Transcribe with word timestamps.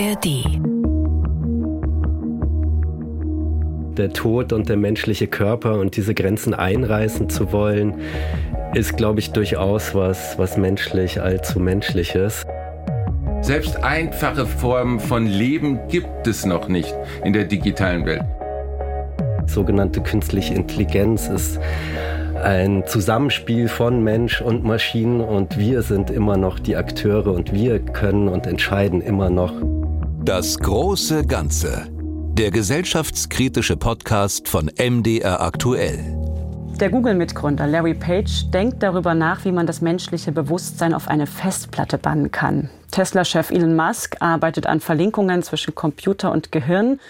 ARD. 0.00 0.46
Der 3.98 4.10
Tod 4.14 4.54
und 4.54 4.70
der 4.70 4.78
menschliche 4.78 5.26
Körper 5.26 5.78
und 5.78 5.94
diese 5.94 6.14
Grenzen 6.14 6.54
einreißen 6.54 7.28
zu 7.28 7.52
wollen, 7.52 7.94
ist, 8.72 8.96
glaube 8.96 9.20
ich, 9.20 9.32
durchaus 9.32 9.94
was, 9.94 10.38
was 10.38 10.56
menschlich 10.56 11.20
allzu 11.20 11.60
menschliches. 11.60 12.46
Selbst 13.42 13.82
einfache 13.84 14.46
Formen 14.46 15.00
von 15.00 15.26
Leben 15.26 15.78
gibt 15.88 16.26
es 16.26 16.46
noch 16.46 16.68
nicht 16.68 16.94
in 17.22 17.34
der 17.34 17.44
digitalen 17.44 18.06
Welt. 18.06 18.24
Sogenannte 19.46 20.00
künstliche 20.00 20.54
Intelligenz 20.54 21.28
ist 21.28 21.60
ein 22.42 22.84
Zusammenspiel 22.86 23.68
von 23.68 24.02
Mensch 24.02 24.40
und 24.40 24.64
Maschinen 24.64 25.20
und 25.20 25.58
wir 25.58 25.82
sind 25.82 26.08
immer 26.10 26.38
noch 26.38 26.58
die 26.58 26.76
Akteure 26.76 27.34
und 27.34 27.52
wir 27.52 27.80
können 27.80 28.28
und 28.28 28.46
entscheiden 28.46 29.02
immer 29.02 29.28
noch. 29.28 29.52
Das 30.22 30.58
große 30.58 31.24
Ganze. 31.24 31.88
Der 32.34 32.50
gesellschaftskritische 32.50 33.78
Podcast 33.78 34.48
von 34.50 34.70
MDR 34.78 35.40
aktuell. 35.40 35.98
Der 36.78 36.90
Google-Mitgründer 36.90 37.66
Larry 37.66 37.94
Page 37.94 38.50
denkt 38.50 38.82
darüber 38.82 39.14
nach, 39.14 39.46
wie 39.46 39.52
man 39.52 39.66
das 39.66 39.80
menschliche 39.80 40.30
Bewusstsein 40.30 40.92
auf 40.92 41.08
eine 41.08 41.26
Festplatte 41.26 41.96
bannen 41.96 42.30
kann. 42.30 42.68
Tesla-Chef 42.90 43.50
Elon 43.50 43.74
Musk 43.74 44.16
arbeitet 44.20 44.66
an 44.66 44.80
Verlinkungen 44.80 45.42
zwischen 45.42 45.74
Computer 45.74 46.32
und 46.32 46.52
Gehirn 46.52 47.00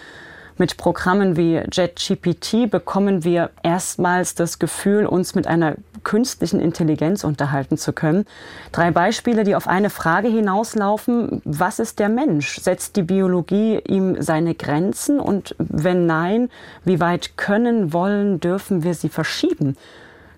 mit 0.60 0.76
Programmen 0.76 1.36
wie 1.36 1.56
JetGPT 1.72 2.70
bekommen 2.70 3.24
wir 3.24 3.50
erstmals 3.62 4.36
das 4.36 4.58
Gefühl, 4.60 5.06
uns 5.06 5.34
mit 5.34 5.46
einer 5.46 5.74
künstlichen 6.04 6.60
Intelligenz 6.60 7.24
unterhalten 7.24 7.78
zu 7.78 7.92
können. 7.92 8.26
Drei 8.70 8.90
Beispiele, 8.90 9.42
die 9.42 9.56
auf 9.56 9.66
eine 9.66 9.90
Frage 9.90 10.28
hinauslaufen. 10.28 11.40
Was 11.44 11.78
ist 11.78 11.98
der 11.98 12.10
Mensch? 12.10 12.60
Setzt 12.60 12.96
die 12.96 13.02
Biologie 13.02 13.80
ihm 13.88 14.20
seine 14.20 14.54
Grenzen? 14.54 15.18
Und 15.18 15.56
wenn 15.58 16.06
nein, 16.06 16.50
wie 16.84 17.00
weit 17.00 17.36
können, 17.36 17.92
wollen, 17.92 18.38
dürfen 18.38 18.82
wir 18.84 18.94
sie 18.94 19.08
verschieben? 19.08 19.76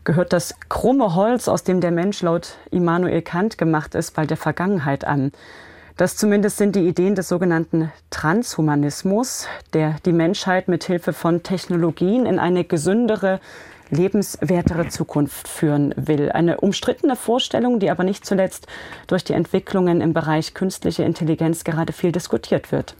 Gehört 0.05 0.33
das 0.33 0.55
krumme 0.69 1.15
Holz, 1.17 1.49
aus 1.49 1.65
dem 1.65 1.81
der 1.81 1.91
Mensch 1.91 2.23
laut 2.23 2.57
Immanuel 2.71 3.23
Kant 3.23 3.59
gemacht 3.59 3.95
ist, 3.97 4.13
bald 4.13 4.31
der 4.31 4.37
Vergangenheit 4.37 5.05
an? 5.05 5.33
Das 5.97 6.17
zumindest 6.17 6.57
sind 6.57 6.75
die 6.75 6.87
Ideen 6.87 7.15
des 7.15 7.29
sogenannten 7.29 7.93
Transhumanismus, 8.11 9.47
der 9.75 9.97
die 10.07 10.13
Menschheit 10.13 10.69
mit 10.69 10.85
Hilfe 10.85 11.13
von 11.13 11.43
Technologien 11.43 12.25
in 12.25 12.39
eine 12.39 12.65
gesündere, 12.65 13.41
lebenswertere 13.91 14.89
Zukunft 14.89 15.49
führen 15.49 15.93
will. 15.97 16.33
Eine 16.33 16.61
umstrittene 16.61 17.15
Vorstellung, 17.15 17.79
die 17.79 17.91
aber 17.91 18.05
nicht 18.05 18.25
zuletzt 18.25 18.67
durch 19.07 19.23
die 19.23 19.35
Entwicklungen 19.35 20.01
im 20.01 20.15
Bereich 20.15 20.55
künstliche 20.55 21.03
Intelligenz 21.03 21.63
gerade 21.63 21.93
viel 21.93 22.11
diskutiert 22.11 22.73
wird. 22.73 22.95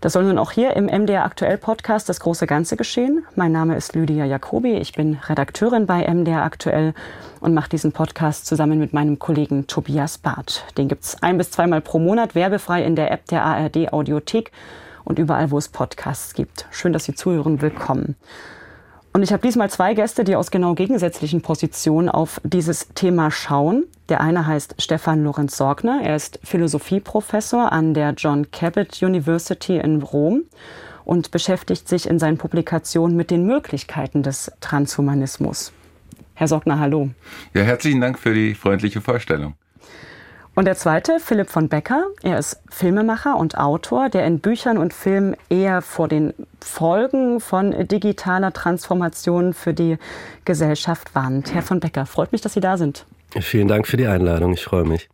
Das 0.00 0.12
soll 0.12 0.22
nun 0.24 0.38
auch 0.38 0.52
hier 0.52 0.76
im 0.76 0.86
MDR 0.86 1.24
Aktuell 1.24 1.58
Podcast 1.58 2.08
das 2.08 2.20
große 2.20 2.46
Ganze 2.46 2.76
geschehen. 2.76 3.26
Mein 3.34 3.50
Name 3.50 3.76
ist 3.76 3.96
Lydia 3.96 4.24
Jacobi. 4.26 4.74
Ich 4.74 4.92
bin 4.92 5.18
Redakteurin 5.26 5.86
bei 5.86 6.06
MDR 6.06 6.44
Aktuell 6.44 6.94
und 7.40 7.52
mache 7.52 7.70
diesen 7.70 7.90
Podcast 7.90 8.46
zusammen 8.46 8.78
mit 8.78 8.92
meinem 8.92 9.18
Kollegen 9.18 9.66
Tobias 9.66 10.18
Barth. 10.18 10.62
Den 10.76 10.86
gibt 10.86 11.02
es 11.02 11.20
ein 11.20 11.36
bis 11.36 11.50
zweimal 11.50 11.80
pro 11.80 11.98
Monat 11.98 12.36
werbefrei 12.36 12.84
in 12.84 12.94
der 12.94 13.10
App 13.10 13.26
der 13.26 13.42
ARD 13.42 13.92
Audiothek 13.92 14.52
und 15.02 15.18
überall, 15.18 15.50
wo 15.50 15.58
es 15.58 15.68
Podcasts 15.68 16.32
gibt. 16.32 16.66
Schön, 16.70 16.92
dass 16.92 17.02
Sie 17.02 17.14
zuhören. 17.14 17.60
Willkommen. 17.60 18.14
Und 19.12 19.22
ich 19.22 19.32
habe 19.32 19.42
diesmal 19.42 19.70
zwei 19.70 19.94
Gäste, 19.94 20.22
die 20.22 20.36
aus 20.36 20.50
genau 20.50 20.74
gegensätzlichen 20.74 21.40
Positionen 21.40 22.08
auf 22.08 22.40
dieses 22.44 22.88
Thema 22.94 23.30
schauen. 23.30 23.84
Der 24.08 24.20
eine 24.20 24.46
heißt 24.46 24.76
Stefan 24.78 25.24
Lorenz 25.24 25.56
Sorgner. 25.56 26.00
Er 26.02 26.14
ist 26.14 26.38
Philosophieprofessor 26.44 27.72
an 27.72 27.94
der 27.94 28.12
John 28.12 28.50
Cabot 28.50 29.02
University 29.02 29.78
in 29.78 30.02
Rom 30.02 30.44
und 31.04 31.30
beschäftigt 31.30 31.88
sich 31.88 32.06
in 32.06 32.18
seinen 32.18 32.38
Publikationen 32.38 33.16
mit 33.16 33.30
den 33.30 33.46
Möglichkeiten 33.46 34.22
des 34.22 34.52
Transhumanismus. 34.60 35.72
Herr 36.34 36.48
Sorgner, 36.48 36.78
hallo. 36.78 37.10
Ja, 37.54 37.62
herzlichen 37.62 38.00
Dank 38.00 38.18
für 38.18 38.34
die 38.34 38.54
freundliche 38.54 39.00
Vorstellung. 39.00 39.54
Und 40.58 40.64
der 40.64 40.74
zweite, 40.74 41.20
Philipp 41.20 41.50
von 41.50 41.68
Becker. 41.68 42.08
Er 42.20 42.36
ist 42.36 42.60
Filmemacher 42.68 43.36
und 43.36 43.56
Autor, 43.56 44.08
der 44.08 44.26
in 44.26 44.40
Büchern 44.40 44.76
und 44.76 44.92
Filmen 44.92 45.36
eher 45.48 45.82
vor 45.82 46.08
den 46.08 46.34
Folgen 46.60 47.38
von 47.38 47.86
digitaler 47.86 48.52
Transformation 48.52 49.54
für 49.54 49.72
die 49.72 49.98
Gesellschaft 50.44 51.14
warnt. 51.14 51.54
Herr 51.54 51.62
von 51.62 51.78
Becker, 51.78 52.06
freut 52.06 52.32
mich, 52.32 52.40
dass 52.40 52.54
Sie 52.54 52.60
da 52.60 52.76
sind. 52.76 53.06
Vielen 53.40 53.68
Dank 53.68 53.86
für 53.86 53.96
die 53.96 54.08
Einladung. 54.08 54.52
Ich 54.52 54.64
freue 54.64 54.82
mich. 54.82 55.08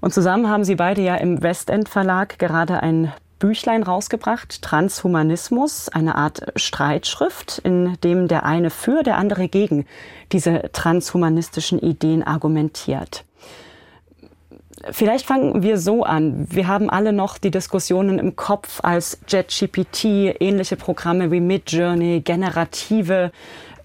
Und 0.00 0.14
zusammen 0.14 0.48
haben 0.48 0.62
Sie 0.62 0.76
beide 0.76 1.02
ja 1.02 1.16
im 1.16 1.42
Westend 1.42 1.88
Verlag 1.88 2.38
gerade 2.38 2.80
ein 2.80 3.12
Büchlein 3.40 3.82
rausgebracht, 3.82 4.62
Transhumanismus, 4.62 5.88
eine 5.88 6.14
Art 6.14 6.52
Streitschrift, 6.54 7.58
in 7.64 7.98
dem 8.04 8.28
der 8.28 8.44
eine 8.44 8.70
für, 8.70 9.02
der 9.02 9.16
andere 9.16 9.48
gegen 9.48 9.86
diese 10.30 10.70
transhumanistischen 10.72 11.80
Ideen 11.80 12.22
argumentiert. 12.22 13.24
Vielleicht 14.90 15.26
fangen 15.26 15.62
wir 15.62 15.78
so 15.78 16.04
an. 16.04 16.46
Wir 16.50 16.68
haben 16.68 16.88
alle 16.88 17.12
noch 17.12 17.38
die 17.38 17.50
Diskussionen 17.50 18.18
im 18.18 18.36
Kopf, 18.36 18.80
als 18.82 19.18
JetGPT, 19.26 20.04
ähnliche 20.40 20.76
Programme 20.76 21.30
wie 21.30 21.40
Midjourney, 21.40 22.20
generative 22.20 23.32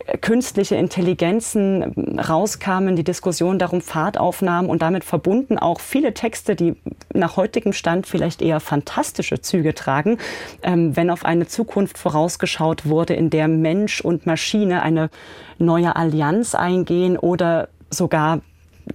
äh, 0.05 0.17
künstliche 0.19 0.75
Intelligenzen 0.75 2.17
rauskamen, 2.19 2.95
die 2.95 3.03
Diskussion 3.03 3.57
darum 3.57 3.81
Fahrt 3.81 4.19
aufnahmen 4.19 4.69
und 4.69 4.81
damit 4.83 5.03
verbunden 5.03 5.57
auch 5.57 5.79
viele 5.79 6.13
Texte, 6.13 6.55
die 6.55 6.75
nach 7.13 7.37
heutigem 7.37 7.73
Stand 7.73 8.05
vielleicht 8.05 8.41
eher 8.41 8.59
fantastische 8.59 9.41
Züge 9.41 9.73
tragen, 9.73 10.19
ähm, 10.61 10.95
wenn 10.95 11.09
auf 11.09 11.25
eine 11.25 11.47
Zukunft 11.47 11.97
vorausgeschaut 11.97 12.85
wurde, 12.85 13.15
in 13.15 13.31
der 13.31 13.47
Mensch 13.47 14.01
und 14.01 14.27
Maschine 14.27 14.83
eine 14.83 15.09
neue 15.57 15.95
Allianz 15.95 16.53
eingehen 16.53 17.17
oder 17.17 17.69
sogar 17.89 18.41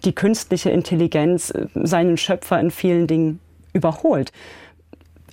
die 0.04 0.15
künstliche 0.15 0.71
Intelligenz 0.71 1.50
äh, 1.50 1.66
seinen 1.75 2.16
Schöpfer 2.16 2.60
in 2.60 2.71
vielen 2.71 3.06
Dingen 3.06 3.41
überholt. 3.72 4.32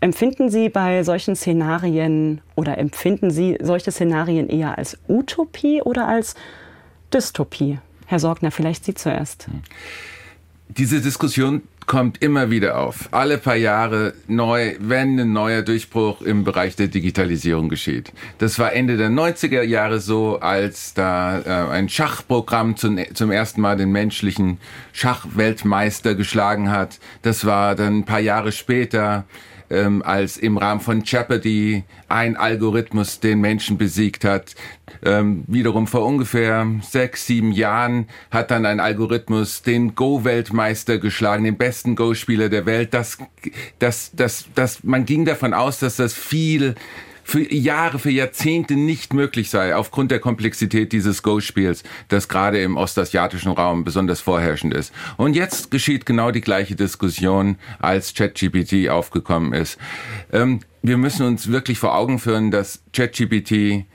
Empfinden 0.02 0.50
Sie 0.50 0.70
bei 0.70 1.04
solchen 1.04 1.36
Szenarien 1.36 2.42
oder 2.56 2.78
empfinden 2.78 3.32
Sie 3.32 3.58
solche 3.62 3.92
Szenarien 3.92 4.50
eher 4.50 4.78
als 4.78 4.98
Utopie 5.08 5.82
oder 5.82 6.08
als 6.08 6.36
Dystopie? 7.14 7.80
Herr 8.06 8.20
Sorgner, 8.20 8.52
vielleicht 8.52 8.86
Sie 8.86 8.94
zuerst. 8.94 9.48
Diese 10.70 11.00
Diskussion 11.00 11.62
kommt 11.86 12.22
immer 12.24 12.50
wieder 12.50 12.80
auf. 12.80 13.10
Alle 13.12 13.38
paar 13.38 13.56
Jahre 13.56 14.14
neu, 14.28 14.76
wenn 14.80 15.20
ein 15.20 15.34
neuer 15.34 15.62
Durchbruch 15.62 16.22
im 16.22 16.44
Bereich 16.44 16.76
der 16.76 16.88
Digitalisierung 16.88 17.70
geschieht. 17.70 18.12
Das 18.40 18.58
war 18.58 18.74
Ende 18.74 18.98
der 18.98 19.10
90er 19.10 19.62
Jahre 19.62 20.00
so, 20.00 20.40
als 20.40 20.96
da 20.96 21.40
äh, 21.40 21.72
ein 21.72 21.88
Schachprogramm 21.90 22.76
zum, 22.78 23.00
zum 23.14 23.32
ersten 23.32 23.62
Mal 23.62 23.78
den 23.78 23.92
menschlichen 23.92 24.58
Schachweltmeister 24.94 26.16
geschlagen 26.16 26.72
hat. 26.72 27.00
Das 27.22 27.46
war 27.46 27.76
dann 27.76 28.00
ein 28.00 28.06
paar 28.06 28.20
Jahre 28.20 28.52
später 28.52 29.26
ähm, 29.70 30.02
als 30.04 30.38
im 30.38 30.58
Rahmen 30.58 30.82
von 30.82 31.04
Jeopardy 31.04 31.84
ein 32.08 32.36
Algorithmus 32.36 33.20
den 33.20 33.42
Menschen 33.42 33.78
besiegt 33.78 34.24
hat. 34.24 34.56
Ähm, 35.04 35.44
wiederum 35.48 35.88
vor 35.88 36.06
ungefähr 36.06 36.68
sechs, 36.82 37.26
sieben 37.26 37.52
Jahren 37.52 38.08
hat 38.32 38.52
dann 38.52 38.66
ein 38.66 38.80
Algorithmus 38.80 39.62
den 39.62 39.96
Go-Weltmeister 39.96 40.98
geschlagen, 40.98 41.44
den 41.44 41.58
besten 41.58 41.96
Go-Spieler 41.96 42.50
der 42.50 42.66
Welt. 42.66 42.94
Das, 42.94 43.18
das, 43.80 44.12
das, 44.14 44.46
das, 44.56 44.84
man 44.84 45.06
ging 45.06 45.26
davon 45.26 45.54
aus, 45.54 45.80
dass 45.80 45.98
das 45.98 46.14
viel 46.14 46.76
für 47.26 47.52
Jahre, 47.52 47.98
für 47.98 48.12
Jahrzehnte 48.12 48.76
nicht 48.76 49.14
möglich 49.14 49.50
sei, 49.50 49.76
aufgrund 49.76 50.12
der 50.12 50.20
Komplexität 50.20 50.94
dieses 50.94 51.24
Go-Spiels, 51.24 51.84
das 52.08 52.30
gerade 52.30 52.62
im 52.62 52.78
ostasiatischen 52.78 53.52
Raum 53.52 53.84
besonders 53.84 54.22
vorherrschend 54.22 54.76
ist. 54.76 54.94
Und 55.18 55.36
jetzt 55.36 55.72
geschieht 55.72 56.06
genau 56.06 56.30
die 56.30 56.42
gleiche 56.42 56.76
Diskussion, 56.76 57.58
als 57.80 58.14
ChatGPT 58.14 58.90
aufgekommen 58.90 59.54
ist. 59.54 59.80
Ähm, 60.32 60.60
wir 60.84 60.98
müssen 60.98 61.26
uns 61.26 61.52
wirklich 61.52 61.80
vor 61.80 61.96
Augen 61.98 62.20
führen, 62.20 62.52
dass 62.52 62.84
ChatGPT 62.94 63.86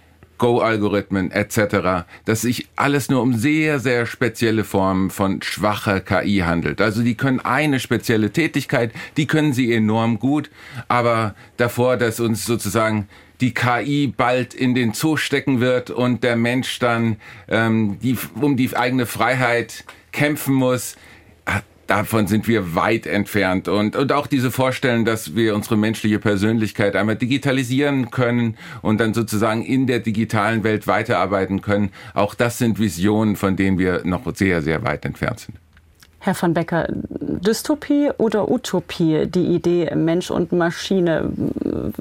Go-Algorithmen 0.41 1.31
etc., 1.31 2.07
dass 2.25 2.41
sich 2.41 2.67
alles 2.75 3.09
nur 3.09 3.23
um 3.23 3.35
sehr, 3.35 3.79
sehr 3.79 4.07
spezielle 4.07 4.65
Formen 4.65 5.11
von 5.11 5.43
schwacher 5.43 6.01
KI 6.01 6.39
handelt. 6.39 6.81
Also 6.81 7.03
die 7.03 7.15
können 7.15 7.39
eine 7.39 7.79
spezielle 7.79 8.33
Tätigkeit, 8.33 8.91
die 9.17 9.29
können 9.29 9.53
sie 9.53 9.73
enorm 9.73 10.19
gut, 10.19 10.51
aber 10.89 11.37
davor, 11.59 11.97
dass 11.97 12.19
uns 12.19 12.45
sozusagen 12.45 13.09
die 13.41 13.55
KI 13.55 14.13
bald 14.15 14.55
in 14.55 14.75
den 14.75 14.93
Zoo 14.93 15.17
stecken 15.17 15.61
wird 15.61 15.91
und 15.91 16.25
der 16.25 16.37
Mensch 16.37 16.79
dann 16.79 17.17
ähm, 17.49 17.99
die, 18.03 18.19
um 18.41 18.57
die 18.57 18.77
eigene 18.77 19.07
Freiheit 19.07 19.85
kämpfen 20.13 20.55
muss, 20.55 20.97
davon 21.91 22.29
sind 22.29 22.47
wir 22.47 22.77
weit 22.77 23.07
entfernt. 23.07 23.67
Und, 23.67 23.97
und 23.97 24.13
auch 24.13 24.29
diese 24.29 24.53
Vorstellung, 24.53 25.05
dass 25.05 25.35
wir 25.35 25.57
unsere 25.57 25.77
menschliche 25.77 26.21
Persönlichkeit 26.21 26.95
einmal 26.95 27.17
digitalisieren 27.17 28.11
können 28.11 28.57
und 28.81 29.01
dann 29.01 29.13
sozusagen 29.13 29.65
in 29.65 29.89
der 29.89 29.99
digitalen 29.99 30.63
Welt 30.63 30.87
weiterarbeiten 30.87 31.63
können, 31.63 31.91
auch 32.15 32.35
das 32.35 32.59
sind 32.59 32.79
Visionen, 32.79 33.35
von 33.35 33.57
denen 33.57 33.79
wir 33.79 34.03
noch 34.05 34.23
sehr, 34.37 34.63
sehr 34.63 34.85
weit 34.85 35.05
entfernt 35.05 35.41
sind. 35.41 35.59
Herr 36.21 36.35
von 36.35 36.55
Becker, 36.55 36.87
Dystopie 36.91 38.11
oder 38.19 38.51
Utopie, 38.51 39.27
die 39.27 39.47
Idee 39.47 39.93
Mensch 39.95 40.31
und 40.31 40.53
Maschine 40.53 41.33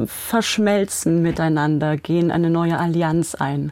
verschmelzen 0.05 1.23
miteinander, 1.23 1.97
gehen 1.97 2.29
eine 2.29 2.49
neue 2.49 2.77
Allianz 2.77 3.33
ein? 3.33 3.71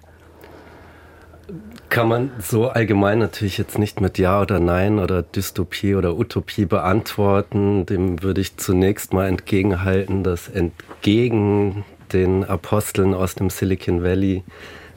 Kann 1.89 2.09
man 2.09 2.31
so 2.39 2.67
allgemein 2.67 3.19
natürlich 3.19 3.57
jetzt 3.57 3.79
nicht 3.79 4.01
mit 4.01 4.17
Ja 4.17 4.41
oder 4.41 4.59
Nein 4.59 4.99
oder 4.99 5.23
Dystopie 5.23 5.95
oder 5.95 6.17
Utopie 6.17 6.65
beantworten. 6.65 7.85
Dem 7.85 8.21
würde 8.21 8.41
ich 8.41 8.57
zunächst 8.57 9.13
mal 9.13 9.27
entgegenhalten, 9.27 10.23
dass 10.23 10.49
entgegen 10.49 11.85
den 12.11 12.43
Aposteln 12.43 13.13
aus 13.13 13.35
dem 13.35 13.49
Silicon 13.49 14.03
Valley 14.03 14.43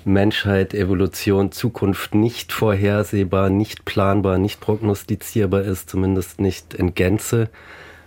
Menschheit, 0.05 0.75
Evolution, 0.75 1.53
Zukunft 1.53 2.15
nicht 2.15 2.53
vorhersehbar, 2.53 3.51
nicht 3.51 3.85
planbar, 3.85 4.39
nicht 4.39 4.61
prognostizierbar 4.61 5.63
ist, 5.63 5.91
zumindest 5.91 6.41
nicht 6.41 6.75
in 6.75 6.95
Gänze. 6.95 7.51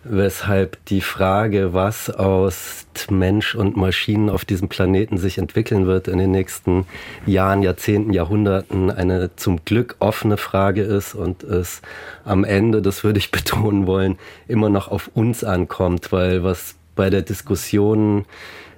Weshalb 0.06 0.84
die 0.88 1.00
Frage, 1.00 1.74
was 1.74 2.10
aus 2.10 2.88
Mensch 3.10 3.56
und 3.56 3.78
Maschinen 3.78 4.30
auf 4.30 4.44
diesem 4.44 4.68
Planeten 4.68 5.18
sich 5.18 5.38
entwickeln 5.38 5.86
wird 5.86 6.10
in 6.10 6.18
den 6.18 6.32
nächsten 6.32 6.86
Jahren, 7.26 7.64
Jahrzehnten, 7.64 8.12
Jahrhunderten, 8.12 8.92
eine 8.92 9.34
zum 9.38 9.64
Glück 9.64 9.96
offene 10.00 10.36
Frage 10.36 10.82
ist 10.82 11.16
und 11.16 11.44
es 11.44 11.82
am 12.26 12.44
Ende, 12.44 12.82
das 12.82 13.06
würde 13.06 13.20
ich 13.20 13.32
betonen 13.32 13.88
wollen, 13.88 14.18
immer 14.48 14.70
noch 14.70 14.90
auf 14.90 15.10
uns 15.14 15.46
ankommt, 15.46 16.12
weil 16.12 16.44
was 16.44 16.76
bei 16.96 17.10
der 17.10 17.22
Diskussion 17.22 18.26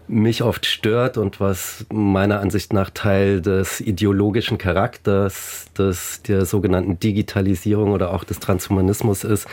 mich 0.07 0.43
oft 0.43 0.67
stört 0.67 1.17
und 1.17 1.39
was 1.39 1.85
meiner 1.91 2.39
Ansicht 2.39 2.73
nach 2.73 2.91
Teil 2.91 3.41
des 3.41 3.81
ideologischen 3.81 4.59
Charakters 4.59 5.65
des, 5.77 6.21
der 6.21 6.45
sogenannten 6.45 6.99
Digitalisierung 6.99 7.91
oder 7.91 8.13
auch 8.13 8.23
des 8.23 8.39
Transhumanismus 8.39 9.23
ist, 9.23 9.47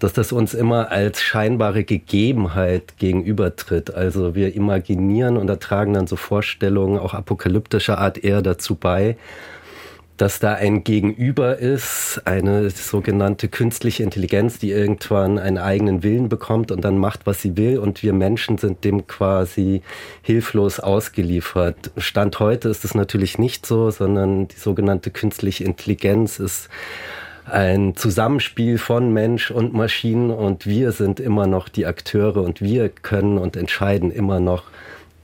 dass 0.00 0.12
das 0.14 0.32
uns 0.32 0.54
immer 0.54 0.90
als 0.90 1.20
scheinbare 1.22 1.84
Gegebenheit 1.84 2.96
gegenübertritt. 2.98 3.94
Also 3.94 4.34
wir 4.34 4.54
imaginieren 4.54 5.36
und 5.36 5.48
ertragen 5.48 5.94
dann 5.94 6.06
so 6.06 6.16
Vorstellungen 6.16 6.98
auch 6.98 7.14
apokalyptischer 7.14 7.98
Art 7.98 8.18
eher 8.18 8.42
dazu 8.42 8.74
bei, 8.74 9.16
dass 10.16 10.38
da 10.38 10.52
ein 10.52 10.84
Gegenüber 10.84 11.56
ist, 11.58 12.20
eine 12.26 12.68
sogenannte 12.68 13.48
künstliche 13.48 14.02
Intelligenz, 14.02 14.58
die 14.58 14.70
irgendwann 14.70 15.38
einen 15.38 15.56
eigenen 15.56 16.02
Willen 16.02 16.28
bekommt 16.28 16.70
und 16.70 16.84
dann 16.84 16.98
macht, 16.98 17.26
was 17.26 17.40
sie 17.40 17.56
will 17.56 17.78
und 17.78 18.02
wir 18.02 18.12
Menschen 18.12 18.58
sind 18.58 18.84
dem 18.84 19.06
quasi 19.06 19.80
hilflos 20.20 20.78
ausgeliefert. 20.78 21.90
Stand 21.96 22.38
heute 22.38 22.68
ist 22.68 22.84
es 22.84 22.94
natürlich 22.94 23.38
nicht 23.38 23.64
so, 23.64 23.90
sondern 23.90 24.48
die 24.48 24.58
sogenannte 24.58 25.10
künstliche 25.10 25.64
Intelligenz 25.64 26.38
ist 26.38 26.68
ein 27.52 27.96
Zusammenspiel 27.96 28.78
von 28.78 29.12
Mensch 29.12 29.50
und 29.50 29.72
Maschinen 29.72 30.30
und 30.30 30.66
wir 30.66 30.92
sind 30.92 31.20
immer 31.20 31.46
noch 31.46 31.68
die 31.68 31.86
Akteure 31.86 32.42
und 32.42 32.60
wir 32.60 32.88
können 32.88 33.38
und 33.38 33.56
entscheiden 33.56 34.10
immer 34.10 34.40
noch, 34.40 34.64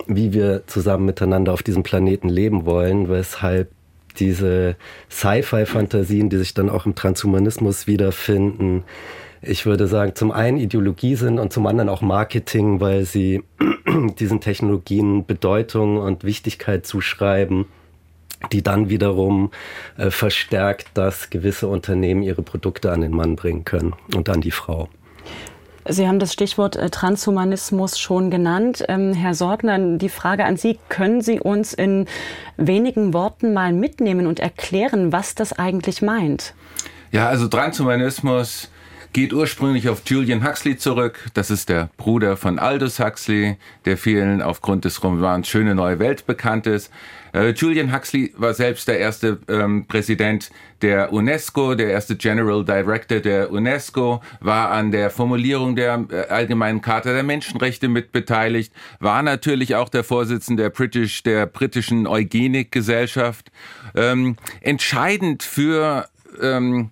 wie 0.06 0.32
wir 0.32 0.67
zusammen 0.67 1.06
miteinander 1.06 1.52
auf 1.52 1.62
diesem 1.62 1.82
Planeten 1.82 2.28
leben 2.28 2.67
wollen, 2.67 3.08
weshalb 3.08 3.70
diese 4.19 4.76
Sci-Fi-Fantasien, 5.11 6.31
die 6.31 6.38
sich 6.38 6.55
dann 6.55 6.70
auch 6.70 6.87
im 6.87 6.94
Transhumanismus 6.94 7.87
wiederfinden, 7.87 8.84
ich 9.43 9.67
würde 9.67 9.87
sagen, 9.87 10.14
zum 10.14 10.32
einen 10.32 10.56
Ideologie 10.56 11.14
sind 11.14 11.38
und 11.38 11.52
zum 11.52 11.67
anderen 11.67 11.88
auch 11.88 12.02
Marketing, 12.02 12.81
weil 12.81 13.05
sie 13.05 13.44
diesen 14.19 14.40
Technologien 14.40 15.25
Bedeutung 15.25 15.99
und 15.99 16.25
Wichtigkeit 16.25 16.87
zuschreiben, 16.87 17.67
die 18.53 18.62
dann 18.62 18.88
wiederum 18.88 19.50
äh, 19.97 20.11
verstärkt, 20.11 20.88
dass 20.94 21.31
gewisse 21.31 21.69
Unternehmen 21.69 22.23
ihre 22.23 22.43
Produkte 22.43 22.93
an 22.93 23.00
den 23.00 23.12
Mann 23.12 23.37
bringen 23.37 23.65
können 23.65 23.94
und 24.15 24.29
an 24.29 24.41
die 24.41 24.50
Frau. 24.50 24.88
Sie 25.88 26.09
haben 26.09 26.19
das 26.19 26.33
Stichwort 26.33 26.77
äh, 26.77 26.91
Transhumanismus 26.91 27.99
schon 27.99 28.31
genannt. 28.31 28.85
Ähm, 28.88 29.12
Herr 29.12 29.35
Sorgner, 29.35 29.79
die 29.99 30.09
Frage 30.09 30.44
an 30.44 30.56
Sie, 30.56 30.79
können 30.88 31.21
Sie 31.21 31.38
uns 31.38 31.73
in 31.73 32.06
wenigen 32.56 33.15
Worten 33.15 33.53
mal 33.53 33.73
mitnehmen 33.73 34.27
und 34.27 34.41
erklären, 34.41 35.12
was 35.12 35.35
das 35.35 35.53
eigentlich 35.53 36.03
meint? 36.03 36.55
Ja, 37.12 37.29
also 37.29 37.47
Transhumanismus 37.47 38.71
geht 39.16 39.32
ursprünglich 39.32 39.88
auf 39.88 40.02
Julian 40.04 40.46
Huxley 40.46 40.76
zurück. 40.76 41.30
Das 41.32 41.50
ist 41.50 41.70
der 41.70 41.88
Bruder 41.96 42.36
von 42.36 42.58
Aldous 42.58 43.00
Huxley, 43.00 43.56
der 43.86 43.96
vielen 43.96 44.42
aufgrund 44.42 44.84
des 44.84 45.02
Romans 45.02 45.48
Schöne 45.48 45.74
neue 45.74 45.98
Welt 45.98 46.26
bekannt 46.26 46.66
ist. 46.66 46.92
Äh, 47.32 47.52
Julian 47.52 47.94
Huxley 47.94 48.34
war 48.36 48.52
selbst 48.52 48.88
der 48.88 48.98
erste 48.98 49.38
ähm, 49.48 49.86
Präsident 49.88 50.50
der 50.82 51.14
UNESCO, 51.14 51.74
der 51.74 51.92
erste 51.92 52.16
General 52.16 52.62
Director 52.62 53.20
der 53.20 53.50
UNESCO, 53.50 54.20
war 54.40 54.70
an 54.70 54.90
der 54.90 55.08
Formulierung 55.08 55.76
der 55.76 56.04
äh, 56.10 56.28
Allgemeinen 56.28 56.82
Charta 56.82 57.14
der 57.14 57.22
Menschenrechte 57.22 57.88
mit 57.88 58.12
beteiligt, 58.12 58.70
war 59.00 59.22
natürlich 59.22 59.76
auch 59.76 59.88
der 59.88 60.04
Vorsitzende 60.04 60.64
der, 60.64 60.70
British, 60.70 61.22
der 61.22 61.46
britischen 61.46 62.06
Eugenik-Gesellschaft. 62.06 63.50
Ähm, 63.94 64.36
entscheidend 64.60 65.42
für 65.42 66.06
ähm, 66.42 66.90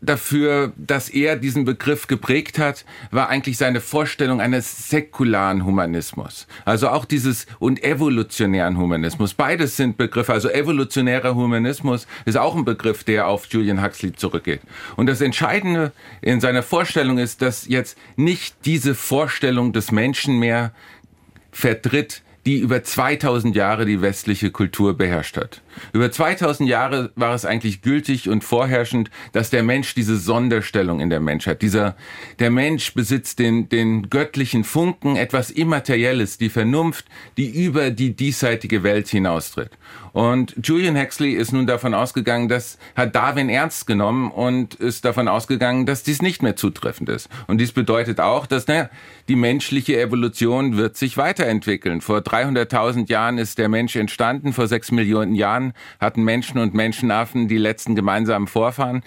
dafür, 0.00 0.72
dass 0.76 1.08
er 1.08 1.36
diesen 1.36 1.64
Begriff 1.64 2.06
geprägt 2.06 2.58
hat, 2.58 2.84
war 3.10 3.28
eigentlich 3.28 3.56
seine 3.56 3.80
Vorstellung 3.80 4.40
eines 4.40 4.88
säkularen 4.88 5.64
Humanismus. 5.64 6.46
Also 6.64 6.88
auch 6.88 7.04
dieses 7.04 7.46
und 7.58 7.82
evolutionären 7.82 8.78
Humanismus. 8.78 9.34
Beides 9.34 9.76
sind 9.76 9.96
Begriffe. 9.96 10.32
Also 10.32 10.50
evolutionärer 10.50 11.34
Humanismus 11.34 12.06
ist 12.24 12.36
auch 12.36 12.54
ein 12.54 12.64
Begriff, 12.64 13.04
der 13.04 13.26
auf 13.26 13.46
Julian 13.46 13.82
Huxley 13.82 14.12
zurückgeht. 14.12 14.60
Und 14.96 15.06
das 15.06 15.20
Entscheidende 15.20 15.92
in 16.20 16.40
seiner 16.40 16.62
Vorstellung 16.62 17.18
ist, 17.18 17.42
dass 17.42 17.66
jetzt 17.66 17.98
nicht 18.16 18.56
diese 18.64 18.94
Vorstellung 18.94 19.72
des 19.72 19.90
Menschen 19.90 20.38
mehr 20.38 20.72
vertritt, 21.50 22.22
die 22.48 22.60
über 22.60 22.82
2000 22.82 23.54
Jahre 23.54 23.84
die 23.84 24.00
westliche 24.00 24.50
Kultur 24.50 24.96
beherrscht 24.96 25.36
hat. 25.36 25.60
Über 25.92 26.10
2000 26.10 26.66
Jahre 26.66 27.12
war 27.14 27.34
es 27.34 27.44
eigentlich 27.44 27.82
gültig 27.82 28.30
und 28.30 28.42
vorherrschend, 28.42 29.10
dass 29.32 29.50
der 29.50 29.62
Mensch 29.62 29.94
diese 29.94 30.16
Sonderstellung 30.16 31.00
in 31.00 31.10
der 31.10 31.20
Menschheit, 31.20 31.60
dieser, 31.60 31.94
der 32.38 32.50
Mensch 32.50 32.94
besitzt 32.94 33.38
den, 33.38 33.68
den 33.68 34.08
göttlichen 34.08 34.64
Funken, 34.64 35.16
etwas 35.16 35.50
Immaterielles, 35.50 36.38
die 36.38 36.48
Vernunft, 36.48 37.04
die 37.36 37.50
über 37.50 37.90
die 37.90 38.16
diesseitige 38.16 38.82
Welt 38.82 39.08
hinaustritt. 39.08 39.72
Und 40.12 40.54
Julian 40.62 40.98
Huxley 40.98 41.32
ist 41.32 41.52
nun 41.52 41.66
davon 41.66 41.94
ausgegangen, 41.94 42.48
das 42.48 42.78
hat 42.96 43.14
Darwin 43.14 43.48
ernst 43.48 43.86
genommen 43.86 44.30
und 44.30 44.74
ist 44.74 45.04
davon 45.04 45.28
ausgegangen, 45.28 45.86
dass 45.86 46.02
dies 46.02 46.22
nicht 46.22 46.42
mehr 46.42 46.56
zutreffend 46.56 47.08
ist. 47.08 47.28
Und 47.46 47.58
dies 47.58 47.72
bedeutet 47.72 48.18
auch, 48.18 48.46
dass 48.46 48.66
naja, 48.66 48.90
die 49.28 49.36
menschliche 49.36 50.00
Evolution 50.00 50.76
wird 50.76 50.96
sich 50.96 51.18
weiterentwickeln. 51.18 52.00
Vor 52.00 52.24
300.000 52.38 53.08
Jahren 53.10 53.38
ist 53.38 53.58
der 53.58 53.68
Mensch 53.68 53.96
entstanden, 53.96 54.52
vor 54.52 54.68
sechs 54.68 54.92
Millionen 54.92 55.34
Jahren 55.34 55.72
hatten 55.98 56.22
Menschen 56.22 56.58
und 56.58 56.72
Menschenaffen 56.72 57.48
die 57.48 57.58
letzten 57.58 57.94
gemeinsamen 57.96 58.46
Vorfahren. 58.46 59.02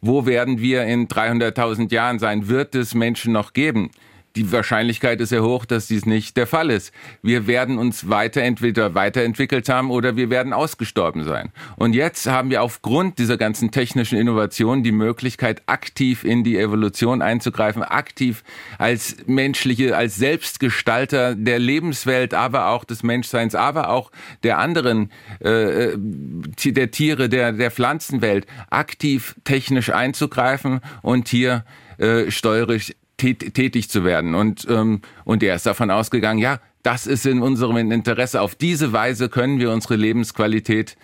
Wo 0.00 0.24
werden 0.24 0.60
wir 0.60 0.84
in 0.84 1.08
300.000 1.08 1.92
Jahren 1.92 2.18
sein? 2.18 2.48
Wird 2.48 2.74
es 2.74 2.94
Menschen 2.94 3.34
noch 3.34 3.52
geben? 3.52 3.90
Die 4.36 4.52
Wahrscheinlichkeit 4.52 5.20
ist 5.20 5.30
sehr 5.30 5.42
hoch, 5.42 5.64
dass 5.64 5.88
dies 5.88 6.06
nicht 6.06 6.36
der 6.36 6.46
Fall 6.46 6.70
ist. 6.70 6.92
Wir 7.22 7.46
werden 7.46 7.78
uns 7.78 8.08
weiterentwickelt, 8.08 8.94
weiterentwickelt 8.94 9.68
haben 9.68 9.90
oder 9.90 10.16
wir 10.16 10.30
werden 10.30 10.52
ausgestorben 10.52 11.24
sein. 11.24 11.52
Und 11.76 11.94
jetzt 11.94 12.26
haben 12.26 12.50
wir 12.50 12.62
aufgrund 12.62 13.18
dieser 13.18 13.36
ganzen 13.36 13.70
technischen 13.72 14.18
Innovationen 14.18 14.84
die 14.84 14.92
Möglichkeit, 14.92 15.62
aktiv 15.66 16.24
in 16.24 16.44
die 16.44 16.58
Evolution 16.58 17.22
einzugreifen, 17.22 17.82
aktiv 17.82 18.44
als 18.78 19.16
menschliche, 19.26 19.96
als 19.96 20.16
Selbstgestalter 20.16 21.34
der 21.34 21.58
Lebenswelt, 21.58 22.32
aber 22.34 22.68
auch 22.68 22.84
des 22.84 23.02
Menschseins, 23.02 23.54
aber 23.54 23.90
auch 23.90 24.12
der 24.42 24.58
anderen, 24.58 25.10
äh, 25.40 25.96
der 25.96 26.90
Tiere, 26.90 27.28
der, 27.28 27.52
der 27.52 27.70
Pflanzenwelt, 27.70 28.46
aktiv 28.70 29.34
technisch 29.44 29.90
einzugreifen 29.90 30.80
und 31.02 31.28
hier 31.28 31.64
äh, 31.98 32.30
steuerisch 32.30 32.94
tätig 33.20 33.90
zu 33.90 34.04
werden. 34.04 34.34
Und, 34.34 34.66
ähm, 34.68 35.00
und 35.24 35.42
er 35.42 35.54
ist 35.54 35.66
davon 35.66 35.90
ausgegangen, 35.90 36.38
ja, 36.38 36.58
das 36.82 37.06
ist 37.06 37.26
in 37.26 37.42
unserem 37.42 37.76
Interesse. 37.92 38.40
Auf 38.40 38.54
diese 38.54 38.92
Weise 38.92 39.28
können 39.28 39.58
wir 39.58 39.70
unsere 39.70 39.96
Lebensqualität 39.96 40.96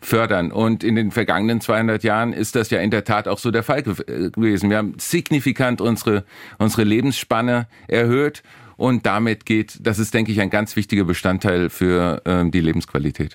fördern. 0.00 0.52
Und 0.52 0.84
in 0.84 0.94
den 0.94 1.10
vergangenen 1.10 1.60
200 1.60 2.04
Jahren 2.04 2.32
ist 2.32 2.54
das 2.54 2.70
ja 2.70 2.80
in 2.80 2.90
der 2.90 3.04
Tat 3.04 3.28
auch 3.28 3.38
so 3.38 3.50
der 3.50 3.62
Fall 3.62 3.80
äh, 3.80 4.30
gewesen. 4.30 4.70
Wir 4.70 4.78
haben 4.78 4.94
signifikant 4.98 5.80
unsere, 5.80 6.24
unsere 6.58 6.84
Lebensspanne 6.84 7.66
erhöht 7.88 8.42
und 8.76 9.06
damit 9.06 9.46
geht, 9.46 9.78
das 9.80 9.98
ist, 9.98 10.12
denke 10.14 10.32
ich, 10.32 10.40
ein 10.40 10.50
ganz 10.50 10.76
wichtiger 10.76 11.04
Bestandteil 11.04 11.70
für 11.70 12.22
ähm, 12.26 12.50
die 12.50 12.60
Lebensqualität. 12.60 13.34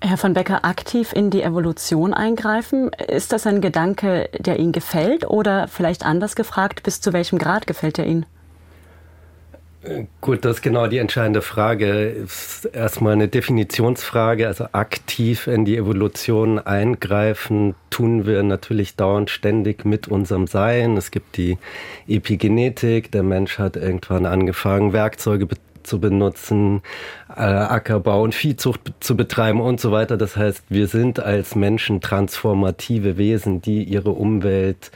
Herr 0.00 0.18
von 0.18 0.34
Becker, 0.34 0.64
aktiv 0.64 1.12
in 1.12 1.30
die 1.30 1.42
Evolution 1.42 2.12
eingreifen, 2.12 2.90
ist 3.08 3.32
das 3.32 3.46
ein 3.46 3.60
Gedanke, 3.60 4.28
der 4.38 4.58
Ihnen 4.58 4.72
gefällt 4.72 5.28
oder 5.28 5.68
vielleicht 5.68 6.04
anders 6.04 6.36
gefragt, 6.36 6.82
bis 6.82 7.00
zu 7.00 7.12
welchem 7.12 7.38
Grad 7.38 7.66
gefällt 7.66 7.98
er 7.98 8.06
Ihnen? 8.06 8.26
Gut, 10.20 10.44
das 10.44 10.56
ist 10.56 10.62
genau 10.62 10.88
die 10.88 10.98
entscheidende 10.98 11.42
Frage. 11.42 12.08
Ist 12.08 12.64
erstmal 12.72 13.12
eine 13.12 13.28
Definitionsfrage, 13.28 14.48
also 14.48 14.66
aktiv 14.72 15.46
in 15.46 15.64
die 15.64 15.76
Evolution 15.76 16.58
eingreifen 16.58 17.74
tun 17.90 18.26
wir 18.26 18.42
natürlich 18.42 18.96
dauernd 18.96 19.30
ständig 19.30 19.84
mit 19.84 20.08
unserem 20.08 20.46
Sein. 20.46 20.96
Es 20.96 21.10
gibt 21.10 21.36
die 21.36 21.56
Epigenetik, 22.06 23.10
der 23.10 23.22
Mensch 23.22 23.58
hat 23.58 23.76
irgendwann 23.76 24.26
angefangen, 24.26 24.92
Werkzeuge 24.92 25.46
zu 25.86 26.00
benutzen, 26.00 26.82
äh, 27.28 27.40
Ackerbau 27.40 28.22
und 28.22 28.34
Viehzucht 28.34 28.80
zu 29.00 29.16
betreiben 29.16 29.60
und 29.60 29.80
so 29.80 29.92
weiter. 29.92 30.16
Das 30.16 30.36
heißt, 30.36 30.64
wir 30.68 30.88
sind 30.88 31.20
als 31.20 31.54
Menschen 31.54 32.00
transformative 32.00 33.16
Wesen, 33.16 33.62
die 33.62 33.84
ihre 33.84 34.10
Umwelt 34.10 34.90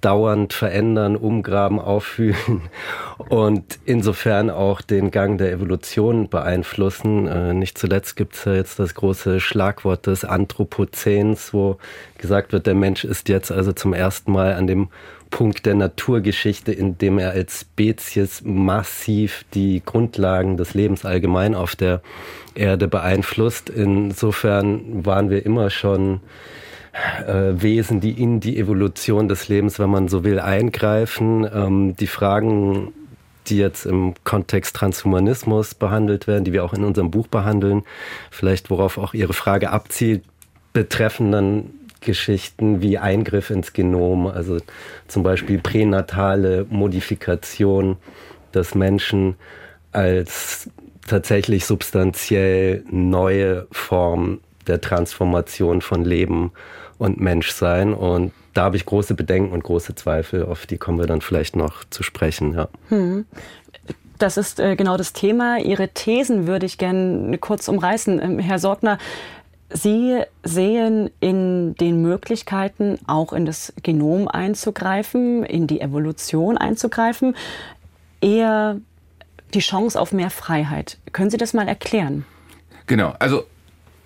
dauernd 0.00 0.52
verändern, 0.52 1.16
umgraben, 1.16 1.80
auffühlen 1.80 2.62
und 3.28 3.78
insofern 3.84 4.50
auch 4.50 4.80
den 4.80 5.10
Gang 5.10 5.38
der 5.38 5.52
Evolution 5.52 6.28
beeinflussen. 6.28 7.26
Äh, 7.26 7.54
nicht 7.54 7.78
zuletzt 7.78 8.16
gibt 8.16 8.34
es 8.34 8.44
ja 8.44 8.54
jetzt 8.54 8.78
das 8.78 8.94
große 8.94 9.40
Schlagwort 9.40 10.06
des 10.06 10.24
Anthropozäns, 10.24 11.52
wo 11.52 11.78
gesagt 12.18 12.52
wird, 12.52 12.66
der 12.66 12.74
Mensch 12.74 13.04
ist 13.04 13.28
jetzt 13.28 13.50
also 13.50 13.72
zum 13.72 13.92
ersten 13.94 14.32
Mal 14.32 14.54
an 14.54 14.66
dem 14.66 14.88
Punkt 15.30 15.66
der 15.66 15.74
Naturgeschichte, 15.74 16.72
in 16.72 16.98
dem 16.98 17.18
er 17.18 17.30
als 17.30 17.60
Spezies 17.60 18.42
massiv 18.44 19.44
die 19.54 19.82
Grundlagen 19.84 20.56
des 20.56 20.74
Lebens 20.74 21.04
allgemein 21.04 21.54
auf 21.54 21.76
der 21.76 22.00
Erde 22.54 22.88
beeinflusst. 22.88 23.70
Insofern 23.70 25.04
waren 25.04 25.30
wir 25.30 25.44
immer 25.44 25.70
schon 25.70 26.20
äh, 27.26 27.52
Wesen, 27.62 28.00
die 28.00 28.12
in 28.22 28.40
die 28.40 28.58
Evolution 28.58 29.28
des 29.28 29.48
Lebens, 29.48 29.78
wenn 29.78 29.90
man 29.90 30.08
so 30.08 30.24
will, 30.24 30.40
eingreifen. 30.40 31.46
Ähm, 31.52 31.96
die 31.96 32.06
Fragen, 32.06 32.92
die 33.48 33.58
jetzt 33.58 33.86
im 33.86 34.14
Kontext 34.24 34.76
Transhumanismus 34.76 35.74
behandelt 35.74 36.26
werden, 36.26 36.44
die 36.44 36.52
wir 36.52 36.64
auch 36.64 36.72
in 36.72 36.84
unserem 36.84 37.10
Buch 37.10 37.26
behandeln, 37.26 37.82
vielleicht 38.30 38.70
worauf 38.70 38.98
auch 38.98 39.14
Ihre 39.14 39.34
Frage 39.34 39.70
abzielt, 39.70 40.24
betreffen 40.72 41.32
dann 41.32 41.70
Geschichten 42.06 42.80
wie 42.80 42.96
Eingriff 42.96 43.50
ins 43.50 43.74
Genom, 43.74 44.26
also 44.26 44.56
zum 45.08 45.22
Beispiel 45.22 45.58
pränatale 45.58 46.64
Modifikation 46.70 47.98
des 48.54 48.74
Menschen 48.74 49.36
als 49.92 50.70
tatsächlich 51.06 51.66
substanziell 51.66 52.82
neue 52.90 53.66
Form 53.70 54.40
der 54.66 54.80
Transformation 54.80 55.82
von 55.82 56.04
Leben 56.04 56.52
und 56.98 57.20
Menschsein. 57.20 57.92
Und 57.92 58.32
da 58.54 58.64
habe 58.64 58.76
ich 58.76 58.86
große 58.86 59.14
Bedenken 59.14 59.52
und 59.52 59.62
große 59.62 59.94
Zweifel, 59.94 60.44
auf 60.44 60.66
die 60.66 60.78
kommen 60.78 60.98
wir 60.98 61.06
dann 61.06 61.20
vielleicht 61.20 61.56
noch 61.56 61.84
zu 61.90 62.02
sprechen. 62.02 62.54
Ja. 62.54 62.68
Hm. 62.88 63.26
Das 64.18 64.38
ist 64.38 64.60
äh, 64.60 64.76
genau 64.76 64.96
das 64.96 65.12
Thema. 65.12 65.58
Ihre 65.58 65.88
Thesen 65.88 66.46
würde 66.46 66.64
ich 66.64 66.78
gerne 66.78 67.36
kurz 67.38 67.68
umreißen. 67.68 68.20
Ähm, 68.22 68.38
Herr 68.38 68.58
Sorgner, 68.58 68.98
Sie 69.70 70.22
sehen 70.44 71.10
in 71.20 71.74
den 71.74 72.00
Möglichkeiten, 72.00 72.98
auch 73.06 73.32
in 73.32 73.46
das 73.46 73.72
Genom 73.82 74.28
einzugreifen, 74.28 75.44
in 75.44 75.66
die 75.66 75.80
Evolution 75.80 76.56
einzugreifen, 76.56 77.34
eher 78.20 78.80
die 79.54 79.60
Chance 79.60 80.00
auf 80.00 80.12
mehr 80.12 80.30
Freiheit. 80.30 80.98
Können 81.12 81.30
Sie 81.30 81.36
das 81.36 81.52
mal 81.52 81.66
erklären? 81.66 82.24
Genau. 82.86 83.14
Also 83.18 83.44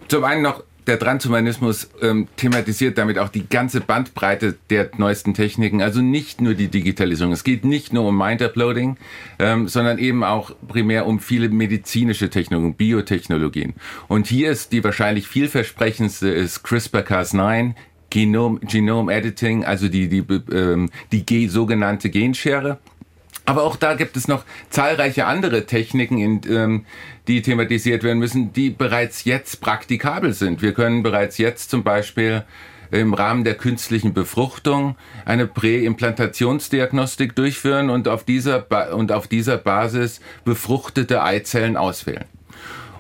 zum 0.09 0.25
einen 0.25 0.43
noch 0.43 0.63
der 0.91 0.99
Transhumanismus 0.99 1.89
ähm, 2.03 2.27
thematisiert 2.35 2.99
damit 2.99 3.17
auch 3.17 3.29
die 3.29 3.49
ganze 3.49 3.81
Bandbreite 3.81 4.57
der 4.71 4.91
neuesten 4.97 5.35
Techniken, 5.35 5.83
also 5.83 6.01
nicht 6.03 6.41
nur 6.41 6.55
die 6.55 6.67
Digitalisierung. 6.67 7.33
Es 7.33 7.45
geht 7.45 7.65
nicht 7.65 7.93
nur 7.93 8.09
um 8.09 8.19
Mind-Uploading, 8.19 8.97
ähm, 9.39 9.69
sondern 9.69 9.99
eben 9.99 10.25
auch 10.25 10.51
primär 10.67 11.07
um 11.07 11.21
viele 11.21 11.49
medizinische 11.49 12.29
Technologien, 12.29 12.75
Biotechnologien. 12.75 13.75
Und 14.09 14.27
hier 14.27 14.51
ist 14.51 14.73
die 14.73 14.83
wahrscheinlich 14.83 15.29
vielversprechendste 15.29 16.29
ist 16.29 16.67
CRISPR-Cas9, 16.67 17.75
Genome, 18.11 18.59
Genome 18.59 19.13
Editing, 19.13 19.65
also 19.65 19.87
die, 19.87 20.09
die, 20.09 20.25
ähm, 20.53 20.91
die 21.13 21.47
sogenannte 21.47 22.11
Genschere. 22.11 22.79
Aber 23.45 23.63
auch 23.63 23.77
da 23.77 23.95
gibt 23.95 24.17
es 24.17 24.27
noch 24.27 24.45
zahlreiche 24.71 25.27
andere 25.27 25.67
Techniken, 25.67 26.19
in, 26.19 26.41
ähm, 26.49 26.85
die 27.31 27.43
thematisiert 27.43 28.03
werden 28.03 28.19
müssen, 28.19 28.53
die 28.53 28.71
bereits 28.71 29.25
jetzt 29.25 29.61
praktikabel 29.61 30.33
sind. 30.33 30.63
Wir 30.63 30.75
können 30.75 31.05
bereits 31.05 31.39
jetzt 31.39 31.71
zum 31.71 31.85
Beispiel 31.85 32.43
im 32.91 33.15
Rahmen 33.15 33.45
der 33.45 33.55
künstlichen 33.55 34.15
Befruchtung 34.15 34.97
eine 35.25 35.47
Präimplantationsdiagnostik 35.47 37.37
durchführen 37.37 37.89
und 37.89 38.09
auf 38.09 38.25
dieser, 38.25 38.59
ba 38.59 38.93
und 38.93 39.13
auf 39.13 39.29
dieser 39.29 39.59
Basis 39.59 40.21
befruchtete 40.45 41.23
Eizellen 41.23 41.77
auswählen. 41.77 42.25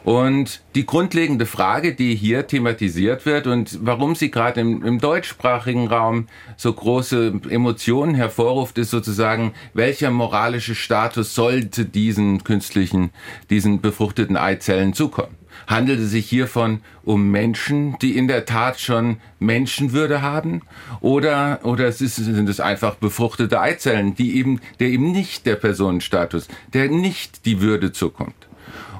Und 0.03 0.63
die 0.75 0.87
grundlegende 0.87 1.45
Frage, 1.45 1.95
die 1.95 2.15
hier 2.15 2.47
thematisiert 2.47 3.27
wird 3.27 3.47
und 3.47 3.79
warum 3.83 4.15
sie 4.15 4.31
gerade 4.31 4.61
im, 4.61 4.83
im, 4.83 4.99
deutschsprachigen 4.99 5.89
Raum 5.89 6.27
so 6.57 6.73
große 6.73 7.41
Emotionen 7.51 8.15
hervorruft, 8.15 8.79
ist 8.79 8.91
sozusagen, 8.91 9.53
welcher 9.75 10.11
moralische 10.11 10.75
Status 10.75 11.35
sollte 11.35 11.85
diesen 11.85 12.45
künstlichen, 12.45 13.11
diesen 13.51 13.83
befruchteten 13.83 14.39
Eizellen 14.39 14.95
zukommen? 14.95 15.37
Handelt 15.67 16.01
es 16.01 16.11
sich 16.11 16.29
hiervon 16.29 16.81
um 17.03 17.31
Menschen, 17.31 17.97
die 18.01 18.17
in 18.17 18.29
der 18.29 18.47
Tat 18.47 18.81
schon 18.81 19.19
Menschenwürde 19.39 20.23
haben? 20.23 20.63
Oder, 21.01 21.61
oder 21.65 21.87
es 21.87 22.01
ist, 22.01 22.17
sind 22.17 22.49
es 22.49 22.61
einfach 22.61 22.95
befruchtete 22.95 23.61
Eizellen, 23.61 24.15
die 24.15 24.37
eben, 24.39 24.61
der 24.79 24.89
eben 24.89 25.13
nicht 25.13 25.45
der 25.45 25.57
Personenstatus, 25.57 26.49
der 26.73 26.89
nicht 26.89 27.45
die 27.45 27.61
Würde 27.61 27.93
zukommt? 27.93 28.50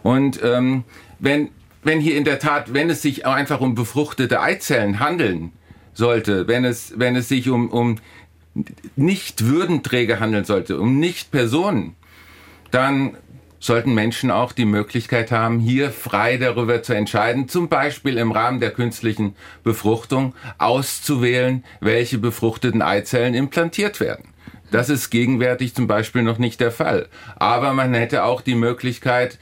Und 0.03 0.41
ähm, 0.43 0.85
wenn, 1.19 1.51
wenn 1.83 2.01
hier 2.01 2.17
in 2.17 2.25
der 2.25 2.39
Tat, 2.39 2.73
wenn 2.73 2.91
es 2.91 3.03
sich 3.03 3.27
einfach 3.27 3.61
um 3.61 3.75
befruchtete 3.75 4.41
Eizellen 4.41 5.01
handeln 5.01 5.53
sollte, 5.93 6.49
wenn 6.49 6.65
es, 6.65 6.95
wenn 6.97 7.17
es 7.17 7.29
sich 7.29 7.49
um, 7.49 7.69
um 7.69 7.97
nicht 8.97 9.45
Würdenträger 9.45 10.21
handeln 10.21 10.45
sollte, 10.45 10.79
um 10.81 10.99
nicht 10.99 11.31
Personen, 11.31 11.95
dann 12.71 13.17
sollten 13.61 13.93
Menschen 13.93 14.31
auch 14.31 14.53
die 14.53 14.65
Möglichkeit 14.65 15.31
haben, 15.31 15.61
hier 15.61 15.91
frei 15.91 16.39
darüber 16.39 16.83
zu 16.83 16.95
entscheiden, 16.95 17.47
zum 17.47 17.69
Beispiel 17.69 18.17
im 18.17 18.33
Rahmen 18.33 18.59
der 18.59 18.71
künstlichen 18.71 19.37
Befruchtung 19.63 20.35
auszuwählen, 20.57 21.63
welche 21.81 22.17
befruchteten 22.17 22.81
Eizellen 22.81 23.35
implantiert 23.35 24.01
werden. 24.01 24.31
Das 24.71 24.89
ist 24.89 25.11
gegenwärtig 25.11 25.75
zum 25.75 25.87
Beispiel 25.87 26.23
noch 26.23 26.39
nicht 26.39 26.61
der 26.61 26.71
Fall. 26.71 27.09
Aber 27.37 27.75
man 27.75 27.93
hätte 27.93 28.25
auch 28.25 28.41
die 28.41 28.55
Möglichkeit, 28.55 29.39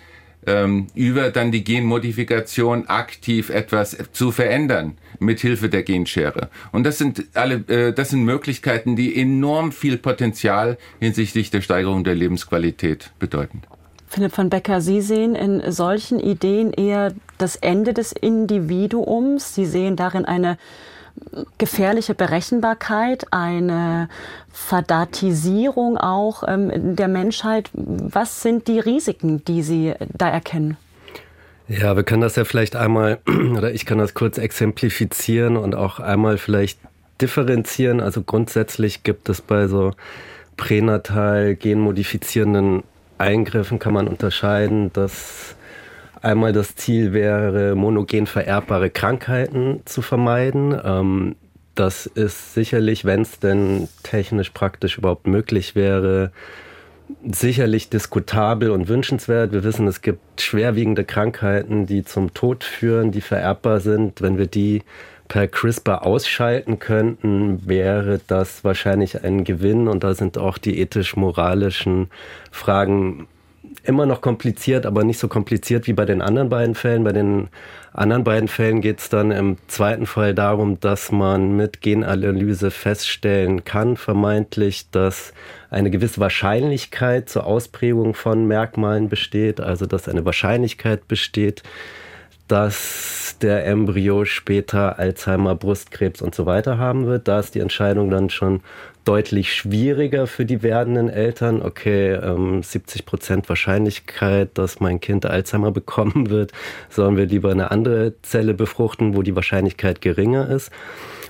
ähm, 0.48 0.86
über 0.94 1.30
dann 1.30 1.52
die 1.52 1.62
Genmodifikation 1.62 2.86
aktiv 2.86 3.50
etwas 3.50 3.96
zu 4.12 4.32
verändern 4.32 4.96
mithilfe 5.20 5.68
der 5.68 5.82
Genschere. 5.82 6.48
Und 6.72 6.84
das 6.84 6.98
sind 6.98 7.24
alle, 7.34 7.56
äh, 7.68 7.92
das 7.92 8.10
sind 8.10 8.24
Möglichkeiten, 8.24 8.96
die 8.96 9.20
enorm 9.20 9.72
viel 9.72 9.98
Potenzial 9.98 10.78
hinsichtlich 11.00 11.50
der 11.50 11.60
Steigerung 11.60 12.04
der 12.04 12.14
Lebensqualität 12.14 13.10
bedeuten. 13.18 13.62
Philipp 14.06 14.32
von 14.32 14.48
Becker, 14.48 14.80
Sie 14.80 15.02
sehen 15.02 15.34
in 15.34 15.70
solchen 15.70 16.18
Ideen 16.18 16.72
eher 16.72 17.12
das 17.36 17.56
Ende 17.56 17.92
des 17.92 18.12
Individuums. 18.12 19.54
Sie 19.54 19.66
sehen 19.66 19.96
darin 19.96 20.24
eine 20.24 20.56
gefährliche 21.58 22.14
Berechenbarkeit, 22.14 23.26
eine 23.30 24.08
Verdatisierung 24.52 25.96
auch 25.96 26.42
ähm, 26.46 26.96
der 26.96 27.08
Menschheit. 27.08 27.70
Was 27.72 28.42
sind 28.42 28.68
die 28.68 28.80
Risiken, 28.80 29.44
die 29.44 29.62
Sie 29.62 29.94
da 30.16 30.28
erkennen? 30.28 30.76
Ja, 31.68 31.96
wir 31.96 32.02
können 32.02 32.22
das 32.22 32.36
ja 32.36 32.44
vielleicht 32.44 32.76
einmal, 32.76 33.18
oder 33.56 33.72
ich 33.72 33.86
kann 33.86 33.98
das 33.98 34.14
kurz 34.14 34.38
exemplifizieren 34.38 35.56
und 35.56 35.74
auch 35.74 36.00
einmal 36.00 36.38
vielleicht 36.38 36.80
differenzieren. 37.20 38.00
Also 38.00 38.22
grundsätzlich 38.22 39.02
gibt 39.02 39.28
es 39.28 39.40
bei 39.40 39.66
so 39.66 39.92
pränatal 40.56 41.54
genmodifizierenden 41.54 42.82
Eingriffen 43.18 43.78
kann 43.78 43.92
man 43.92 44.08
unterscheiden, 44.08 44.92
dass 44.92 45.56
Einmal 46.22 46.52
das 46.52 46.74
Ziel 46.74 47.12
wäre, 47.12 47.74
monogen 47.74 48.26
vererbbare 48.26 48.90
Krankheiten 48.90 49.80
zu 49.84 50.02
vermeiden. 50.02 50.78
Ähm, 50.84 51.36
das 51.74 52.06
ist 52.06 52.54
sicherlich, 52.54 53.04
wenn 53.04 53.22
es 53.22 53.38
denn 53.38 53.88
technisch 54.02 54.50
praktisch 54.50 54.98
überhaupt 54.98 55.28
möglich 55.28 55.76
wäre, 55.76 56.32
sicherlich 57.30 57.88
diskutabel 57.88 58.70
und 58.70 58.88
wünschenswert. 58.88 59.52
Wir 59.52 59.62
wissen, 59.62 59.86
es 59.86 60.02
gibt 60.02 60.40
schwerwiegende 60.40 61.04
Krankheiten, 61.04 61.86
die 61.86 62.04
zum 62.04 62.34
Tod 62.34 62.64
führen, 62.64 63.12
die 63.12 63.20
vererbbar 63.20 63.80
sind. 63.80 64.20
Wenn 64.20 64.38
wir 64.38 64.46
die 64.46 64.82
per 65.28 65.46
CRISPR 65.46 66.04
ausschalten 66.04 66.78
könnten, 66.78 67.66
wäre 67.68 68.20
das 68.26 68.64
wahrscheinlich 68.64 69.22
ein 69.22 69.44
Gewinn. 69.44 69.86
Und 69.86 70.02
da 70.02 70.14
sind 70.14 70.36
auch 70.36 70.58
die 70.58 70.80
ethisch-moralischen 70.80 72.10
Fragen 72.50 73.28
immer 73.88 74.04
noch 74.04 74.20
kompliziert, 74.20 74.84
aber 74.84 75.02
nicht 75.02 75.18
so 75.18 75.28
kompliziert 75.28 75.86
wie 75.86 75.94
bei 75.94 76.04
den 76.04 76.20
anderen 76.20 76.50
beiden 76.50 76.74
Fällen. 76.74 77.04
Bei 77.04 77.12
den 77.12 77.48
anderen 77.94 78.22
beiden 78.22 78.46
Fällen 78.46 78.82
geht 78.82 79.00
es 79.00 79.08
dann 79.08 79.30
im 79.30 79.56
zweiten 79.66 80.04
Fall 80.04 80.34
darum, 80.34 80.78
dass 80.78 81.10
man 81.10 81.56
mit 81.56 81.80
Genanalyse 81.80 82.70
feststellen 82.70 83.64
kann, 83.64 83.96
vermeintlich, 83.96 84.90
dass 84.90 85.32
eine 85.70 85.90
gewisse 85.90 86.20
Wahrscheinlichkeit 86.20 87.30
zur 87.30 87.46
Ausprägung 87.46 88.12
von 88.12 88.46
Merkmalen 88.46 89.08
besteht, 89.08 89.58
also 89.58 89.86
dass 89.86 90.06
eine 90.06 90.24
Wahrscheinlichkeit 90.26 91.08
besteht, 91.08 91.62
dass 92.48 93.36
der 93.42 93.66
Embryo 93.66 94.24
später 94.24 94.98
Alzheimer, 94.98 95.54
Brustkrebs 95.54 96.22
und 96.22 96.34
so 96.34 96.46
weiter 96.46 96.78
haben 96.78 97.06
wird. 97.06 97.28
Da 97.28 97.38
ist 97.38 97.54
die 97.54 97.60
Entscheidung 97.60 98.10
dann 98.10 98.30
schon 98.30 98.60
deutlich 99.04 99.54
schwieriger 99.54 100.26
für 100.26 100.44
die 100.44 100.62
werdenden 100.62 101.08
Eltern. 101.08 101.62
Okay, 101.62 102.12
ähm, 102.12 102.62
70 102.62 103.06
Prozent 103.06 103.48
Wahrscheinlichkeit, 103.48 104.50
dass 104.54 104.80
mein 104.80 105.00
Kind 105.00 105.24
Alzheimer 105.24 105.70
bekommen 105.72 106.30
wird. 106.30 106.52
Sollen 106.90 107.16
wir 107.16 107.26
lieber 107.26 107.50
eine 107.50 107.70
andere 107.70 108.14
Zelle 108.22 108.54
befruchten, 108.54 109.16
wo 109.16 109.22
die 109.22 109.36
Wahrscheinlichkeit 109.36 110.00
geringer 110.00 110.48
ist? 110.50 110.70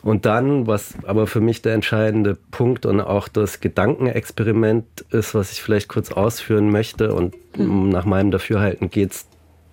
Und 0.03 0.27
dann, 0.27 0.67
was 0.67 0.95
aber 1.07 1.27
für 1.27 1.41
mich 1.41 1.63
der 1.63 1.75
entscheidende 1.75 2.37
Punkt 2.51 2.87
und 2.87 3.01
auch 3.01 3.29
das 3.29 3.61
Gedankenexperiment 3.61 4.85
ist, 5.11 5.35
was 5.35 5.53
ich 5.53 5.63
vielleicht 5.63 5.89
kurz 5.89 6.13
ausführen 6.13 6.71
möchte 6.71 7.15
und 7.15 7.35
mhm. 7.57 7.89
nach 7.89 8.05
meinem 8.05 8.31
Dafürhalten 8.31 8.91
geht 8.91 9.13
es 9.13 9.28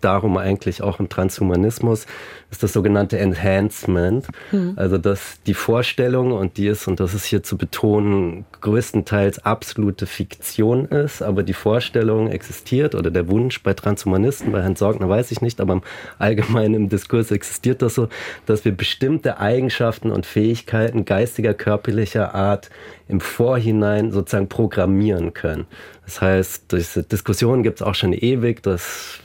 darum 0.05 0.38
eigentlich 0.38 0.83
auch 0.83 1.00
im 1.00 1.09
Transhumanismus, 1.09 2.05
ist 2.51 2.62
das 2.62 2.74
sogenannte 2.74 3.17
Enhancement. 3.17 4.27
Mhm. 4.51 4.74
Also 4.75 4.97
dass 4.97 5.41
die 5.47 5.55
Vorstellung, 5.55 6.31
und 6.31 6.57
die 6.57 6.67
ist, 6.67 6.88
und 6.88 7.00
das 7.00 7.13
ist 7.13 7.25
hier 7.25 7.41
zu 7.41 7.57
betonen, 7.57 8.45
größtenteils 8.62 9.39
absolute 9.45 10.05
Fiktion 10.05 10.85
ist, 10.85 11.21
aber 11.21 11.41
die 11.43 11.53
Vorstellung 11.53 12.29
existiert 12.29 12.93
oder 12.93 13.09
der 13.09 13.27
Wunsch 13.29 13.63
bei 13.63 13.74
Transhumanisten, 13.74 14.51
bei 14.51 14.62
Herrn 14.62 14.75
Sorgner 14.75 15.09
weiß 15.09 15.31
ich 15.31 15.41
nicht, 15.41 15.59
aber 15.59 15.74
im 15.74 15.81
allgemeinen 16.19 16.75
im 16.75 16.89
Diskurs 16.89 17.31
existiert 17.31 17.81
das 17.81 17.95
so, 17.95 18.07
dass 18.45 18.63
wir 18.63 18.71
bestimmte 18.71 19.39
Eigenschaften 19.39 20.12
und 20.12 20.25
Fähigkeiten 20.25 21.05
geistiger, 21.05 21.53
körperlicher 21.53 22.35
Art 22.35 22.69
im 23.07 23.19
Vorhinein 23.21 24.12
sozusagen 24.12 24.50
programmieren 24.50 25.33
können. 25.33 25.65
Das 26.05 26.21
heißt, 26.21 26.71
diese 26.71 27.03
Diskussion 27.03 27.63
gibt 27.63 27.81
es 27.81 27.88
auch 27.88 27.95
schon 27.95 28.13
ewig, 28.13 28.62
das 28.62 29.19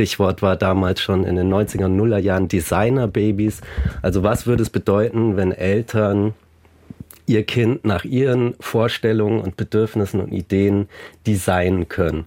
Stichwort 0.00 0.40
war 0.40 0.56
damals 0.56 1.02
schon 1.02 1.24
in 1.24 1.36
den 1.36 1.52
90er 1.52 1.84
und 1.84 1.94
Nuller 1.94 2.16
Jahren 2.16 2.48
Designer-Babys. 2.48 3.60
Also 4.00 4.22
was 4.22 4.46
würde 4.46 4.62
es 4.62 4.70
bedeuten, 4.70 5.36
wenn 5.36 5.52
Eltern 5.52 6.32
ihr 7.26 7.44
Kind 7.44 7.84
nach 7.84 8.06
ihren 8.06 8.54
Vorstellungen 8.60 9.42
und 9.42 9.58
Bedürfnissen 9.58 10.22
und 10.22 10.32
Ideen 10.32 10.88
designen 11.26 11.90
können? 11.90 12.24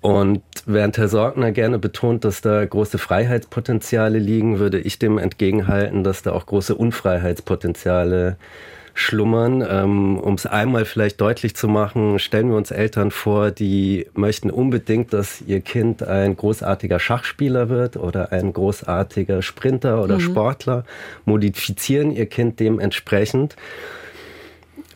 Und 0.00 0.42
während 0.66 0.98
Herr 0.98 1.06
Sorgner 1.06 1.52
gerne 1.52 1.78
betont, 1.78 2.24
dass 2.24 2.40
da 2.40 2.64
große 2.64 2.98
Freiheitspotenziale 2.98 4.18
liegen, 4.18 4.58
würde 4.58 4.80
ich 4.80 4.98
dem 4.98 5.16
entgegenhalten, 5.16 6.02
dass 6.02 6.22
da 6.22 6.32
auch 6.32 6.46
große 6.46 6.74
Unfreiheitspotenziale 6.74 8.36
schlummern. 9.00 9.66
Ähm, 9.68 10.18
um 10.18 10.34
es 10.34 10.46
einmal 10.46 10.84
vielleicht 10.84 11.20
deutlich 11.20 11.56
zu 11.56 11.68
machen, 11.68 12.18
stellen 12.18 12.50
wir 12.50 12.56
uns 12.56 12.70
Eltern 12.70 13.10
vor, 13.10 13.50
die 13.50 14.06
möchten 14.14 14.50
unbedingt, 14.50 15.12
dass 15.12 15.42
ihr 15.46 15.60
Kind 15.60 16.02
ein 16.02 16.36
großartiger 16.36 17.00
Schachspieler 17.00 17.68
wird 17.68 17.96
oder 17.96 18.32
ein 18.32 18.52
großartiger 18.52 19.42
Sprinter 19.42 20.02
oder 20.02 20.16
mhm. 20.16 20.20
Sportler, 20.20 20.84
modifizieren 21.24 22.12
ihr 22.12 22.26
Kind 22.26 22.60
dementsprechend. 22.60 23.56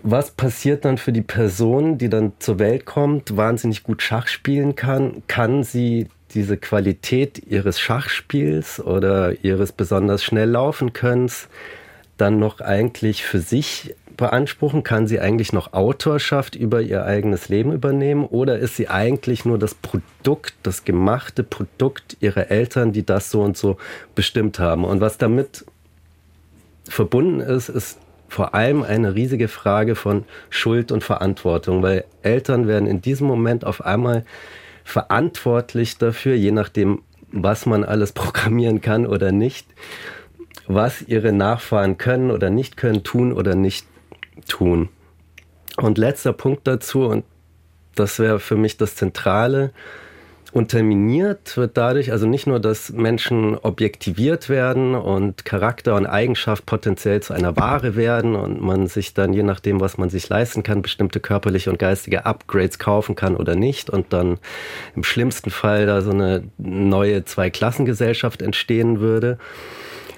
Was 0.03 0.31
passiert 0.31 0.85
dann 0.85 0.99
für 0.99 1.13
die 1.13 1.23
Person, 1.23 1.97
die 1.97 2.11
dann 2.11 2.33
zur 2.39 2.59
Welt 2.59 2.85
kommt, 2.85 3.39
wahnsinnig 3.39 3.83
gut 3.83 4.03
Schach 4.03 4.29
spielen 4.29 4.77
kann? 4.77 5.23
Kann 5.29 5.63
sie 5.65 6.09
diese 6.35 6.57
Qualität 6.57 7.43
ihres 7.47 7.81
Schachspiels 7.81 8.81
oder 8.81 9.43
ihres 9.43 9.73
besonders 9.73 10.23
schnell 10.23 10.51
laufen 10.51 10.93
Könnens 10.93 11.49
dann 12.17 12.39
noch 12.39 12.61
eigentlich 12.61 13.25
für 13.25 13.41
sich 13.41 13.95
beanspruchen? 14.17 14.83
Kann 14.83 15.07
sie 15.07 15.21
eigentlich 15.21 15.53
noch 15.53 15.73
Autorschaft 15.73 16.55
über 16.55 16.81
ihr 16.81 17.05
eigenes 17.05 17.49
Leben 17.49 17.73
übernehmen? 17.73 18.25
Oder 18.25 18.59
ist 18.59 18.77
sie 18.77 18.89
eigentlich 18.89 19.45
nur 19.45 19.59
das 19.59 19.75
Produkt, 19.75 20.55
das 20.63 20.85
gemachte 20.85 21.43
Produkt 21.43 22.17
ihrer 22.21 22.51
Eltern, 22.51 22.93
die 22.93 23.05
das 23.05 23.31
so 23.31 23.43
und 23.43 23.57
so 23.57 23.77
bestimmt 24.15 24.59
haben? 24.59 24.85
Und 24.85 25.01
was 25.01 25.19
damit 25.19 25.65
verbunden 26.89 27.41
ist, 27.41 27.69
ist 27.69 27.99
vor 28.29 28.55
allem 28.55 28.83
eine 28.83 29.15
riesige 29.15 29.49
Frage 29.49 29.95
von 29.95 30.25
Schuld 30.51 30.91
und 30.91 31.05
Verantwortung, 31.05 31.83
weil 31.83 32.05
Eltern 32.23 32.67
werden 32.67 32.89
in 32.89 33.01
diesem 33.01 33.27
Moment 33.27 33.65
auf 33.65 33.85
einmal 33.85 34.25
verantwortlich 34.83 35.99
dafür, 35.99 36.35
je 36.35 36.51
nachdem, 36.51 37.03
was 37.31 37.67
man 37.67 37.85
alles 37.85 38.13
programmieren 38.13 38.81
kann 38.81 39.07
oder 39.07 39.33
nicht, 39.33 39.67
was 40.67 41.03
ihre 41.03 41.33
Nachfahren 41.33 41.99
können 41.99 42.31
oder 42.31 42.51
nicht 42.51 42.77
können, 42.77 43.03
tun 43.03 43.33
oder 43.33 43.55
nicht 43.55 43.87
tun. 44.49 44.89
Und 45.77 45.99
letzter 45.99 46.33
Punkt 46.33 46.67
dazu, 46.67 47.07
und 47.07 47.25
das 47.95 48.19
wäre 48.19 48.41
für 48.41 48.57
mich 48.57 48.77
das 48.77 48.97
Zentrale, 48.97 49.73
unterminiert 50.55 51.57
wird 51.57 51.77
dadurch, 51.77 52.13
also 52.13 52.27
nicht 52.27 52.47
nur, 52.47 52.61
dass 52.61 52.93
Menschen 52.93 53.57
objektiviert 53.57 54.49
werden 54.49 54.95
und 54.95 55.45
Charakter 55.45 55.97
und 55.97 56.07
Eigenschaft 56.07 56.65
potenziell 56.65 57.21
zu 57.21 57.35
einer 57.35 57.57
Ware 57.57 57.97
werden 57.97 58.37
und 58.37 58.61
man 58.61 58.87
sich 58.87 59.15
dann, 59.15 59.33
je 59.33 59.43
nachdem, 59.43 59.81
was 59.81 59.99
man 59.99 60.11
sich 60.11 60.29
leisten 60.29 60.63
kann, 60.63 60.81
bestimmte 60.81 61.19
körperliche 61.19 61.71
und 61.71 61.81
geistige 61.81 62.25
Upgrades 62.25 62.79
kaufen 62.79 63.17
kann 63.17 63.35
oder 63.35 63.57
nicht 63.57 63.91
und 63.91 64.13
dann 64.13 64.39
im 64.95 65.03
schlimmsten 65.03 65.51
Fall 65.51 65.87
da 65.87 66.03
so 66.03 66.13
eine 66.13 66.45
neue 66.57 67.25
Zweiklassengesellschaft 67.25 68.41
entstehen 68.41 69.01
würde, 69.01 69.39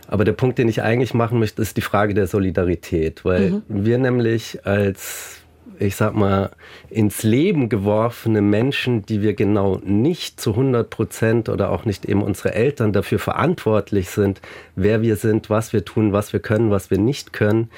aber 0.08 0.24
der 0.24 0.32
Punkt, 0.32 0.58
den 0.58 0.68
ich 0.68 0.82
eigentlich 0.82 1.14
machen 1.14 1.38
möchte, 1.38 1.62
ist 1.62 1.76
die 1.76 1.82
Frage 1.82 2.14
der 2.14 2.26
Solidarität, 2.26 3.24
weil 3.24 3.50
mhm. 3.50 3.62
wir 3.68 3.98
nämlich 3.98 4.64
als, 4.66 5.38
ich 5.78 5.96
sag 5.96 6.14
mal, 6.14 6.50
ins 6.90 7.22
Leben 7.22 7.68
geworfene 7.68 8.42
Menschen, 8.42 9.04
die 9.04 9.22
wir 9.22 9.34
genau 9.34 9.80
nicht 9.84 10.40
zu 10.40 10.50
100 10.50 10.88
Prozent 10.88 11.48
oder 11.48 11.70
auch 11.70 11.84
nicht 11.84 12.04
eben 12.04 12.22
unsere 12.22 12.54
Eltern 12.54 12.92
dafür 12.92 13.18
verantwortlich 13.18 14.10
sind, 14.10 14.40
wer 14.74 15.02
wir 15.02 15.16
sind, 15.16 15.50
was 15.50 15.72
wir 15.72 15.84
tun, 15.84 16.12
was 16.12 16.32
wir 16.32 16.40
können, 16.40 16.70
was 16.70 16.90
wir 16.90 16.98
nicht 16.98 17.32
können, 17.32 17.70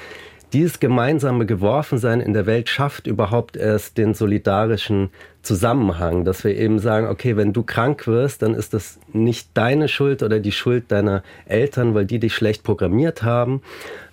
dieses 0.52 0.80
gemeinsame 0.80 1.44
Geworfensein 1.44 2.20
in 2.20 2.32
der 2.32 2.46
Welt 2.46 2.70
schafft 2.70 3.06
überhaupt 3.06 3.56
erst 3.56 3.98
den 3.98 4.14
solidarischen 4.14 5.10
Zusammenhang, 5.42 6.24
dass 6.24 6.44
wir 6.44 6.56
eben 6.56 6.78
sagen, 6.78 7.06
okay, 7.06 7.36
wenn 7.36 7.52
du 7.52 7.62
krank 7.62 8.06
wirst, 8.06 8.42
dann 8.42 8.54
ist 8.54 8.74
das 8.74 8.98
nicht 9.12 9.48
deine 9.54 9.88
Schuld 9.88 10.22
oder 10.22 10.40
die 10.40 10.52
Schuld 10.52 10.90
deiner 10.90 11.22
Eltern, 11.46 11.94
weil 11.94 12.06
die 12.06 12.18
dich 12.18 12.34
schlecht 12.34 12.64
programmiert 12.64 13.22
haben, 13.22 13.62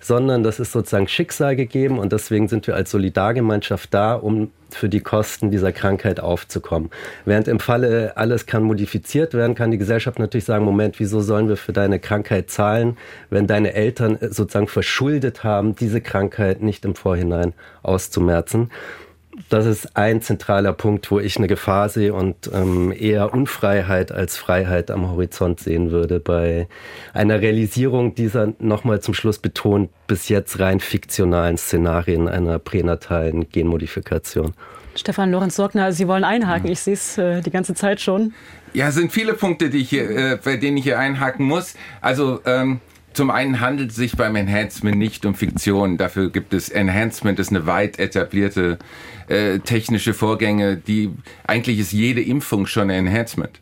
sondern 0.00 0.42
das 0.42 0.60
ist 0.60 0.72
sozusagen 0.72 1.08
Schicksal 1.08 1.56
gegeben 1.56 1.98
und 1.98 2.12
deswegen 2.12 2.48
sind 2.48 2.66
wir 2.66 2.76
als 2.76 2.90
Solidargemeinschaft 2.90 3.92
da, 3.92 4.14
um 4.14 4.50
für 4.70 4.88
die 4.88 5.00
Kosten 5.00 5.50
dieser 5.50 5.72
Krankheit 5.72 6.20
aufzukommen. 6.20 6.90
Während 7.24 7.48
im 7.48 7.60
Falle 7.60 8.16
alles 8.16 8.46
kann 8.46 8.62
modifiziert 8.62 9.34
werden, 9.34 9.54
kann 9.54 9.70
die 9.70 9.78
Gesellschaft 9.78 10.18
natürlich 10.18 10.44
sagen, 10.44 10.64
Moment, 10.64 10.98
wieso 11.00 11.20
sollen 11.20 11.48
wir 11.48 11.56
für 11.56 11.72
deine 11.72 11.98
Krankheit 11.98 12.50
zahlen, 12.50 12.96
wenn 13.30 13.46
deine 13.46 13.74
Eltern 13.74 14.18
sozusagen 14.20 14.68
verschuldet 14.68 15.44
haben, 15.44 15.74
diese 15.74 16.00
Krankheit 16.00 16.62
nicht 16.62 16.84
im 16.84 16.94
Vorhinein 16.94 17.52
auszumerzen 17.82 18.70
das 19.48 19.66
ist 19.66 19.96
ein 19.96 20.22
zentraler 20.22 20.72
Punkt, 20.72 21.10
wo 21.10 21.20
ich 21.20 21.36
eine 21.36 21.46
Gefahr 21.46 21.88
sehe 21.88 22.14
und 22.14 22.50
ähm, 22.52 22.92
eher 22.96 23.32
Unfreiheit 23.32 24.12
als 24.12 24.36
Freiheit 24.36 24.90
am 24.90 25.10
Horizont 25.10 25.60
sehen 25.60 25.90
würde 25.90 26.20
bei 26.20 26.68
einer 27.12 27.40
Realisierung 27.40 28.14
dieser 28.14 28.54
nochmal 28.58 29.00
zum 29.00 29.14
Schluss 29.14 29.38
betont 29.38 29.90
bis 30.06 30.28
jetzt 30.28 30.58
rein 30.58 30.80
fiktionalen 30.80 31.58
Szenarien 31.58 32.28
einer 32.28 32.58
pränatalen 32.58 33.48
Genmodifikation. 33.50 34.54
Stefan 34.94 35.30
Lorenz 35.30 35.56
Sorgner, 35.56 35.92
Sie 35.92 36.08
wollen 36.08 36.24
einhaken. 36.24 36.70
Ich 36.70 36.80
sehe 36.80 36.94
es 36.94 37.18
äh, 37.18 37.42
die 37.42 37.50
ganze 37.50 37.74
Zeit 37.74 38.00
schon. 38.00 38.32
Ja, 38.72 38.88
es 38.88 38.94
sind 38.94 39.12
viele 39.12 39.34
Punkte, 39.34 39.68
die 39.68 39.78
ich 39.78 39.90
hier, 39.90 40.10
äh, 40.10 40.38
bei 40.42 40.56
denen 40.56 40.78
ich 40.78 40.84
hier 40.84 40.98
einhaken 40.98 41.44
muss. 41.44 41.74
Also 42.00 42.40
ähm, 42.46 42.80
zum 43.16 43.30
einen 43.30 43.60
handelt 43.60 43.90
es 43.90 43.96
sich 43.96 44.14
beim 44.14 44.36
Enhancement 44.36 44.98
nicht 44.98 45.24
um 45.24 45.34
Fiktion. 45.34 45.96
Dafür 45.96 46.30
gibt 46.30 46.52
es 46.52 46.68
Enhancement, 46.68 47.38
ist 47.38 47.48
eine 47.48 47.66
weit 47.66 47.98
etablierte 47.98 48.78
äh, 49.28 49.58
technische 49.60 50.12
Vorgänge, 50.12 50.76
die 50.76 51.10
eigentlich 51.46 51.78
ist 51.78 51.92
jede 51.92 52.20
Impfung 52.20 52.66
schon 52.66 52.90
ein 52.90 53.06
Enhancement. 53.06 53.58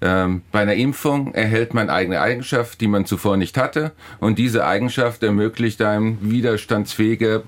Ähm, 0.00 0.42
bei 0.50 0.60
einer 0.60 0.74
Impfung 0.74 1.32
erhält 1.34 1.72
man 1.72 1.88
eigene 1.88 2.20
Eigenschaft, 2.20 2.80
die 2.80 2.88
man 2.88 3.06
zuvor 3.06 3.36
nicht 3.36 3.56
hatte, 3.56 3.92
und 4.18 4.40
diese 4.40 4.66
Eigenschaft 4.66 5.22
ermöglicht 5.22 5.80
einem 5.82 6.18
widerstandsfähige 6.20 7.44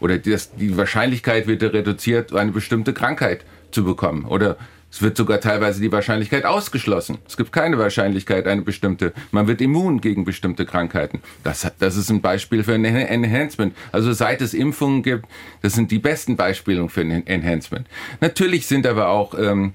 oder 0.00 0.18
das, 0.18 0.52
die 0.56 0.76
Wahrscheinlichkeit 0.76 1.46
wird 1.46 1.62
reduziert, 1.62 2.34
eine 2.34 2.50
bestimmte 2.50 2.92
Krankheit 2.92 3.44
zu 3.70 3.84
bekommen 3.84 4.24
oder 4.24 4.56
es 4.90 5.02
wird 5.02 5.16
sogar 5.16 5.40
teilweise 5.40 5.80
die 5.80 5.92
Wahrscheinlichkeit 5.92 6.46
ausgeschlossen. 6.46 7.18
Es 7.26 7.36
gibt 7.36 7.52
keine 7.52 7.78
Wahrscheinlichkeit, 7.78 8.46
eine 8.46 8.62
bestimmte. 8.62 9.12
Man 9.32 9.46
wird 9.46 9.60
immun 9.60 10.00
gegen 10.00 10.24
bestimmte 10.24 10.64
Krankheiten. 10.64 11.20
Das, 11.44 11.70
das 11.78 11.96
ist 11.96 12.10
ein 12.10 12.22
Beispiel 12.22 12.64
für 12.64 12.74
ein 12.74 12.84
Enhancement. 12.84 13.74
Also 13.92 14.12
seit 14.12 14.40
es 14.40 14.54
Impfungen 14.54 15.02
gibt, 15.02 15.26
das 15.60 15.74
sind 15.74 15.90
die 15.90 15.98
besten 15.98 16.36
Beispiele 16.36 16.88
für 16.88 17.02
ein 17.02 17.26
Enhancement. 17.26 17.86
Natürlich 18.20 18.66
sind 18.66 18.86
aber 18.86 19.08
auch 19.08 19.38
ähm, 19.38 19.74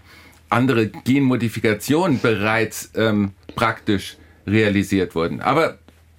andere 0.50 0.88
Genmodifikationen 0.88 2.20
bereits 2.20 2.92
ähm, 2.96 3.32
praktisch 3.56 4.18
realisiert 4.48 5.14
wurden. 5.14 5.42
Aber 5.42 5.78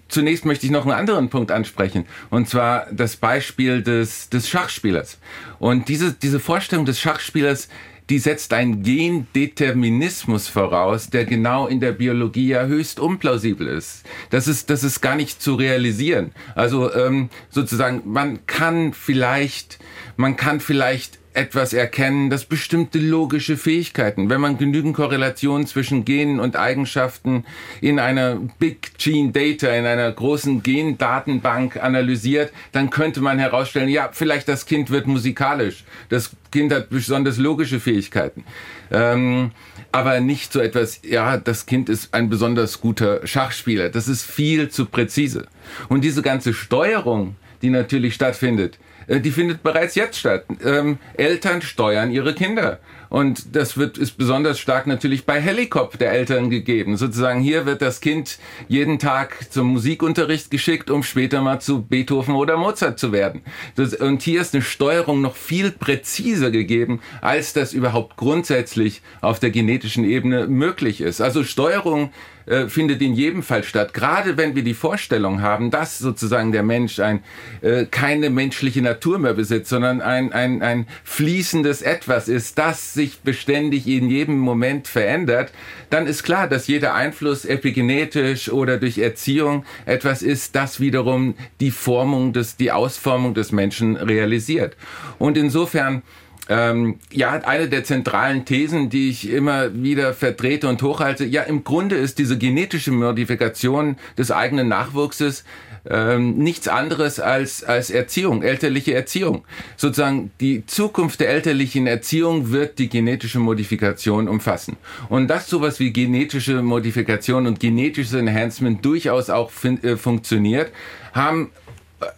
zunächst 0.09 0.45
möchte 0.45 0.67
ich 0.67 0.73
noch 0.73 0.85
einen 0.85 0.95
anderen 0.95 1.31
Punkt 1.31 1.51
ansprechen, 1.51 2.07
und 2.31 2.49
zwar 2.49 2.87
das 2.93 3.17
Beispiel 3.17 3.83
des, 3.83 4.29
des 4.29 4.49
Schachspielers. 4.49 5.19
Und 5.59 5.89
diese, 5.89 6.13
diese 6.13 6.41
Vorstellung 6.41 6.85
des 6.85 7.01
Schachspielers, 7.01 7.69
die 8.11 8.19
setzt 8.19 8.53
einen 8.53 8.83
Gendeterminismus 8.83 10.49
voraus, 10.49 11.09
der 11.09 11.25
genau 11.25 11.67
in 11.67 11.81
der 11.81 11.93
Biologie 11.93 12.49
ja 12.49 12.67
höchst 12.67 13.01
unplausibel 13.01 13.67
ist. 13.67 14.05
Das 14.31 14.47
ist, 14.47 14.69
das 14.69 14.85
ist 14.85 15.01
gar 15.01 15.17
nicht 15.17 15.41
zu 15.41 15.55
realisieren. 15.55 16.33
Also 16.55 16.93
ähm, 16.93 17.31
sozusagen, 17.49 18.03
man 18.05 18.47
kann 18.47 18.93
vielleicht, 18.93 19.79
man 20.17 20.37
kann 20.37 20.61
vielleicht 20.61 21.19
etwas 21.35 21.73
erkennen, 21.73 22.31
das 22.31 22.45
bestimmte 22.45 22.99
logische 23.01 23.57
Fähigkeiten, 23.57 24.31
wenn 24.31 24.41
man 24.41 24.57
genügend 24.57 24.95
Korrelationen 24.95 25.67
zwischen 25.67 26.05
Genen 26.05 26.39
und 26.39 26.57
Eigenschaften 26.57 27.45
in 27.81 27.99
einer 27.99 28.37
Big 28.59 28.97
Gene 28.99 29.33
Data, 29.33 29.69
in 29.69 29.85
einer 29.85 30.11
großen 30.13 30.63
Gendatenbank 30.63 31.83
analysiert, 31.83 32.53
dann 32.71 32.89
könnte 32.91 33.21
man 33.21 33.41
herausstellen, 33.41 33.89
ja, 33.89 34.11
vielleicht 34.13 34.49
das 34.49 34.65
Kind 34.65 34.91
wird 34.91 35.09
musikalisch, 35.09 35.85
das 36.09 36.31
Kind 36.53 36.73
hat 36.73 36.89
besonders 36.89 37.37
logische 37.37 37.81
Fähigkeiten. 37.81 38.45
Ähm, 38.93 39.51
aber 39.91 40.21
nicht 40.21 40.53
so 40.53 40.61
etwas, 40.61 41.01
ja, 41.03 41.37
das 41.37 41.67
Kind 41.67 41.89
ist 41.89 42.15
ein 42.15 42.29
besonders 42.29 42.81
guter 42.81 43.27
Schachspieler. 43.27 43.89
Das 43.89 44.07
ist 44.07 44.23
viel 44.23 44.69
zu 44.69 44.87
präzise. 44.87 45.49
Und 45.89 46.03
diese 46.03 46.23
ganze 46.23 46.55
Steuerung, 46.55 47.35
die 47.63 47.71
natürlich 47.71 48.15
stattfindet, 48.15 48.79
die 49.09 49.31
findet 49.31 49.63
bereits 49.63 49.95
jetzt 49.95 50.19
statt. 50.19 50.45
Ähm, 50.65 50.99
Eltern 51.15 51.63
steuern 51.63 52.11
ihre 52.11 52.35
Kinder. 52.35 52.79
Und 53.15 53.55
das 53.55 53.77
wird, 53.77 53.97
ist 53.97 54.19
besonders 54.19 54.59
stark 54.59 54.89
natürlich 54.89 55.25
bei 55.25 55.41
Helikop 55.41 55.99
der 55.99 56.11
Eltern 56.11 56.51
gegeben. 56.51 56.97
Sozusagen 56.97 57.41
hier 57.41 57.65
wird 57.65 57.81
das 57.81 58.01
Kind 58.01 58.39
jeden 58.67 58.99
Tag 58.99 59.53
zum 59.53 59.69
Musikunterricht 59.69 60.51
geschickt, 60.51 60.91
um 60.91 61.05
später 61.05 61.41
mal 61.41 61.61
zu 61.61 61.83
Beethoven 61.83 62.35
oder 62.35 62.57
Mozart 62.57 62.99
zu 62.99 63.13
werden. 63.13 63.43
Das, 63.77 63.95
und 63.95 64.23
hier 64.23 64.41
ist 64.41 64.53
eine 64.53 64.65
Steuerung 64.65 65.21
noch 65.21 65.37
viel 65.37 65.71
präziser 65.71 66.51
gegeben, 66.51 67.01
als 67.21 67.53
das 67.53 67.73
überhaupt 67.73 68.17
grundsätzlich 68.17 69.01
auf 69.21 69.39
der 69.39 69.51
genetischen 69.51 70.05
Ebene 70.05 70.49
möglich 70.49 71.01
ist. 71.01 71.21
Also 71.21 71.45
Steuerung 71.45 72.11
äh, 72.47 72.69
findet 72.69 73.01
in 73.03 73.15
jedem 73.15 73.43
Fall 73.43 73.65
statt. 73.65 73.95
Gerade 73.95 74.37
wenn 74.37 74.55
wir 74.55 74.63
die 74.63 74.75
Vorstellung 74.75 75.43
haben, 75.43 75.71
dass 75.71 75.99
sozusagen 75.99 76.53
der 76.53 76.63
Mensch 76.63 77.01
ein, 77.01 77.23
äh, 77.63 77.87
keine 77.87 78.31
menschliche 78.31 78.83
Natur 78.83 79.19
mehr 79.19 79.35
besitzt, 79.35 79.71
sondern 79.71 80.01
ein, 80.01 80.33
ein, 80.33 80.63
ein 80.63 80.87
fließendes 81.05 81.83
Etwas 81.83 82.29
ist, 82.29 82.59
das 82.59 82.95
sich 82.95 83.21
beständig 83.21 83.87
in 83.87 84.09
jedem 84.09 84.39
Moment 84.39 84.89
verändert, 84.89 85.53
dann 85.91 86.07
ist 86.07 86.23
klar, 86.23 86.49
dass 86.49 86.67
jeder 86.67 86.95
Einfluss 86.95 87.45
epigenetisch 87.45 88.51
oder 88.51 88.79
durch 88.79 88.99
Erziehung 88.99 89.65
etwas 89.87 90.23
ist, 90.23 90.55
das 90.57 90.81
wiederum 90.81 91.35
die 91.61 91.71
Formung 91.71 92.33
des, 92.33 92.57
die 92.57 92.73
Ausformung 92.73 93.35
des 93.35 93.53
Menschen 93.53 93.97
realisiert. 93.97 94.77
Und 95.19 95.37
insofern 95.37 96.03
ähm, 96.49 96.99
ja, 97.11 97.33
eine 97.33 97.69
der 97.69 97.85
zentralen 97.85 98.45
Thesen, 98.45 98.91
die 98.91 99.09
ich 99.09 99.31
immer 99.31 99.75
wieder 99.75 100.13
vertrete 100.13 100.69
und 100.69 100.83
hochhalte, 100.83 101.25
ja, 101.25 101.43
im 101.43 101.65
Grunde 101.65 101.97
ist 101.97 102.19
diese 102.19 102.37
genetische 102.37 102.93
Modifikation 102.93 103.97
des 104.19 104.31
eigenen 104.31 104.69
Nachwuchses 104.69 105.45
ähm, 105.89 106.39
nichts 106.39 106.69
anderes 106.69 107.21
als, 107.21 107.63
als 107.63 107.91
Erziehung, 107.91 108.43
elterliche 108.43 108.95
Erziehung. 108.95 109.45
Sozusagen 109.77 110.31
die 110.41 110.65
Zukunft 110.67 111.21
der 111.21 111.31
elterlichen 111.31 111.87
Erziehung 111.87 112.53
wird 112.53 112.79
die 112.79 112.89
genetische 112.89 113.39
Modifikation 113.39 114.29
umfassen. 114.29 114.77
Und 115.09 115.29
dass 115.29 115.49
sowas 115.49 115.81
wie 115.81 115.93
genetische 115.93 116.63
Modifikation 116.63 117.47
und 117.47 117.61
genetisches 117.61 118.15
Enhancement 118.15 118.85
durchaus 118.85 119.31
auch 119.31 119.51
äh, 119.65 119.97
funktioniert, 119.97 120.73
haben 121.13 121.51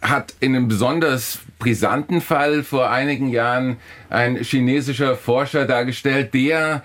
hat 0.01 0.33
in 0.39 0.55
einem 0.55 0.67
besonders 0.67 1.39
brisanten 1.59 2.21
Fall 2.21 2.63
vor 2.63 2.89
einigen 2.89 3.29
Jahren 3.29 3.77
ein 4.09 4.37
chinesischer 4.37 5.15
Forscher 5.15 5.65
dargestellt, 5.65 6.33
der 6.33 6.83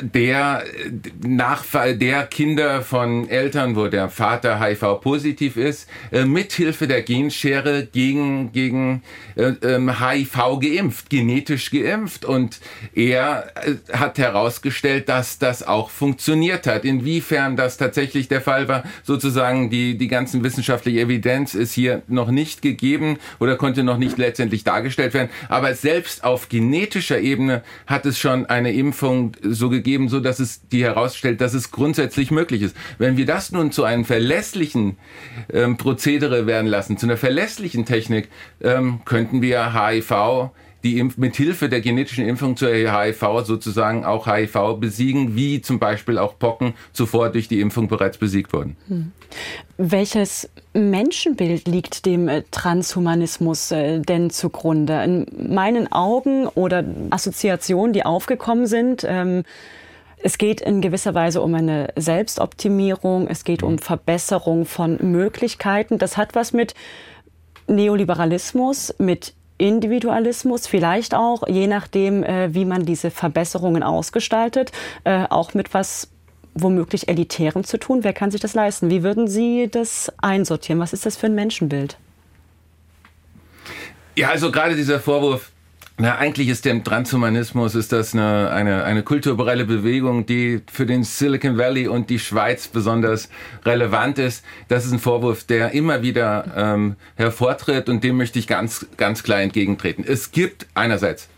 der 0.00 0.64
Nachfall 1.22 1.96
der 1.96 2.26
Kinder 2.26 2.82
von 2.82 3.28
Eltern, 3.28 3.76
wo 3.76 3.88
der 3.88 4.08
Vater 4.08 4.60
HIV-positiv 4.60 5.56
ist, 5.56 5.88
äh, 6.12 6.24
mithilfe 6.24 6.86
der 6.86 7.02
Genschere 7.02 7.86
gegen, 7.86 8.52
gegen 8.52 9.02
äh, 9.36 9.52
HIV 9.62 10.36
ähm, 10.36 10.60
geimpft, 10.60 11.10
genetisch 11.10 11.70
geimpft. 11.70 12.24
Und 12.24 12.60
er 12.94 13.52
äh, 13.56 13.96
hat 13.96 14.18
herausgestellt, 14.18 15.08
dass 15.08 15.38
das 15.38 15.66
auch 15.66 15.90
funktioniert 15.90 16.66
hat. 16.66 16.84
Inwiefern 16.84 17.56
das 17.56 17.76
tatsächlich 17.76 18.28
der 18.28 18.40
Fall 18.40 18.68
war, 18.68 18.84
sozusagen 19.02 19.70
die, 19.70 19.96
die 19.96 20.08
ganzen 20.08 20.44
wissenschaftliche 20.44 21.00
Evidenz 21.00 21.54
ist 21.54 21.72
hier 21.72 22.02
noch 22.08 22.30
nicht 22.30 22.62
gegeben 22.62 23.18
oder 23.38 23.56
konnte 23.56 23.82
noch 23.82 23.98
nicht 23.98 24.18
letztendlich 24.18 24.64
dargestellt 24.64 25.14
werden. 25.14 25.30
Aber 25.48 25.74
selbst 25.74 26.24
auf 26.24 26.48
genetischer 26.48 27.20
Ebene 27.20 27.62
hat 27.86 28.06
es 28.06 28.18
schon 28.18 28.46
eine 28.46 28.72
Impfung 28.72 29.32
so 29.42 29.69
gegeben, 29.70 30.08
so 30.08 30.20
dass 30.20 30.38
es 30.38 30.66
die 30.68 30.84
herausstellt, 30.84 31.40
dass 31.40 31.54
es 31.54 31.70
grundsätzlich 31.70 32.30
möglich 32.30 32.62
ist. 32.62 32.76
Wenn 32.98 33.16
wir 33.16 33.26
das 33.26 33.52
nun 33.52 33.72
zu 33.72 33.84
einem 33.84 34.04
verlässlichen 34.04 34.98
ähm, 35.52 35.76
Prozedere 35.76 36.46
werden 36.46 36.66
lassen, 36.66 36.98
zu 36.98 37.06
einer 37.06 37.16
verlässlichen 37.16 37.86
Technik, 37.86 38.28
ähm, 38.60 39.00
könnten 39.04 39.42
wir 39.42 39.72
HIV 39.72 40.50
die 40.82 40.98
Impf 40.98 41.16
mit 41.16 41.36
Hilfe 41.36 41.68
der 41.68 41.80
genetischen 41.80 42.26
Impfung 42.26 42.56
zur 42.56 42.70
HIV 42.70 43.44
sozusagen 43.44 44.04
auch 44.04 44.26
HIV 44.26 44.78
besiegen, 44.78 45.36
wie 45.36 45.60
zum 45.60 45.78
Beispiel 45.78 46.18
auch 46.18 46.38
Pocken 46.38 46.74
zuvor 46.92 47.30
durch 47.30 47.48
die 47.48 47.60
Impfung 47.60 47.88
bereits 47.88 48.18
besiegt 48.18 48.52
wurden. 48.52 48.76
Hm. 48.88 49.12
Welches 49.76 50.48
Menschenbild 50.72 51.68
liegt 51.68 52.06
dem 52.06 52.28
äh, 52.28 52.42
Transhumanismus 52.50 53.70
äh, 53.70 54.00
denn 54.00 54.30
zugrunde? 54.30 55.02
In 55.04 55.26
meinen 55.54 55.90
Augen 55.92 56.46
oder 56.48 56.84
Assoziationen, 57.10 57.92
die 57.92 58.04
aufgekommen 58.04 58.66
sind, 58.66 59.04
ähm, 59.08 59.44
es 60.22 60.36
geht 60.36 60.60
in 60.60 60.82
gewisser 60.82 61.14
Weise 61.14 61.40
um 61.40 61.54
eine 61.54 61.92
Selbstoptimierung, 61.96 63.26
es 63.26 63.44
geht 63.44 63.62
um 63.62 63.78
Verbesserung 63.78 64.66
von 64.66 64.98
Möglichkeiten. 65.00 65.96
Das 65.98 66.18
hat 66.18 66.34
was 66.34 66.52
mit 66.52 66.74
Neoliberalismus, 67.68 68.94
mit 68.98 69.34
Individualismus, 69.60 70.66
vielleicht 70.66 71.14
auch, 71.14 71.46
je 71.46 71.66
nachdem, 71.66 72.24
äh, 72.24 72.54
wie 72.54 72.64
man 72.64 72.84
diese 72.84 73.10
Verbesserungen 73.10 73.82
ausgestaltet, 73.82 74.72
äh, 75.04 75.26
auch 75.28 75.54
mit 75.54 75.74
was 75.74 76.08
womöglich 76.54 77.08
Elitären 77.08 77.64
zu 77.64 77.78
tun. 77.78 78.02
Wer 78.02 78.12
kann 78.12 78.30
sich 78.30 78.40
das 78.40 78.54
leisten? 78.54 78.90
Wie 78.90 79.02
würden 79.02 79.28
Sie 79.28 79.68
das 79.70 80.12
einsortieren? 80.20 80.80
Was 80.80 80.92
ist 80.92 81.06
das 81.06 81.16
für 81.16 81.26
ein 81.26 81.34
Menschenbild? 81.34 81.96
Ja, 84.16 84.30
also 84.30 84.50
gerade 84.50 84.74
dieser 84.74 84.98
Vorwurf, 84.98 85.52
na, 86.00 86.16
eigentlich 86.16 86.48
ist 86.48 86.64
der 86.64 86.82
Transhumanismus 86.82 87.74
ist 87.74 87.92
das 87.92 88.14
eine, 88.14 88.50
eine, 88.50 88.84
eine 88.84 89.02
kulturelle 89.02 89.66
Bewegung, 89.66 90.24
die 90.24 90.62
für 90.72 90.86
den 90.86 91.04
Silicon 91.04 91.58
Valley 91.58 91.88
und 91.88 92.08
die 92.08 92.18
Schweiz 92.18 92.68
besonders 92.68 93.28
relevant 93.66 94.18
ist. 94.18 94.42
Das 94.68 94.86
ist 94.86 94.92
ein 94.92 94.98
Vorwurf, 94.98 95.44
der 95.44 95.72
immer 95.72 96.00
wieder 96.00 96.46
ähm, 96.56 96.96
hervortritt 97.16 97.90
und 97.90 98.02
dem 98.02 98.16
möchte 98.16 98.38
ich 98.38 98.46
ganz, 98.46 98.86
ganz 98.96 99.22
klar 99.22 99.42
entgegentreten. 99.42 100.02
Es 100.08 100.32
gibt 100.32 100.66
einerseits 100.72 101.28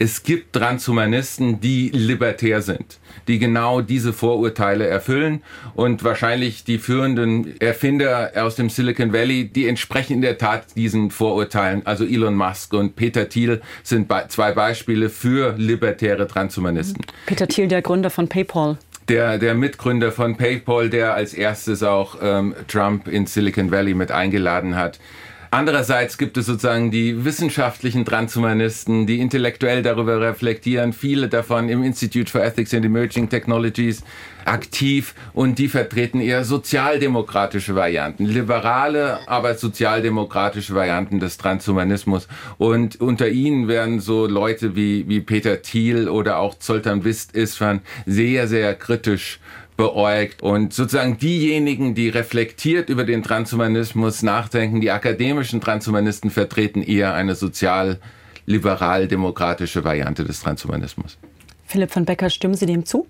es 0.00 0.22
gibt 0.22 0.52
Transhumanisten, 0.52 1.60
die 1.60 1.90
libertär 1.90 2.62
sind, 2.62 2.98
die 3.26 3.38
genau 3.38 3.80
diese 3.80 4.12
Vorurteile 4.12 4.86
erfüllen 4.86 5.42
und 5.74 6.04
wahrscheinlich 6.04 6.64
die 6.64 6.78
führenden 6.78 7.60
Erfinder 7.60 8.30
aus 8.36 8.54
dem 8.54 8.70
Silicon 8.70 9.12
Valley, 9.12 9.48
die 9.48 9.66
entsprechen 9.66 10.14
in 10.14 10.22
der 10.22 10.38
Tat 10.38 10.76
diesen 10.76 11.10
Vorurteilen. 11.10 11.84
Also 11.84 12.04
Elon 12.04 12.34
Musk 12.34 12.74
und 12.74 12.94
Peter 12.94 13.28
Thiel 13.28 13.60
sind 13.82 14.12
zwei 14.28 14.52
Beispiele 14.52 15.10
für 15.10 15.54
libertäre 15.56 16.26
Transhumanisten. 16.28 17.04
Peter 17.26 17.48
Thiel, 17.48 17.66
der 17.66 17.82
Gründer 17.82 18.10
von 18.10 18.28
PayPal 18.28 18.78
der, 19.08 19.38
der 19.38 19.54
Mitgründer 19.54 20.12
von 20.12 20.36
PayPal, 20.36 20.90
der 20.90 21.14
als 21.14 21.32
erstes 21.32 21.82
auch 21.82 22.16
ähm, 22.20 22.54
Trump 22.68 23.08
in 23.08 23.26
Silicon 23.26 23.70
Valley 23.70 23.94
mit 23.94 24.12
eingeladen 24.12 24.76
hat. 24.76 25.00
Andererseits 25.50 26.18
gibt 26.18 26.36
es 26.36 26.46
sozusagen 26.46 26.90
die 26.90 27.24
wissenschaftlichen 27.24 28.04
Transhumanisten, 28.04 29.06
die 29.06 29.20
intellektuell 29.20 29.82
darüber 29.82 30.20
reflektieren, 30.20 30.92
viele 30.92 31.28
davon 31.28 31.70
im 31.70 31.82
Institute 31.82 32.30
for 32.30 32.42
Ethics 32.42 32.74
and 32.74 32.84
Emerging 32.84 33.30
Technologies 33.30 34.02
aktiv 34.44 35.14
und 35.32 35.58
die 35.58 35.68
vertreten 35.68 36.20
eher 36.20 36.44
sozialdemokratische 36.44 37.74
Varianten, 37.74 38.24
liberale, 38.24 39.20
aber 39.26 39.54
sozialdemokratische 39.54 40.74
Varianten 40.74 41.20
des 41.20 41.38
Transhumanismus. 41.38 42.28
Und 42.58 43.00
unter 43.00 43.28
ihnen 43.28 43.68
werden 43.68 44.00
so 44.00 44.26
Leute 44.26 44.76
wie, 44.76 45.08
wie 45.08 45.20
Peter 45.20 45.62
Thiel 45.62 46.08
oder 46.08 46.38
auch 46.38 46.58
Zoltan 46.58 47.04
Wist 47.04 47.34
Isfan 47.34 47.80
sehr, 48.06 48.48
sehr 48.48 48.74
kritisch 48.74 49.40
beäugt. 49.78 50.42
Und 50.42 50.74
sozusagen 50.74 51.16
diejenigen, 51.16 51.94
die 51.94 52.10
reflektiert 52.10 52.90
über 52.90 53.04
den 53.04 53.22
Transhumanismus 53.22 54.22
nachdenken, 54.22 54.82
die 54.82 54.90
akademischen 54.90 55.62
Transhumanisten 55.62 56.30
vertreten 56.30 56.82
eher 56.82 57.14
eine 57.14 57.34
sozial-liberal-demokratische 57.34 59.84
Variante 59.84 60.24
des 60.24 60.40
Transhumanismus. 60.40 61.16
Philipp 61.64 61.90
von 61.90 62.04
Becker, 62.04 62.28
stimmen 62.28 62.52
Sie 62.54 62.66
dem 62.66 62.84
zu? 62.84 63.06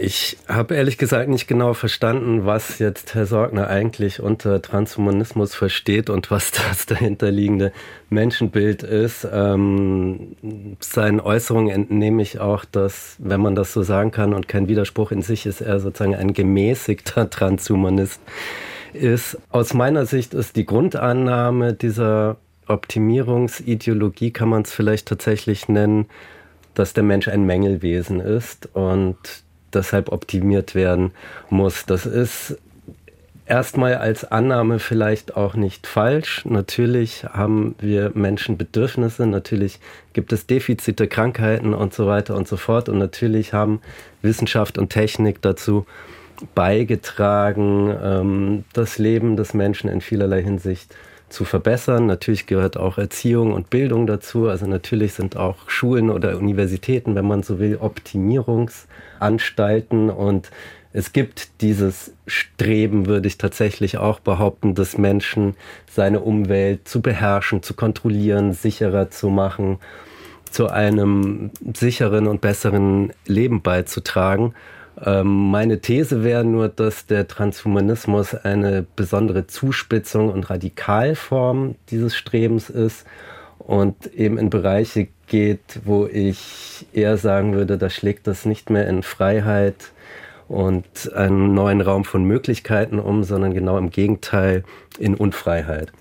Ich 0.00 0.36
habe 0.46 0.76
ehrlich 0.76 0.96
gesagt 0.96 1.28
nicht 1.28 1.48
genau 1.48 1.74
verstanden, 1.74 2.46
was 2.46 2.78
jetzt 2.78 3.16
Herr 3.16 3.26
Sorgner 3.26 3.66
eigentlich 3.66 4.20
unter 4.20 4.62
Transhumanismus 4.62 5.56
versteht 5.56 6.08
und 6.08 6.30
was 6.30 6.52
das 6.68 6.86
dahinterliegende 6.86 7.72
Menschenbild 8.08 8.84
ist. 8.84 9.26
Ähm, 9.30 10.36
seinen 10.78 11.18
Äußerungen 11.18 11.70
entnehme 11.70 12.22
ich 12.22 12.38
auch, 12.38 12.64
dass, 12.64 13.16
wenn 13.18 13.40
man 13.40 13.56
das 13.56 13.72
so 13.72 13.82
sagen 13.82 14.12
kann 14.12 14.34
und 14.34 14.46
kein 14.46 14.68
Widerspruch 14.68 15.10
in 15.10 15.22
sich 15.22 15.46
ist, 15.46 15.62
er 15.62 15.80
sozusagen 15.80 16.14
ein 16.14 16.32
gemäßigter 16.32 17.28
Transhumanist 17.30 18.20
ist. 18.92 19.36
Aus 19.50 19.74
meiner 19.74 20.06
Sicht 20.06 20.32
ist 20.32 20.54
die 20.54 20.64
Grundannahme 20.64 21.72
dieser 21.72 22.36
Optimierungsideologie, 22.68 24.30
kann 24.30 24.48
man 24.48 24.62
es 24.62 24.72
vielleicht 24.72 25.08
tatsächlich 25.08 25.68
nennen, 25.68 26.06
dass 26.74 26.92
der 26.92 27.02
Mensch 27.02 27.26
ein 27.26 27.46
Mängelwesen 27.46 28.20
ist 28.20 28.68
und 28.76 29.42
deshalb 29.72 30.10
optimiert 30.10 30.74
werden 30.74 31.12
muss. 31.50 31.86
Das 31.86 32.06
ist 32.06 32.58
erstmal 33.46 33.94
als 33.94 34.30
Annahme 34.30 34.78
vielleicht 34.78 35.36
auch 35.36 35.54
nicht 35.54 35.86
falsch. 35.86 36.44
Natürlich 36.44 37.24
haben 37.24 37.74
wir 37.78 38.12
Menschen 38.14 38.58
Bedürfnisse, 38.58 39.26
natürlich 39.26 39.80
gibt 40.12 40.32
es 40.32 40.46
Defizite, 40.46 41.08
Krankheiten 41.08 41.74
und 41.74 41.94
so 41.94 42.06
weiter 42.06 42.36
und 42.36 42.46
so 42.46 42.56
fort. 42.56 42.88
Und 42.88 42.98
natürlich 42.98 43.52
haben 43.52 43.80
Wissenschaft 44.22 44.78
und 44.78 44.90
Technik 44.90 45.42
dazu 45.42 45.86
beigetragen, 46.54 47.94
ähm, 48.02 48.64
das 48.72 48.98
Leben 48.98 49.36
des 49.36 49.54
Menschen 49.54 49.90
in 49.90 50.00
vielerlei 50.00 50.42
Hinsicht 50.42 50.94
zu 51.28 51.44
verbessern. 51.44 52.06
Natürlich 52.06 52.46
gehört 52.46 52.76
auch 52.76 52.98
Erziehung 52.98 53.52
und 53.52 53.70
Bildung 53.70 54.06
dazu. 54.06 54.48
Also 54.48 54.66
natürlich 54.66 55.14
sind 55.14 55.36
auch 55.36 55.68
Schulen 55.68 56.10
oder 56.10 56.36
Universitäten, 56.36 57.14
wenn 57.14 57.26
man 57.26 57.42
so 57.42 57.58
will, 57.58 57.78
Optimierungsanstalten. 57.80 60.10
Und 60.10 60.50
es 60.92 61.12
gibt 61.12 61.60
dieses 61.60 62.12
Streben, 62.26 63.06
würde 63.06 63.28
ich 63.28 63.38
tatsächlich 63.38 63.98
auch 63.98 64.20
behaupten, 64.20 64.74
des 64.74 64.98
Menschen, 64.98 65.54
seine 65.90 66.20
Umwelt 66.20 66.88
zu 66.88 67.02
beherrschen, 67.02 67.62
zu 67.62 67.74
kontrollieren, 67.74 68.52
sicherer 68.52 69.10
zu 69.10 69.28
machen, 69.28 69.78
zu 70.50 70.68
einem 70.68 71.50
sicheren 71.74 72.26
und 72.26 72.40
besseren 72.40 73.12
Leben 73.26 73.60
beizutragen. 73.60 74.54
Ähm, 75.04 75.50
meine 75.50 75.80
These 75.80 76.24
wäre 76.24 76.44
nur, 76.44 76.68
dass 76.68 77.06
der 77.06 77.28
Transhumanismus 77.28 78.34
eine 78.34 78.86
besondere 78.96 79.46
Zuspitzung 79.46 80.30
und 80.30 80.50
Radikalform 80.50 81.76
dieses 81.90 82.16
Strebens 82.16 82.70
ist 82.70 83.06
und 83.58 84.06
eben 84.14 84.38
in 84.38 84.50
Bereiche 84.50 85.08
geht, 85.26 85.80
wo 85.84 86.06
ich 86.06 86.86
eher 86.92 87.16
sagen 87.16 87.54
würde, 87.54 87.78
da 87.78 87.90
schlägt 87.90 88.26
das 88.26 88.44
nicht 88.44 88.70
mehr 88.70 88.88
in 88.88 89.02
Freiheit 89.02 89.92
und 90.48 91.12
einen 91.14 91.54
neuen 91.54 91.80
Raum 91.80 92.04
von 92.04 92.24
Möglichkeiten 92.24 92.98
um, 92.98 93.22
sondern 93.22 93.52
genau 93.52 93.76
im 93.76 93.90
Gegenteil 93.90 94.64
in 94.98 95.14
Unfreiheit. 95.14 95.92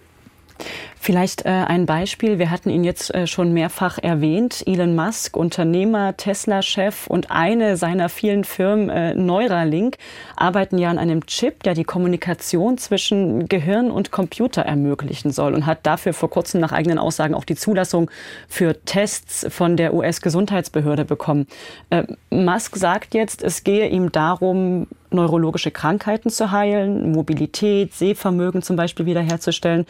Vielleicht 1.07 1.45
äh, 1.45 1.51
ein 1.51 1.85
Beispiel. 1.85 2.37
Wir 2.37 2.51
hatten 2.51 2.69
ihn 2.69 2.83
jetzt 2.83 3.15
äh, 3.15 3.27
schon 3.27 3.53
mehrfach 3.53 3.97
erwähnt. 3.97 4.61
Elon 4.67 4.93
Musk, 4.93 5.37
Unternehmer, 5.37 6.17
Tesla-Chef 6.17 7.07
und 7.07 7.31
eine 7.31 7.77
seiner 7.77 8.09
vielen 8.09 8.43
Firmen, 8.43 8.89
äh, 8.89 9.15
Neuralink, 9.15 9.95
arbeiten 10.35 10.77
ja 10.77 10.89
an 10.89 10.97
einem 10.97 11.25
Chip, 11.25 11.63
der 11.63 11.75
die 11.75 11.85
Kommunikation 11.85 12.77
zwischen 12.77 13.47
Gehirn 13.47 13.89
und 13.89 14.11
Computer 14.11 14.63
ermöglichen 14.63 15.31
soll 15.31 15.53
und 15.53 15.65
hat 15.65 15.85
dafür 15.85 16.11
vor 16.11 16.29
kurzem 16.29 16.59
nach 16.59 16.73
eigenen 16.73 16.99
Aussagen 16.99 17.35
auch 17.35 17.45
die 17.45 17.55
Zulassung 17.55 18.11
für 18.49 18.83
Tests 18.83 19.45
von 19.49 19.77
der 19.77 19.93
US-Gesundheitsbehörde 19.93 21.05
bekommen. 21.05 21.47
Äh, 21.89 22.03
Musk 22.31 22.75
sagt 22.75 23.13
jetzt, 23.13 23.43
es 23.43 23.63
gehe 23.63 23.87
ihm 23.87 24.11
darum, 24.11 24.87
neurologische 25.09 25.71
Krankheiten 25.71 26.29
zu 26.29 26.51
heilen, 26.51 27.11
Mobilität, 27.11 27.93
Sehvermögen 27.93 28.61
zum 28.61 28.75
Beispiel 28.75 29.05
wiederherzustellen. 29.05 29.85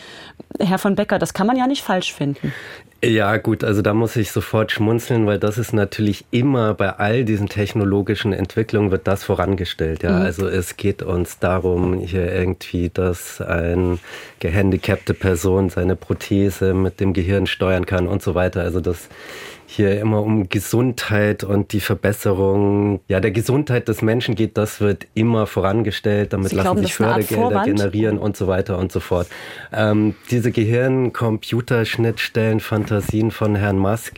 Herr 0.59 0.77
von 0.77 0.95
Becker, 0.95 1.19
das 1.19 1.33
kann 1.33 1.47
man 1.47 1.57
ja 1.57 1.67
nicht 1.67 1.83
falsch 1.83 2.13
finden. 2.13 2.53
Ja, 3.03 3.37
gut, 3.37 3.63
also 3.63 3.83
da 3.83 3.93
muss 3.93 4.15
ich 4.15 4.31
sofort 4.31 4.71
schmunzeln, 4.71 5.27
weil 5.27 5.37
das 5.37 5.59
ist 5.59 5.71
natürlich 5.71 6.25
immer 6.31 6.73
bei 6.73 6.89
all 6.89 7.25
diesen 7.25 7.47
technologischen 7.47 8.33
Entwicklungen 8.33 8.89
wird 8.89 9.07
das 9.07 9.23
vorangestellt. 9.23 10.01
Ja, 10.01 10.13
mhm. 10.13 10.21
also 10.23 10.47
es 10.47 10.77
geht 10.77 11.03
uns 11.03 11.37
darum, 11.37 11.99
hier 11.99 12.31
irgendwie, 12.31 12.89
dass 12.89 13.39
eine 13.39 13.99
gehandicapte 14.39 15.13
Person 15.13 15.69
seine 15.69 15.95
Prothese 15.95 16.73
mit 16.73 16.99
dem 16.99 17.13
Gehirn 17.13 17.45
steuern 17.45 17.85
kann 17.85 18.07
und 18.07 18.23
so 18.23 18.33
weiter. 18.33 18.61
Also 18.61 18.81
das 18.81 19.09
hier 19.69 19.99
immer 19.99 20.23
um 20.23 20.47
Gesundheit 20.47 21.43
und 21.43 21.73
die 21.73 21.81
Verbesserung 21.81 23.01
ja, 23.09 23.19
der 23.19 23.31
Gesundheit 23.31 23.89
des 23.89 24.01
Menschen 24.01 24.35
geht, 24.35 24.57
das 24.57 24.79
wird 24.79 25.07
immer 25.13 25.45
vorangestellt. 25.45 26.31
Damit 26.31 26.49
Sie 26.49 26.55
lassen 26.55 26.65
glauben, 26.65 26.81
sich 26.81 26.95
Fördergelder 26.95 27.65
generieren 27.65 28.17
und 28.17 28.37
so 28.37 28.47
weiter 28.47 28.77
und 28.77 28.93
so 28.93 29.01
fort. 29.01 29.27
Ähm, 29.73 30.15
diese 30.31 30.51
Gehirn-Computerschnittstellen, 30.51 32.61
Fantasien 32.61 33.29
von 33.29 33.55
Herrn 33.55 33.77
Musk, 33.77 34.13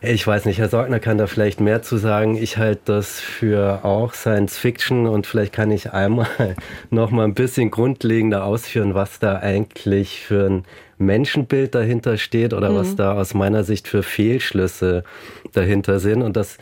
ich 0.00 0.24
weiß 0.24 0.44
nicht, 0.44 0.58
Herr 0.58 0.68
Sorgner 0.68 1.00
kann 1.00 1.18
da 1.18 1.26
vielleicht 1.26 1.60
mehr 1.60 1.82
zu 1.82 1.96
sagen. 1.96 2.36
Ich 2.36 2.56
halte 2.56 2.82
das 2.84 3.20
für 3.20 3.84
auch 3.84 4.14
Science 4.14 4.56
Fiction 4.56 5.08
und 5.08 5.26
vielleicht 5.26 5.52
kann 5.52 5.72
ich 5.72 5.92
einmal 5.92 6.28
noch 6.90 7.10
mal 7.10 7.24
ein 7.24 7.34
bisschen 7.34 7.70
grundlegender 7.70 8.44
ausführen, 8.44 8.94
was 8.94 9.18
da 9.18 9.40
eigentlich 9.40 10.20
für 10.20 10.46
ein 10.46 10.64
Menschenbild 10.98 11.74
dahinter 11.74 12.16
steht 12.18 12.52
oder 12.52 12.70
mhm. 12.70 12.74
was 12.76 12.96
da 12.96 13.14
aus 13.14 13.34
meiner 13.34 13.64
Sicht 13.64 13.88
für 13.88 14.02
Fehlschlüsse 14.02 15.04
dahinter 15.52 16.00
sind. 16.00 16.22
Und 16.22 16.36
das 16.36 16.58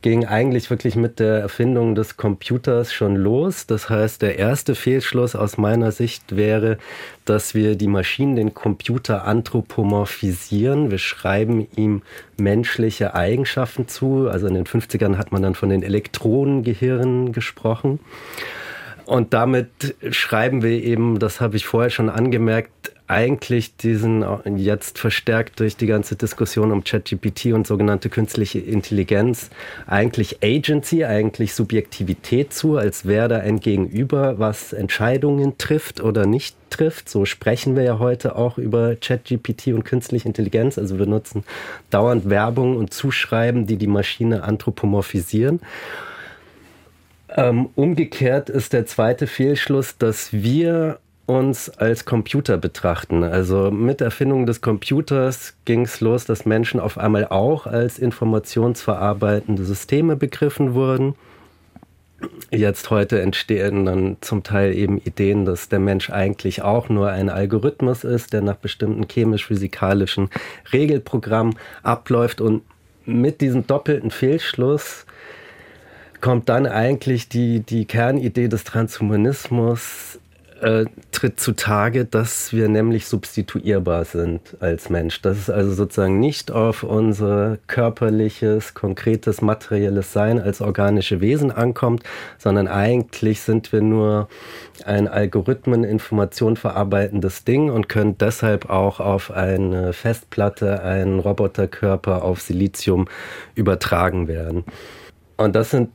ging 0.00 0.24
eigentlich 0.24 0.70
wirklich 0.70 0.94
mit 0.94 1.18
der 1.18 1.40
Erfindung 1.40 1.94
des 1.94 2.16
Computers 2.16 2.92
schon 2.92 3.16
los. 3.16 3.66
Das 3.66 3.90
heißt, 3.90 4.22
der 4.22 4.38
erste 4.38 4.74
Fehlschluss 4.74 5.34
aus 5.34 5.58
meiner 5.58 5.90
Sicht 5.90 6.36
wäre, 6.36 6.78
dass 7.24 7.54
wir 7.54 7.74
die 7.74 7.88
Maschinen, 7.88 8.36
den 8.36 8.54
Computer 8.54 9.24
anthropomorphisieren. 9.24 10.90
Wir 10.90 10.98
schreiben 10.98 11.66
ihm 11.76 12.02
menschliche 12.38 13.14
Eigenschaften 13.14 13.88
zu. 13.88 14.28
Also 14.28 14.46
in 14.46 14.54
den 14.54 14.66
50ern 14.66 15.16
hat 15.16 15.32
man 15.32 15.42
dann 15.42 15.54
von 15.54 15.68
den 15.68 15.82
Elektronengehirnen 15.82 17.32
gesprochen. 17.32 17.98
Und 19.04 19.32
damit 19.32 19.96
schreiben 20.10 20.62
wir 20.62 20.82
eben, 20.82 21.18
das 21.18 21.40
habe 21.40 21.56
ich 21.56 21.66
vorher 21.66 21.90
schon 21.90 22.10
angemerkt, 22.10 22.92
eigentlich 23.08 23.76
diesen 23.76 24.24
jetzt 24.56 24.98
verstärkt 24.98 25.60
durch 25.60 25.76
die 25.76 25.86
ganze 25.86 26.14
Diskussion 26.14 26.70
um 26.70 26.84
ChatGPT 26.84 27.46
und 27.46 27.66
sogenannte 27.66 28.10
künstliche 28.10 28.58
Intelligenz 28.58 29.48
eigentlich 29.86 30.38
Agency, 30.42 31.06
eigentlich 31.06 31.54
Subjektivität 31.54 32.52
zu, 32.52 32.76
als 32.76 33.06
wäre 33.06 33.28
da 33.28 33.38
ein 33.38 33.60
Gegenüber, 33.60 34.38
was 34.38 34.74
Entscheidungen 34.74 35.56
trifft 35.56 36.02
oder 36.02 36.26
nicht 36.26 36.54
trifft. 36.68 37.08
So 37.08 37.24
sprechen 37.24 37.76
wir 37.76 37.82
ja 37.82 37.98
heute 37.98 38.36
auch 38.36 38.58
über 38.58 38.94
ChatGPT 38.94 39.68
und 39.68 39.86
künstliche 39.86 40.28
Intelligenz. 40.28 40.76
Also 40.76 40.98
wir 40.98 41.06
nutzen 41.06 41.44
dauernd 41.88 42.28
Werbung 42.28 42.76
und 42.76 42.92
Zuschreiben, 42.92 43.66
die 43.66 43.78
die 43.78 43.86
Maschine 43.86 44.42
anthropomorphisieren. 44.44 45.60
Ähm, 47.30 47.70
umgekehrt 47.74 48.50
ist 48.50 48.74
der 48.74 48.84
zweite 48.84 49.26
Fehlschluss, 49.26 49.96
dass 49.96 50.32
wir 50.32 50.98
uns 51.28 51.68
als 51.68 52.06
Computer 52.06 52.56
betrachten. 52.56 53.22
Also 53.22 53.70
mit 53.70 54.00
Erfindung 54.00 54.46
des 54.46 54.62
Computers 54.62 55.54
ging 55.66 55.82
es 55.82 56.00
los, 56.00 56.24
dass 56.24 56.46
Menschen 56.46 56.80
auf 56.80 56.96
einmal 56.96 57.26
auch 57.26 57.66
als 57.66 57.98
informationsverarbeitende 57.98 59.62
Systeme 59.64 60.16
begriffen 60.16 60.72
wurden. 60.72 61.14
Jetzt 62.50 62.88
heute 62.88 63.20
entstehen 63.20 63.84
dann 63.84 64.16
zum 64.22 64.42
Teil 64.42 64.74
eben 64.74 64.98
Ideen, 64.98 65.44
dass 65.44 65.68
der 65.68 65.80
Mensch 65.80 66.08
eigentlich 66.08 66.62
auch 66.62 66.88
nur 66.88 67.10
ein 67.10 67.28
Algorithmus 67.28 68.04
ist, 68.04 68.32
der 68.32 68.40
nach 68.40 68.56
bestimmten 68.56 69.06
chemisch-physikalischen 69.06 70.30
Regelprogrammen 70.72 71.56
abläuft. 71.82 72.40
Und 72.40 72.62
mit 73.04 73.42
diesem 73.42 73.66
doppelten 73.66 74.10
Fehlschluss 74.10 75.04
kommt 76.22 76.48
dann 76.48 76.66
eigentlich 76.66 77.28
die, 77.28 77.60
die 77.60 77.84
Kernidee 77.84 78.48
des 78.48 78.64
Transhumanismus 78.64 80.18
äh, 80.60 80.86
tritt 81.12 81.40
zutage, 81.40 82.04
dass 82.04 82.52
wir 82.52 82.68
nämlich 82.68 83.06
substituierbar 83.06 84.04
sind 84.04 84.56
als 84.60 84.90
Mensch. 84.90 85.22
Dass 85.22 85.38
es 85.38 85.50
also 85.50 85.72
sozusagen 85.72 86.20
nicht 86.20 86.50
auf 86.50 86.82
unser 86.82 87.58
körperliches, 87.66 88.74
konkretes, 88.74 89.40
materielles 89.40 90.12
Sein 90.12 90.40
als 90.40 90.60
organische 90.60 91.20
Wesen 91.20 91.50
ankommt, 91.50 92.02
sondern 92.38 92.68
eigentlich 92.68 93.40
sind 93.40 93.72
wir 93.72 93.80
nur 93.80 94.28
ein 94.84 95.08
Algorithmen, 95.08 95.84
Information 95.84 96.56
verarbeitendes 96.56 97.44
Ding 97.44 97.70
und 97.70 97.88
können 97.88 98.16
deshalb 98.18 98.70
auch 98.70 99.00
auf 99.00 99.30
eine 99.30 99.92
Festplatte, 99.92 100.82
einen 100.82 101.18
Roboterkörper 101.20 102.22
auf 102.24 102.40
Silizium 102.40 103.06
übertragen 103.54 104.28
werden. 104.28 104.64
Und 105.38 105.54
das 105.54 105.70
sind 105.70 105.90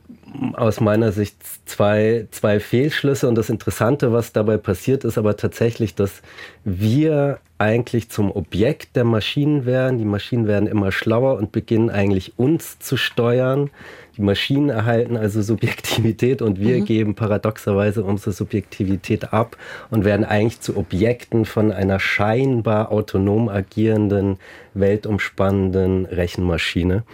aus 0.54 0.80
meiner 0.80 1.12
Sicht 1.12 1.36
zwei, 1.66 2.26
zwei 2.30 2.60
Fehlschlüsse. 2.60 3.28
Und 3.28 3.36
das 3.36 3.50
Interessante, 3.50 4.12
was 4.12 4.32
dabei 4.32 4.56
passiert, 4.56 5.04
ist 5.04 5.18
aber 5.18 5.36
tatsächlich, 5.36 5.94
dass 5.94 6.22
wir 6.64 7.38
eigentlich 7.58 8.10
zum 8.10 8.30
Objekt 8.30 8.96
der 8.96 9.04
Maschinen 9.04 9.64
werden. 9.64 9.98
Die 9.98 10.04
Maschinen 10.04 10.46
werden 10.46 10.68
immer 10.68 10.90
schlauer 10.92 11.38
und 11.38 11.52
beginnen 11.52 11.88
eigentlich 11.88 12.32
uns 12.36 12.78
zu 12.78 12.96
steuern. 12.96 13.70
Die 14.16 14.22
Maschinen 14.22 14.70
erhalten 14.70 15.16
also 15.16 15.40
Subjektivität 15.42 16.42
und 16.42 16.60
wir 16.60 16.78
mhm. 16.78 16.84
geben 16.84 17.14
paradoxerweise 17.14 18.04
unsere 18.04 18.32
Subjektivität 18.32 19.32
ab 19.32 19.56
und 19.90 20.04
werden 20.04 20.24
eigentlich 20.24 20.60
zu 20.60 20.76
Objekten 20.76 21.44
von 21.44 21.72
einer 21.72 22.00
scheinbar 22.00 22.92
autonom 22.92 23.48
agierenden, 23.48 24.38
weltumspannenden 24.74 26.06
Rechenmaschine. 26.06 27.04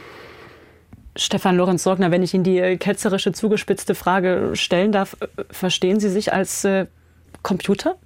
Stefan 1.20 1.56
Lorenz 1.56 1.82
Sorgner, 1.82 2.10
wenn 2.10 2.22
ich 2.22 2.32
Ihnen 2.32 2.44
die 2.44 2.78
ketzerische, 2.78 3.32
zugespitzte 3.32 3.94
Frage 3.94 4.52
stellen 4.54 4.90
darf, 4.90 5.18
verstehen 5.50 6.00
Sie 6.00 6.08
sich 6.08 6.32
als 6.32 6.64
äh, 6.64 6.86
Computer? 7.42 7.96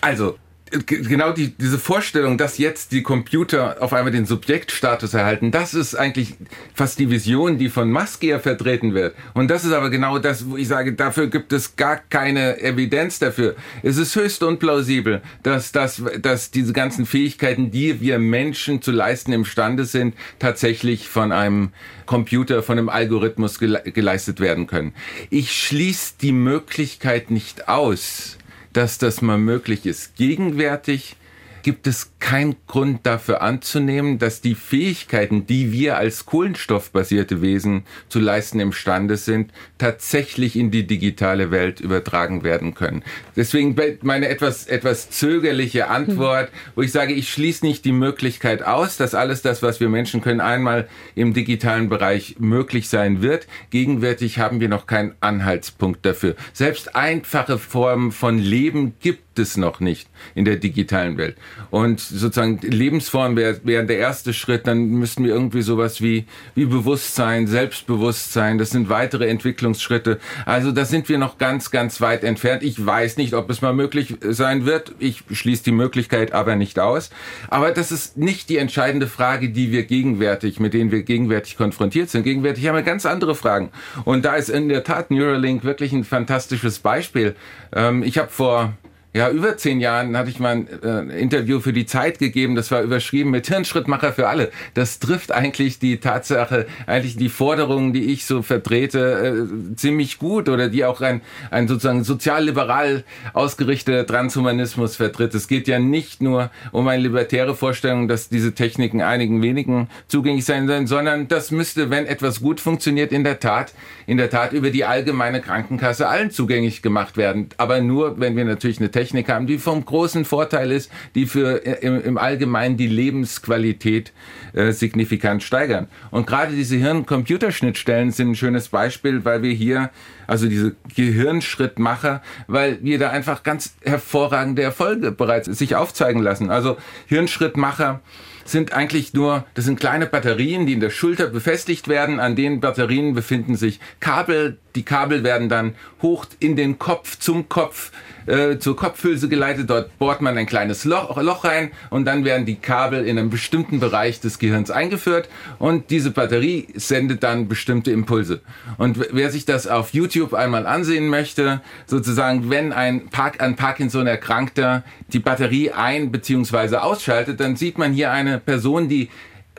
Also, 0.00 0.36
genau 0.70 1.32
die, 1.32 1.50
diese 1.50 1.78
Vorstellung, 1.78 2.38
dass 2.38 2.58
jetzt 2.58 2.92
die 2.92 3.02
Computer 3.02 3.76
auf 3.80 3.92
einmal 3.92 4.12
den 4.12 4.26
Subjektstatus 4.26 5.14
erhalten, 5.14 5.50
das 5.50 5.74
ist 5.74 5.94
eigentlich 5.94 6.34
fast 6.74 6.98
die 6.98 7.10
Vision, 7.10 7.58
die 7.58 7.68
von 7.68 7.90
Musk 7.90 8.24
vertreten 8.40 8.94
wird. 8.94 9.14
Und 9.34 9.50
das 9.50 9.64
ist 9.64 9.72
aber 9.72 9.90
genau 9.90 10.18
das, 10.18 10.48
wo 10.48 10.56
ich 10.56 10.68
sage, 10.68 10.94
dafür 10.94 11.26
gibt 11.26 11.52
es 11.52 11.76
gar 11.76 11.96
keine 11.96 12.60
Evidenz 12.60 13.18
dafür. 13.18 13.54
Es 13.82 13.96
ist 13.96 14.16
höchst 14.16 14.42
unplausibel, 14.42 15.20
dass, 15.42 15.72
dass, 15.72 16.02
dass 16.20 16.50
diese 16.50 16.72
ganzen 16.72 17.06
Fähigkeiten, 17.06 17.70
die 17.70 18.00
wir 18.00 18.18
Menschen 18.18 18.80
zu 18.80 18.92
leisten 18.92 19.32
imstande 19.32 19.84
sind, 19.84 20.14
tatsächlich 20.38 21.08
von 21.08 21.32
einem 21.32 21.70
Computer, 22.06 22.62
von 22.62 22.78
einem 22.78 22.88
Algorithmus 22.88 23.58
geleistet 23.58 24.40
werden 24.40 24.66
können. 24.66 24.94
Ich 25.30 25.52
schließe 25.52 26.14
die 26.20 26.32
Möglichkeit 26.32 27.30
nicht 27.30 27.68
aus, 27.68 28.38
dass 28.74 28.98
das 28.98 29.22
mal 29.22 29.38
möglich 29.38 29.86
ist. 29.86 30.16
Gegenwärtig 30.16 31.16
gibt 31.64 31.86
es 31.86 32.12
keinen 32.20 32.56
Grund 32.66 33.06
dafür 33.06 33.42
anzunehmen, 33.42 34.18
dass 34.18 34.42
die 34.42 34.54
Fähigkeiten, 34.54 35.46
die 35.46 35.72
wir 35.72 35.96
als 35.96 36.26
kohlenstoffbasierte 36.26 37.40
Wesen 37.40 37.84
zu 38.08 38.20
leisten 38.20 38.60
imstande 38.60 39.16
sind, 39.16 39.50
tatsächlich 39.78 40.56
in 40.56 40.70
die 40.70 40.86
digitale 40.86 41.50
Welt 41.50 41.80
übertragen 41.80 42.44
werden 42.44 42.74
können. 42.74 43.02
Deswegen 43.34 43.74
meine 44.02 44.28
etwas, 44.28 44.66
etwas 44.66 45.10
zögerliche 45.10 45.88
Antwort, 45.88 46.50
wo 46.74 46.82
ich 46.82 46.92
sage, 46.92 47.14
ich 47.14 47.30
schließe 47.30 47.64
nicht 47.64 47.84
die 47.86 47.92
Möglichkeit 47.92 48.62
aus, 48.62 48.98
dass 48.98 49.14
alles 49.14 49.40
das, 49.40 49.62
was 49.62 49.80
wir 49.80 49.88
Menschen 49.88 50.20
können, 50.20 50.40
einmal 50.40 50.86
im 51.14 51.32
digitalen 51.32 51.88
Bereich 51.88 52.36
möglich 52.38 52.90
sein 52.90 53.22
wird. 53.22 53.46
Gegenwärtig 53.70 54.38
haben 54.38 54.60
wir 54.60 54.68
noch 54.68 54.86
keinen 54.86 55.14
Anhaltspunkt 55.20 56.04
dafür. 56.04 56.36
Selbst 56.52 56.94
einfache 56.94 57.58
Formen 57.58 58.12
von 58.12 58.38
Leben 58.38 58.94
gibt 59.00 59.23
es 59.38 59.56
noch 59.56 59.80
nicht 59.80 60.08
in 60.34 60.44
der 60.44 60.56
digitalen 60.56 61.16
Welt. 61.16 61.36
Und 61.70 62.00
sozusagen 62.00 62.58
Lebensform 62.62 63.36
wäre 63.36 63.60
wär 63.64 63.82
der 63.82 63.98
erste 63.98 64.32
Schritt. 64.32 64.66
Dann 64.66 64.86
müssten 64.86 65.24
wir 65.24 65.34
irgendwie 65.34 65.62
sowas 65.62 66.00
wie, 66.00 66.26
wie 66.54 66.64
Bewusstsein, 66.64 67.46
Selbstbewusstsein, 67.46 68.58
das 68.58 68.70
sind 68.70 68.88
weitere 68.88 69.28
Entwicklungsschritte. 69.28 70.18
Also 70.46 70.72
da 70.72 70.84
sind 70.84 71.08
wir 71.08 71.18
noch 71.18 71.38
ganz, 71.38 71.70
ganz 71.70 72.00
weit 72.00 72.24
entfernt. 72.24 72.62
Ich 72.62 72.84
weiß 72.84 73.16
nicht, 73.16 73.34
ob 73.34 73.50
es 73.50 73.62
mal 73.62 73.72
möglich 73.72 74.16
sein 74.20 74.66
wird. 74.66 74.92
Ich 74.98 75.24
schließe 75.30 75.64
die 75.64 75.72
Möglichkeit 75.72 76.32
aber 76.32 76.56
nicht 76.56 76.78
aus. 76.78 77.10
Aber 77.48 77.70
das 77.70 77.92
ist 77.92 78.16
nicht 78.16 78.48
die 78.48 78.58
entscheidende 78.58 79.06
Frage, 79.06 79.50
die 79.50 79.72
wir 79.72 79.84
gegenwärtig, 79.84 80.60
mit 80.60 80.74
denen 80.74 80.90
wir 80.90 81.02
gegenwärtig 81.02 81.56
konfrontiert 81.56 82.10
sind. 82.10 82.24
Gegenwärtig 82.24 82.66
haben 82.66 82.76
wir 82.76 82.82
ganz 82.82 83.06
andere 83.06 83.34
Fragen. 83.34 83.70
Und 84.04 84.24
da 84.24 84.34
ist 84.34 84.48
in 84.48 84.68
der 84.68 84.84
Tat 84.84 85.10
Neuralink 85.10 85.64
wirklich 85.64 85.92
ein 85.92 86.04
fantastisches 86.04 86.78
Beispiel. 86.78 87.34
Ähm, 87.74 88.02
ich 88.02 88.18
habe 88.18 88.28
vor 88.30 88.74
ja, 89.14 89.30
über 89.30 89.56
zehn 89.56 89.78
Jahren 89.78 90.16
hatte 90.16 90.28
ich 90.28 90.40
mal 90.40 90.66
ein 90.82 91.10
äh, 91.10 91.20
Interview 91.20 91.60
für 91.60 91.72
die 91.72 91.86
Zeit 91.86 92.18
gegeben, 92.18 92.56
das 92.56 92.72
war 92.72 92.82
überschrieben 92.82 93.30
mit 93.30 93.46
Hirnschrittmacher 93.46 94.12
für 94.12 94.28
alle. 94.28 94.50
Das 94.74 94.98
trifft 94.98 95.30
eigentlich 95.30 95.78
die 95.78 95.98
Tatsache, 95.98 96.66
eigentlich 96.88 97.16
die 97.16 97.28
Forderungen, 97.28 97.92
die 97.92 98.06
ich 98.06 98.26
so 98.26 98.42
vertrete, 98.42 99.46
äh, 99.70 99.76
ziemlich 99.76 100.18
gut 100.18 100.48
oder 100.48 100.68
die 100.68 100.84
auch 100.84 101.00
ein, 101.00 101.20
ein 101.52 101.68
sozusagen 101.68 102.02
sozialliberal 102.02 103.04
ausgerichteter 103.34 104.04
Transhumanismus 104.04 104.96
vertritt. 104.96 105.32
Es 105.36 105.46
geht 105.46 105.68
ja 105.68 105.78
nicht 105.78 106.20
nur 106.20 106.50
um 106.72 106.88
eine 106.88 107.00
libertäre 107.00 107.54
Vorstellung, 107.54 108.08
dass 108.08 108.28
diese 108.28 108.52
Techniken 108.52 109.00
einigen 109.00 109.42
wenigen 109.42 109.90
zugänglich 110.08 110.44
sein 110.44 110.66
sollen, 110.66 110.88
sondern 110.88 111.28
das 111.28 111.52
müsste, 111.52 111.88
wenn 111.88 112.06
etwas 112.06 112.40
gut 112.40 112.58
funktioniert, 112.58 113.12
in 113.12 113.22
der 113.22 113.38
Tat, 113.38 113.74
in 114.08 114.16
der 114.16 114.28
Tat 114.28 114.52
über 114.52 114.70
die 114.70 114.84
allgemeine 114.84 115.40
Krankenkasse 115.40 116.08
allen 116.08 116.32
zugänglich 116.32 116.82
gemacht 116.82 117.16
werden. 117.16 117.50
Aber 117.58 117.80
nur, 117.80 118.18
wenn 118.18 118.36
wir 118.36 118.44
natürlich 118.44 118.80
eine 118.80 118.90
Technik 119.04 119.28
haben, 119.28 119.46
die 119.46 119.58
vom 119.58 119.84
großen 119.84 120.24
Vorteil 120.24 120.72
ist, 120.72 120.90
die 121.14 121.26
für 121.26 121.66
äh, 121.66 121.86
im, 121.86 122.02
im 122.02 122.16
Allgemeinen 122.16 122.78
die 122.78 122.86
Lebensqualität 122.86 124.12
äh, 124.54 124.72
signifikant 124.72 125.42
steigern. 125.42 125.88
Und 126.10 126.26
gerade 126.26 126.54
diese 126.54 126.76
Hirn-Computerschnittstellen 126.76 128.12
sind 128.12 128.30
ein 128.30 128.34
schönes 128.34 128.68
Beispiel, 128.68 129.26
weil 129.26 129.42
wir 129.42 129.52
hier, 129.52 129.90
also 130.26 130.48
diese 130.48 130.74
Gehirnschrittmacher, 130.96 132.22
weil 132.46 132.78
wir 132.82 132.98
da 132.98 133.10
einfach 133.10 133.42
ganz 133.42 133.74
hervorragende 133.82 134.62
Erfolge 134.62 135.12
bereits 135.12 135.46
sich 135.46 135.76
aufzeigen 135.76 136.22
lassen. 136.22 136.50
Also 136.50 136.78
Hirnschrittmacher, 137.06 138.00
sind 138.44 138.72
eigentlich 138.72 139.14
nur, 139.14 139.44
das 139.54 139.64
sind 139.64 139.80
kleine 139.80 140.06
Batterien, 140.06 140.66
die 140.66 140.74
in 140.74 140.80
der 140.80 140.90
Schulter 140.90 141.28
befestigt 141.28 141.88
werden. 141.88 142.20
An 142.20 142.36
den 142.36 142.60
Batterien 142.60 143.14
befinden 143.14 143.56
sich 143.56 143.80
Kabel. 144.00 144.58
Die 144.74 144.82
Kabel 144.82 145.24
werden 145.24 145.48
dann 145.48 145.74
hoch 146.02 146.26
in 146.40 146.56
den 146.56 146.78
Kopf, 146.78 147.18
zum 147.18 147.48
Kopf 147.48 147.90
äh, 148.26 148.58
zur 148.58 148.76
Kopfhülse 148.76 149.28
geleitet. 149.28 149.70
Dort 149.70 149.98
bohrt 149.98 150.20
man 150.20 150.36
ein 150.38 150.46
kleines 150.46 150.84
Loch, 150.84 151.20
Loch 151.20 151.44
rein 151.44 151.70
und 151.90 152.04
dann 152.04 152.24
werden 152.24 152.46
die 152.46 152.56
Kabel 152.56 153.04
in 153.06 153.18
einem 153.18 153.30
bestimmten 153.30 153.80
Bereich 153.80 154.20
des 154.20 154.38
Gehirns 154.38 154.70
eingeführt 154.70 155.28
und 155.58 155.90
diese 155.90 156.10
Batterie 156.10 156.68
sendet 156.74 157.22
dann 157.22 157.48
bestimmte 157.48 157.90
Impulse. 157.90 158.40
Und 158.78 158.98
wer 159.12 159.30
sich 159.30 159.44
das 159.44 159.66
auf 159.66 159.94
YouTube 159.94 160.34
einmal 160.34 160.66
ansehen 160.66 161.08
möchte, 161.08 161.60
sozusagen, 161.86 162.50
wenn 162.50 162.72
ein 162.72 163.08
Park 163.08 163.42
an 163.42 163.56
Parkinson 163.56 164.06
erkrankter 164.06 164.84
die 165.12 165.18
Batterie 165.18 165.70
ein- 165.70 166.10
bzw. 166.10 166.76
ausschaltet, 166.76 167.40
dann 167.40 167.56
sieht 167.56 167.78
man 167.78 167.92
hier 167.92 168.10
eine 168.10 168.38
Person, 168.38 168.88
die 168.88 169.10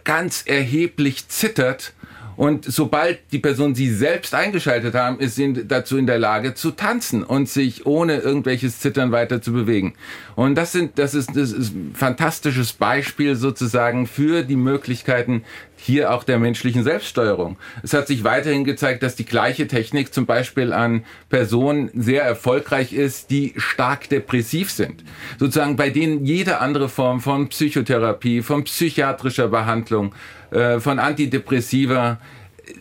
ganz 0.04 0.44
erheblich 0.46 1.28
zittert 1.30 1.94
und 2.38 2.66
sobald 2.66 3.20
die 3.32 3.40
Person 3.40 3.76
sie 3.76 3.90
selbst 3.94 4.34
eingeschaltet 4.36 4.94
haben, 4.96 5.20
ist 5.20 5.36
sie 5.36 5.66
dazu 5.68 5.98
in 5.98 6.06
der 6.06 6.20
Lage 6.20 6.54
zu 6.54 6.72
tanzen 6.72 7.24
und 7.24 7.48
sich 7.50 7.86
ohne 7.86 8.18
irgendwelches 8.18 8.80
Zittern 8.80 9.12
weiter 9.12 9.42
zu 9.42 9.54
bewegen. 9.54 9.94
Und 10.36 10.56
das 10.56 10.72
sind, 10.72 11.00
das 11.00 11.14
ist, 11.14 11.36
das 11.36 11.52
ist 11.52 11.74
ein 11.74 11.94
fantastisches 11.96 12.74
Beispiel 12.74 13.36
sozusagen 13.36 14.08
für 14.08 14.44
die 14.44 14.58
Möglichkeiten 14.58 15.44
hier 15.78 16.14
auch 16.14 16.24
der 16.24 16.40
menschlichen 16.40 16.84
Selbststeuerung. 16.84 17.58
Es 17.84 17.94
hat 17.94 18.08
sich 18.08 18.24
weiterhin 18.24 18.64
gezeigt, 18.64 19.04
dass 19.04 19.16
die 19.16 19.26
gleiche 19.26 19.68
Technik 19.68 20.14
zum 20.14 20.26
Beispiel 20.26 20.74
an 20.74 21.04
Personen 21.30 21.90
sehr 21.94 22.24
erfolgreich 22.24 22.94
ist, 22.94 23.30
die 23.30 23.54
stark 23.58 24.10
depressiv 24.10 24.72
sind. 24.72 25.04
Sozusagen 25.40 25.76
bei 25.76 25.90
denen 25.90 26.26
jede 26.26 26.60
andere 26.60 26.90
Form 26.90 27.22
von 27.22 27.50
Psychotherapie, 27.50 28.42
von 28.42 28.64
psychiatrischer 28.64 29.48
Behandlung, 29.48 30.14
äh, 30.52 30.80
von 30.80 31.00
Antidepressiva 31.00 32.20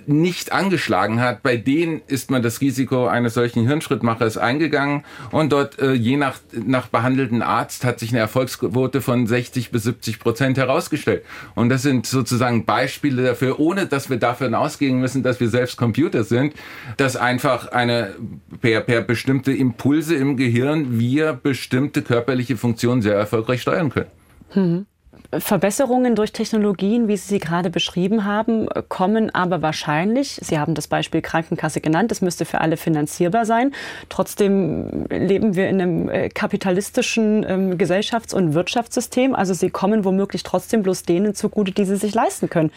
nicht 0.06 0.52
angeschlagen 0.52 1.20
hat, 1.20 1.42
bei 1.42 1.56
denen 1.56 2.02
ist 2.06 2.30
man 2.30 2.42
das 2.42 2.60
Risiko 2.60 3.06
eines 3.06 3.34
solchen 3.34 3.66
Hirnschrittmachers 3.66 4.38
eingegangen 4.38 5.04
und 5.30 5.52
dort 5.52 5.78
äh, 5.78 5.92
je 5.92 6.16
nach, 6.16 6.38
nach 6.52 6.88
behandelten 6.88 7.42
Arzt 7.42 7.84
hat 7.84 7.98
sich 7.98 8.10
eine 8.10 8.20
Erfolgsquote 8.20 9.00
von 9.00 9.26
60 9.26 9.70
bis 9.70 9.84
70 9.84 10.18
Prozent 10.18 10.58
herausgestellt. 10.58 11.24
Und 11.54 11.68
das 11.68 11.82
sind 11.82 12.06
sozusagen 12.06 12.64
Beispiele 12.64 13.24
dafür, 13.24 13.60
ohne 13.60 13.86
dass 13.86 14.10
wir 14.10 14.16
davon 14.16 14.54
ausgehen 14.54 15.00
müssen, 15.00 15.22
dass 15.22 15.40
wir 15.40 15.48
selbst 15.48 15.76
Computer 15.76 16.24
sind, 16.24 16.54
dass 16.96 17.16
einfach 17.16 17.68
eine 17.68 18.14
per, 18.60 18.80
per 18.80 19.02
bestimmte 19.02 19.52
Impulse 19.52 20.14
im 20.14 20.36
Gehirn 20.36 20.98
wir 20.98 21.32
bestimmte 21.32 22.02
körperliche 22.02 22.56
Funktionen 22.56 23.02
sehr 23.02 23.14
erfolgreich 23.14 23.62
steuern 23.62 23.90
können. 23.90 24.10
Mhm. 24.54 24.86
Verbesserungen 25.33 26.14
durch 26.14 26.33
Technologien, 26.33 27.09
wie 27.09 27.16
Sie 27.16 27.29
sie 27.29 27.38
gerade 27.38 27.70
beschrieben 27.70 28.24
haben, 28.24 28.68
kommen 28.88 29.35
aber 29.35 29.62
wahrscheinlich, 29.62 30.38
Sie 30.42 30.59
haben 30.59 30.74
das 30.74 30.88
Beispiel 30.88 31.22
Krankenkasse 31.22 31.81
genannt, 31.81 32.12
es 32.12 32.20
müsste 32.20 32.44
für 32.44 32.61
alle 32.61 32.77
finanzierbar 32.77 33.46
sein. 33.46 33.72
Trotzdem 34.09 35.07
leben 35.11 35.57
wir 35.57 35.68
in 35.68 35.81
einem 35.81 36.09
äh, 36.09 36.29
kapitalistischen 36.29 37.44
ähm, 37.48 37.79
Gesellschafts- 37.79 38.35
und 38.35 38.55
Wirtschaftssystem. 38.55 39.35
Also 39.35 39.55
sie 39.55 39.70
kommen 39.70 40.05
womöglich 40.05 40.42
trotzdem 40.42 40.83
bloß 40.83 41.03
denen 41.03 41.35
zugute, 41.35 41.72
die 41.72 41.85
sie 41.85 41.96
sich 41.96 42.14
leisten 42.14 42.48
können. 42.48 42.70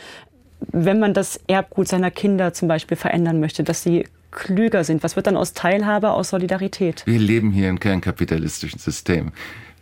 Wenn 0.60 1.00
man 1.00 1.14
das 1.14 1.40
Erbgut 1.48 1.88
seiner 1.88 2.12
Kinder 2.12 2.54
zum 2.54 2.68
Beispiel 2.68 2.98
verändern 2.98 3.40
möchte, 3.40 3.64
dass 3.64 3.84
sie 3.84 4.08
klüger 4.32 4.84
sind, 4.84 5.04
was 5.04 5.16
wird 5.16 5.28
dann 5.28 5.38
aus 5.38 5.54
Teilhabe, 5.54 6.12
aus 6.12 6.30
Solidarität? 6.30 7.04
Wir 7.06 7.20
leben 7.20 7.52
hier 7.52 7.70
in 7.70 7.80
keinem 7.80 8.02
kapitalistischen 8.02 8.80
System 8.80 9.32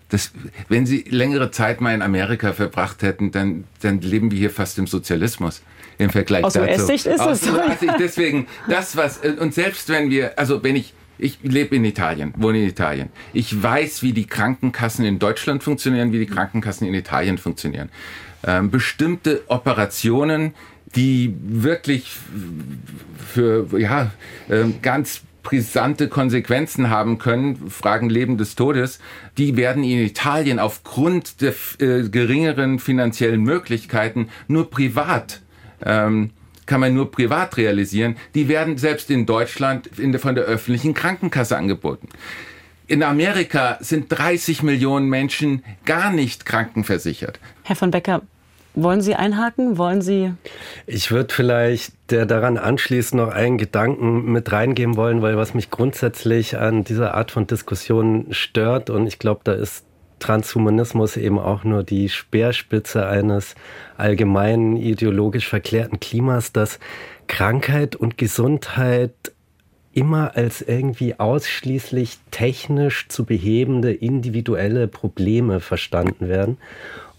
Das, 0.10 0.32
wenn 0.70 0.86
Sie 0.86 1.04
längere 1.10 1.52
Zeit 1.52 1.82
mal 1.82 1.94
in 1.94 2.02
Amerika 2.02 2.54
verbracht 2.54 3.02
hätten, 3.02 3.32
dann, 3.32 3.64
dann 3.82 4.02
leben 4.02 4.32
wir 4.32 4.38
hier 4.38 4.52
fast 4.52 4.78
im 4.78 4.88
Sozialismus 4.88 5.62
im 5.98 6.10
Vergleich 6.10 6.44
Aus 6.44 6.54
dazu. 6.54 6.84
Aus 6.84 6.90
ist 6.90 7.06
es 7.08 7.42
so. 7.42 7.60
Deswegen, 8.00 8.48
das 8.70 8.96
was, 8.98 9.20
und 9.20 9.54
selbst 9.54 9.90
wenn 9.90 10.10
wir, 10.10 10.38
also 10.38 10.64
wenn 10.64 10.76
ich, 10.76 10.94
ich 11.18 11.40
lebe 11.44 11.76
in 11.76 11.86
Italien, 11.86 12.34
wohne 12.38 12.60
in 12.60 12.68
Italien. 12.68 13.10
Ich 13.34 13.64
weiß, 13.64 14.04
wie 14.04 14.14
die 14.14 14.28
Krankenkassen 14.28 15.06
in 15.06 15.18
Deutschland 15.18 15.64
funktionieren, 15.64 16.12
wie 16.12 16.20
die 16.20 16.26
Krankenkassen 16.26 16.88
in 16.88 16.94
Italien 16.94 17.38
funktionieren. 17.38 17.90
Ähm, 18.46 18.70
bestimmte 18.70 19.44
Operationen, 19.48 20.54
die 20.96 21.36
wirklich 21.42 22.12
für 23.28 23.68
ja, 23.78 24.12
ähm, 24.50 24.76
ganz 24.82 25.22
brisante 25.46 26.10
Konsequenzen 26.10 26.90
haben 26.90 27.18
können, 27.18 27.70
Fragen 27.70 28.10
Leben 28.10 28.38
des 28.38 28.56
Todes, 28.56 29.00
die 29.38 29.56
werden 29.56 29.86
in 29.86 30.00
Italien 30.00 30.60
aufgrund 30.60 31.40
der 31.40 31.54
äh, 31.80 32.10
geringeren 32.10 32.80
finanziellen 32.80 33.42
Möglichkeiten 33.42 34.28
nur 34.50 34.70
privat 34.70 35.42
ähm, 35.86 36.32
kann 36.66 36.82
man 36.82 36.94
nur 36.94 37.12
privat 37.12 37.58
realisieren. 37.58 38.16
Die 38.34 38.48
werden 38.48 38.78
selbst 38.78 39.12
in 39.12 39.26
Deutschland 39.26 39.88
in 40.00 40.12
der, 40.12 40.20
von 40.20 40.36
der 40.36 40.46
öffentlichen 40.46 40.94
Krankenkasse 40.94 41.56
angeboten. 41.56 42.10
In 42.88 43.04
Amerika 43.04 43.78
sind 43.82 44.08
30 44.10 44.64
Millionen 44.64 45.08
Menschen 45.08 45.64
gar 45.86 46.12
nicht 46.12 46.46
krankenversichert. 46.46 47.40
Herr 47.64 47.76
von 47.76 47.92
Becker, 47.92 48.22
wollen 48.76 49.02
Sie 49.02 49.16
einhaken? 49.16 49.78
Wollen 49.78 50.02
Sie? 50.02 50.34
Ich 50.86 51.12
würde 51.12 51.34
vielleicht 51.34 51.94
der 52.12 52.26
daran 52.26 52.58
anschließend 52.58 53.22
noch 53.22 53.34
einen 53.34 53.58
Gedanken 53.58 54.32
mit 54.32 54.52
reingeben 54.52 54.96
wollen, 54.96 55.22
weil 55.22 55.38
was 55.38 55.54
mich 55.54 55.70
grundsätzlich 55.72 56.58
an 56.58 56.84
dieser 56.84 57.16
Art 57.16 57.32
von 57.32 57.48
Diskussion 57.48 58.28
stört 58.32 58.90
und 58.90 59.08
ich 59.08 59.20
glaube, 59.20 59.42
da 59.44 59.54
ist 59.54 59.86
Transhumanismus 60.20 61.18
eben 61.18 61.40
auch 61.40 61.64
nur 61.64 61.84
die 61.84 62.10
Speerspitze 62.10 63.08
eines 63.08 63.56
allgemeinen 63.98 64.78
ideologisch 64.78 65.48
verklärten 65.48 66.00
Klimas, 66.00 66.52
dass 66.52 66.80
Krankheit 67.28 67.96
und 67.96 68.18
Gesundheit 68.18 69.14
immer 69.94 70.36
als 70.36 70.62
irgendwie 70.62 71.20
ausschließlich 71.20 72.18
technisch 72.30 73.08
zu 73.08 73.26
behebende 73.26 73.94
individuelle 73.94 74.88
Probleme 74.88 75.60
verstanden 75.60 76.28
werden 76.28 76.58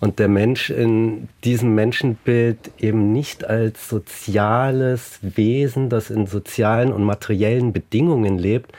und 0.01 0.19
der 0.19 0.29
Mensch 0.29 0.71
in 0.71 1.29
diesem 1.45 1.75
Menschenbild 1.75 2.59
eben 2.79 3.13
nicht 3.13 3.45
als 3.45 3.89
soziales 3.89 5.19
Wesen, 5.23 5.89
das 5.89 6.11
in 6.11 6.27
sozialen 6.27 6.93
und 6.93 7.05
materiellen 7.05 7.73
Bedingungen 7.73 8.39
lebt. 8.39 8.73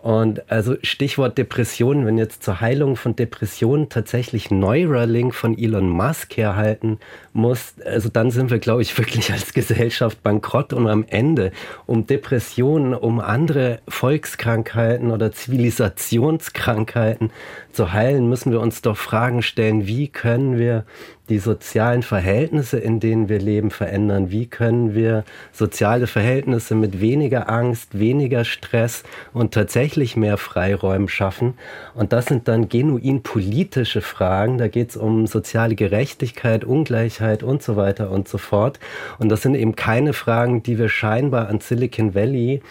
Und 0.00 0.50
also 0.50 0.76
Stichwort 0.82 1.38
Depressionen, 1.38 2.06
wenn 2.06 2.18
jetzt 2.18 2.44
zur 2.44 2.60
Heilung 2.60 2.94
von 2.94 3.16
Depressionen 3.16 3.88
tatsächlich 3.88 4.50
Neuralink 4.50 5.34
von 5.34 5.58
Elon 5.58 5.90
Musk 5.90 6.36
herhalten 6.36 6.98
muss, 7.32 7.74
also 7.84 8.08
dann 8.08 8.30
sind 8.30 8.50
wir, 8.50 8.60
glaube 8.60 8.82
ich, 8.82 8.96
wirklich 8.96 9.32
als 9.32 9.52
Gesellschaft 9.52 10.22
bankrott 10.22 10.72
und 10.72 10.86
am 10.88 11.04
Ende 11.08 11.50
um 11.86 12.06
Depressionen, 12.06 12.94
um 12.94 13.18
andere 13.18 13.80
Volkskrankheiten 13.88 15.10
oder 15.10 15.32
Zivilisationskrankheiten 15.32 17.30
zu 17.78 17.92
heilen, 17.92 18.28
müssen 18.28 18.50
wir 18.50 18.58
uns 18.58 18.82
doch 18.82 18.96
Fragen 18.96 19.40
stellen, 19.40 19.86
wie 19.86 20.08
können 20.08 20.58
wir 20.58 20.84
die 21.28 21.38
sozialen 21.38 22.02
Verhältnisse, 22.02 22.78
in 22.78 23.00
denen 23.00 23.28
wir 23.28 23.38
leben, 23.38 23.70
verändern? 23.70 24.30
Wie 24.30 24.46
können 24.46 24.94
wir 24.94 25.24
soziale 25.52 26.06
Verhältnisse 26.06 26.74
mit 26.74 27.00
weniger 27.00 27.50
Angst, 27.50 27.98
weniger 27.98 28.44
Stress 28.44 29.02
und 29.32 29.52
tatsächlich 29.52 30.16
mehr 30.16 30.38
Freiräumen 30.38 31.08
schaffen? 31.08 31.54
Und 31.94 32.12
das 32.12 32.26
sind 32.26 32.48
dann 32.48 32.68
genuin 32.68 33.22
politische 33.22 34.00
Fragen. 34.00 34.58
Da 34.58 34.68
geht 34.68 34.90
es 34.90 34.96
um 34.96 35.26
soziale 35.26 35.74
Gerechtigkeit, 35.74 36.64
Ungleichheit 36.64 37.42
und 37.42 37.62
so 37.62 37.76
weiter 37.76 38.10
und 38.10 38.26
so 38.26 38.38
fort. 38.38 38.80
Und 39.18 39.28
das 39.28 39.42
sind 39.42 39.54
eben 39.54 39.76
keine 39.76 40.14
Fragen, 40.14 40.62
die 40.62 40.78
wir 40.78 40.88
scheinbar 40.88 41.48
an 41.48 41.60
Silicon 41.60 42.14
Valley 42.14 42.62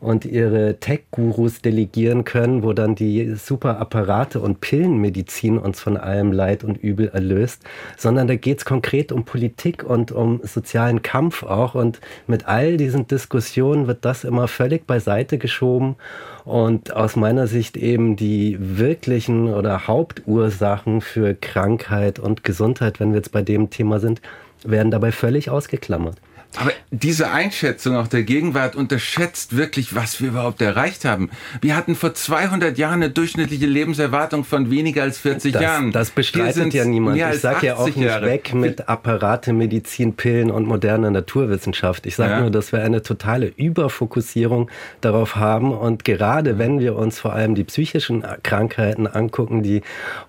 und 0.00 0.24
ihre 0.24 0.78
Tech-Gurus 0.80 1.60
delegieren 1.60 2.24
können, 2.24 2.62
wo 2.62 2.72
dann 2.72 2.94
die 2.94 3.34
super 3.34 3.78
Apparate 3.78 4.40
und 4.48 4.60
Pillenmedizin 4.60 5.58
uns 5.58 5.80
von 5.80 5.96
allem 5.96 6.32
Leid 6.32 6.64
und 6.64 6.76
Übel 6.76 7.08
erlöst, 7.08 7.62
sondern 7.96 8.26
da 8.26 8.34
geht 8.34 8.58
es 8.58 8.64
konkret 8.64 9.12
um 9.12 9.24
Politik 9.24 9.84
und 9.84 10.10
um 10.10 10.40
sozialen 10.42 11.02
Kampf 11.02 11.42
auch. 11.42 11.74
Und 11.74 12.00
mit 12.26 12.46
all 12.46 12.76
diesen 12.76 13.06
Diskussionen 13.06 13.86
wird 13.86 14.04
das 14.04 14.24
immer 14.24 14.48
völlig 14.48 14.86
beiseite 14.86 15.38
geschoben. 15.38 15.96
Und 16.44 16.94
aus 16.94 17.14
meiner 17.14 17.46
Sicht 17.46 17.76
eben 17.76 18.16
die 18.16 18.56
wirklichen 18.58 19.52
oder 19.52 19.86
Hauptursachen 19.86 21.02
für 21.02 21.34
Krankheit 21.34 22.18
und 22.18 22.42
Gesundheit, 22.42 23.00
wenn 23.00 23.10
wir 23.10 23.18
jetzt 23.18 23.32
bei 23.32 23.42
dem 23.42 23.70
Thema 23.70 24.00
sind, 24.00 24.22
werden 24.64 24.90
dabei 24.90 25.12
völlig 25.12 25.50
ausgeklammert. 25.50 26.16
Aber 26.56 26.72
diese 26.90 27.30
Einschätzung 27.30 27.96
auch 27.96 28.08
der 28.08 28.22
Gegenwart 28.22 28.74
unterschätzt 28.74 29.56
wirklich, 29.56 29.94
was 29.94 30.20
wir 30.20 30.28
überhaupt 30.28 30.60
erreicht 30.62 31.04
haben. 31.04 31.30
Wir 31.60 31.76
hatten 31.76 31.94
vor 31.94 32.14
200 32.14 32.78
Jahren 32.78 33.02
eine 33.02 33.10
durchschnittliche 33.10 33.66
Lebenserwartung 33.66 34.44
von 34.44 34.70
weniger 34.70 35.02
als 35.02 35.18
40 35.18 35.52
das, 35.52 35.62
Jahren. 35.62 35.92
Das 35.92 36.10
bestreitet 36.10 36.72
ja 36.72 36.84
niemand. 36.84 37.18
Ich 37.18 37.40
sage 37.40 37.66
ja 37.66 37.76
auch 37.76 37.86
nicht 37.86 37.98
Jahre. 37.98 38.26
weg 38.26 38.54
mit 38.54 38.88
Apparate, 38.88 39.52
Medizin, 39.52 40.14
Pillen 40.14 40.50
und 40.50 40.66
moderner 40.66 41.10
Naturwissenschaft. 41.10 42.06
Ich 42.06 42.16
sage 42.16 42.32
ja. 42.32 42.40
nur, 42.40 42.50
dass 42.50 42.72
wir 42.72 42.82
eine 42.82 43.02
totale 43.02 43.46
Überfokussierung 43.46 44.70
darauf 45.00 45.36
haben. 45.36 45.72
Und 45.72 46.04
gerade 46.04 46.58
wenn 46.58 46.80
wir 46.80 46.96
uns 46.96 47.20
vor 47.20 47.34
allem 47.34 47.54
die 47.54 47.64
psychischen 47.64 48.24
Krankheiten 48.42 49.06
angucken, 49.06 49.62
die 49.62 49.82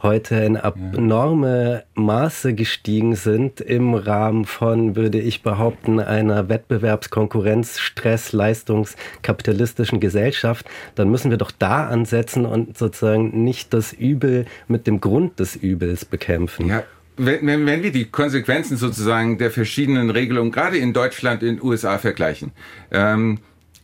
heute 0.04 0.36
in 0.36 0.58
abnorme 0.58 1.86
Maße 1.96 2.54
gestiegen 2.54 3.16
sind 3.16 3.62
im 3.62 3.94
Rahmen 3.94 4.46
von, 4.46 4.96
würde 4.96 5.20
ich 5.20 5.44
behaupten, 5.44 6.00
einer 6.10 6.50
Wettbewerbskonkurrenz, 6.50 7.80
Stress, 7.80 8.34
Leistungskapitalistischen 8.34 10.00
Gesellschaft, 10.00 10.66
dann 10.96 11.10
müssen 11.10 11.32
wir 11.32 11.38
doch 11.38 11.52
da 11.52 11.88
ansetzen 11.88 12.46
und 12.46 12.78
sozusagen 12.78 13.44
nicht 13.44 13.74
das 13.74 13.94
Übel 13.94 14.46
mit 14.68 14.88
dem 14.88 15.00
Grund 15.00 15.40
des 15.40 15.56
Übels 15.56 16.06
bekämpfen. 16.06 16.68
Ja. 16.68 16.84
Wenn, 17.22 17.46
wenn, 17.46 17.66
wenn 17.66 17.84
wir 17.84 17.92
die 17.92 18.06
Konsequenzen 18.06 18.78
sozusagen 18.78 19.38
der 19.38 19.52
verschiedenen 19.52 20.10
Regelungen 20.10 20.52
gerade 20.52 20.78
in 20.78 20.94
Deutschland, 20.94 21.44
in 21.44 21.58
den 21.58 21.64
USA 21.64 21.98
vergleichen, 21.98 22.52
ähm, 22.92 23.40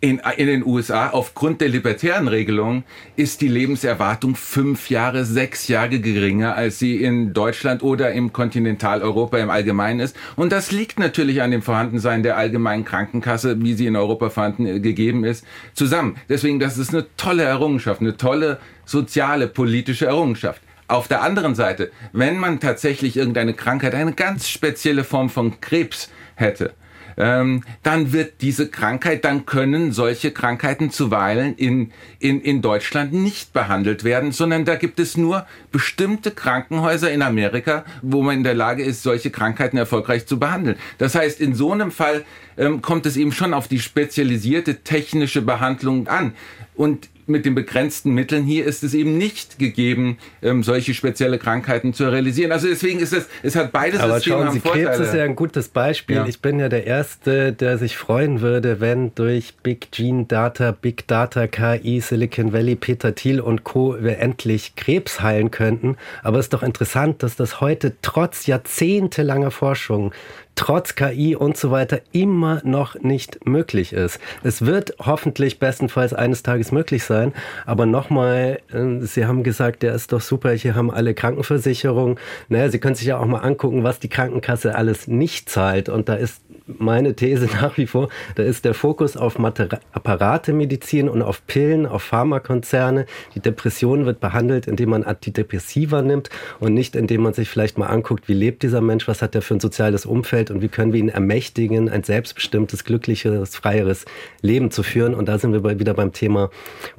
in, 0.06 0.22
in 0.38 0.46
den 0.46 0.64
USA 0.64 1.10
aufgrund 1.10 1.62
der 1.62 1.70
libertären 1.70 2.28
Regelung 2.28 2.84
ist 3.16 3.42
die 3.42 3.48
Lebenserwartung 3.48 4.36
fünf 4.36 4.92
Jahre, 4.92 5.26
sechs 5.26 5.68
Jahre 5.68 6.00
geringer, 6.00 6.56
als 6.56 6.78
sie 6.78 7.02
in 7.02 7.34
Deutschland 7.34 7.82
oder 7.82 8.12
im 8.12 8.32
Kontinentaleuropa 8.32 9.40
im 9.40 9.50
Allgemeinen 9.50 10.00
ist. 10.00 10.16
Und 10.36 10.52
das 10.52 10.72
liegt 10.72 11.00
natürlich 11.00 11.42
an 11.42 11.50
dem 11.50 11.64
Vorhandensein 11.64 12.22
der 12.22 12.38
allgemeinen 12.38 12.86
Krankenkasse, 12.86 13.60
wie 13.64 13.74
sie 13.74 13.88
in 13.88 13.96
Europa 13.96 14.30
vorhanden 14.30 14.68
äh, 14.68 14.80
gegeben 14.80 15.24
ist, 15.24 15.44
zusammen. 15.74 16.18
Deswegen, 16.30 16.60
das 16.60 16.78
ist 16.78 16.94
eine 16.94 17.08
tolle 17.18 17.42
Errungenschaft, 17.42 18.02
eine 18.02 18.16
tolle 18.16 18.60
soziale, 18.86 19.48
politische 19.48 20.06
Errungenschaft. 20.06 20.62
Auf 20.88 21.08
der 21.08 21.24
anderen 21.24 21.56
Seite, 21.56 21.92
wenn 22.14 22.38
man 22.38 22.60
tatsächlich 22.60 23.18
irgendeine 23.18 23.56
Krankheit, 23.56 23.96
eine 23.96 24.14
ganz 24.14 24.50
spezielle 24.50 25.04
Form 25.04 25.32
von 25.32 25.60
Krebs 25.62 26.12
hätte, 26.36 26.76
ähm, 27.18 27.64
dann 27.84 28.12
wird 28.12 28.42
diese 28.42 28.70
Krankheit, 28.70 29.26
dann 29.26 29.46
können 29.46 29.92
solche 29.92 30.32
Krankheiten 30.32 30.92
zuweilen 30.92 31.56
in, 31.56 31.92
in, 32.20 32.42
in 32.42 32.62
Deutschland 32.62 33.14
nicht 33.14 33.54
behandelt 33.54 34.04
werden, 34.04 34.32
sondern 34.32 34.66
da 34.66 34.76
gibt 34.76 35.00
es 35.00 35.18
nur 35.18 35.46
bestimmte 35.72 36.32
Krankenhäuser 36.32 37.12
in 37.12 37.22
Amerika, 37.22 37.86
wo 38.02 38.22
man 38.22 38.38
in 38.38 38.44
der 38.44 38.56
Lage 38.56 38.84
ist, 38.84 39.04
solche 39.04 39.32
Krankheiten 39.32 39.78
erfolgreich 39.78 40.26
zu 40.26 40.40
behandeln. 40.40 40.78
Das 40.98 41.16
heißt, 41.16 41.40
in 41.40 41.56
so 41.56 41.72
einem 41.72 41.92
Fall 41.92 42.26
ähm, 42.58 42.82
kommt 42.82 43.06
es 43.06 43.18
eben 43.18 43.32
schon 43.32 43.54
auf 43.54 43.68
die 43.68 43.80
spezialisierte 43.80 44.84
technische 44.84 45.42
Behandlung 45.42 46.08
an. 46.08 46.34
Und 46.76 47.10
mit 47.28 47.46
den 47.46 47.56
begrenzten 47.56 48.12
Mitteln 48.14 48.44
hier 48.44 48.66
ist 48.66 48.84
es 48.84 48.94
eben 48.94 49.18
nicht 49.18 49.58
gegeben, 49.60 50.18
ähm, 50.42 50.64
solche 50.64 50.94
spezielle 50.94 51.38
Krankheiten 51.40 51.94
zu 51.94 52.10
realisieren. 52.10 52.52
Also 52.52 52.68
deswegen 52.68 53.00
ist 53.00 53.14
es, 53.14 53.28
es 53.44 53.56
hat 53.56 53.72
beides 53.72 54.00
Aber 54.00 54.16
Systeme 54.16 54.44
schauen 54.44 54.54
Sie, 54.54 54.60
Krebs 54.60 55.00
ist 55.00 55.14
ja 55.14 55.24
ein 55.24 55.36
gutes 55.36 55.70
Beispiel. 55.70 56.18
Ja. 56.18 56.26
Ich 56.28 56.42
bin 56.42 56.60
ja 56.60 56.70
der 56.70 56.86
Erste, 56.86 57.54
der 57.54 57.78
sich 57.78 57.98
freuen 57.98 58.42
würde, 58.42 58.80
wenn 58.80 59.14
durch 59.16 59.56
Big 59.64 59.92
Gene 59.92 60.26
Data, 60.26 60.72
Big 60.72 61.08
Data, 61.08 61.48
KI, 61.48 62.00
Silicon 62.00 62.54
Valley, 62.54 62.76
Peter 62.76 63.16
Thiel 63.16 63.40
und 63.40 63.64
Co. 63.64 63.96
wir 64.00 64.20
endlich 64.20 64.76
Krebs 64.76 65.22
heilen 65.22 65.52
könnten. 65.52 65.98
Aber 66.24 66.40
es 66.40 66.46
ist 66.46 66.54
doch 66.54 66.64
interessant, 66.64 67.24
dass 67.24 67.36
das 67.36 67.62
heute 67.62 67.94
trotz 68.02 68.46
jahrzehntelanger 68.46 69.52
Forschung 69.52 70.12
trotz 70.56 70.96
KI 70.96 71.36
und 71.36 71.58
so 71.58 71.72
weiter 71.72 72.02
immer 72.12 72.62
noch 72.64 72.96
nicht 72.96 73.46
möglich 73.46 73.94
ist. 73.94 74.20
Es 74.44 74.66
wird 74.66 74.96
hoffentlich 75.00 75.60
bestenfalls 75.60 76.14
eines 76.14 76.44
Tages 76.44 76.72
möglich 76.72 77.04
sein, 77.04 77.34
aber 77.66 77.86
nochmal, 77.86 78.60
äh, 78.72 79.06
Sie 79.06 79.26
haben 79.26 79.44
gesagt, 79.44 79.84
der 79.84 79.94
ist 79.94 80.12
doch 80.12 80.22
super, 80.22 80.52
hier 80.52 80.76
haben 80.76 80.92
alle 80.92 81.14
Krankenversicherungen. 81.14 82.18
Naja, 82.50 82.70
Sie 82.70 82.80
können 82.80 82.96
sich 82.96 83.08
ja 83.08 83.18
auch 83.18 83.26
mal 83.26 83.40
angucken, 83.40 83.84
was 83.84 84.00
die 84.00 84.10
Krankenkasse 84.10 84.76
alles 84.76 85.08
nicht 85.08 85.50
zahlt 85.50 85.90
und 85.90 86.10
da 86.10 86.16
ist 86.16 86.42
meine 86.68 87.16
These 87.16 87.46
nach 87.62 87.78
wie 87.78 87.88
vor, 87.88 88.10
da 88.36 88.44
ist 88.44 88.66
der 88.66 88.74
Fokus 88.74 89.18
auf 89.18 89.38
Apparatemedizin 89.40 91.10
und 91.10 91.22
auf 91.22 91.46
Pillen, 91.48 91.86
auf 91.86 92.04
Pharmakonzerne. 92.04 93.06
Die 93.36 93.40
Depression 93.40 94.06
wird 94.06 94.20
behandelt, 94.20 94.68
indem 94.68 94.90
man 94.90 95.04
Antidepressiva 95.04 96.02
nimmt 96.02 96.30
und 96.60 96.74
nicht 96.74 96.96
indem 96.96 97.22
man 97.22 97.34
sich 97.34 97.50
vielleicht 97.50 97.78
mal 97.78 97.88
anguckt, 97.88 98.28
wie 98.28 98.34
lebt 98.34 98.64
dieser 98.64 98.82
Mensch, 98.82 99.08
was 99.08 99.22
hat 99.22 99.36
er 99.36 99.42
für 99.42 99.56
ein 99.56 99.60
soziales 99.60 100.06
Umfeld 100.06 100.52
und 100.52 100.62
wie 100.62 100.68
können 100.68 100.94
wir 100.94 101.00
ihn 101.00 101.10
ermächtigen, 101.10 101.90
ein 101.90 102.04
selbstbestimmtes, 102.04 102.84
glücklicheres, 102.84 103.56
freieres 103.56 104.06
Leben 104.42 104.72
zu 104.72 104.84
führen. 104.84 105.14
Und 105.14 105.28
da 105.28 105.38
sind 105.38 105.52
wir 105.54 105.80
wieder 105.80 105.94
beim 105.94 106.14
Thema 106.14 106.50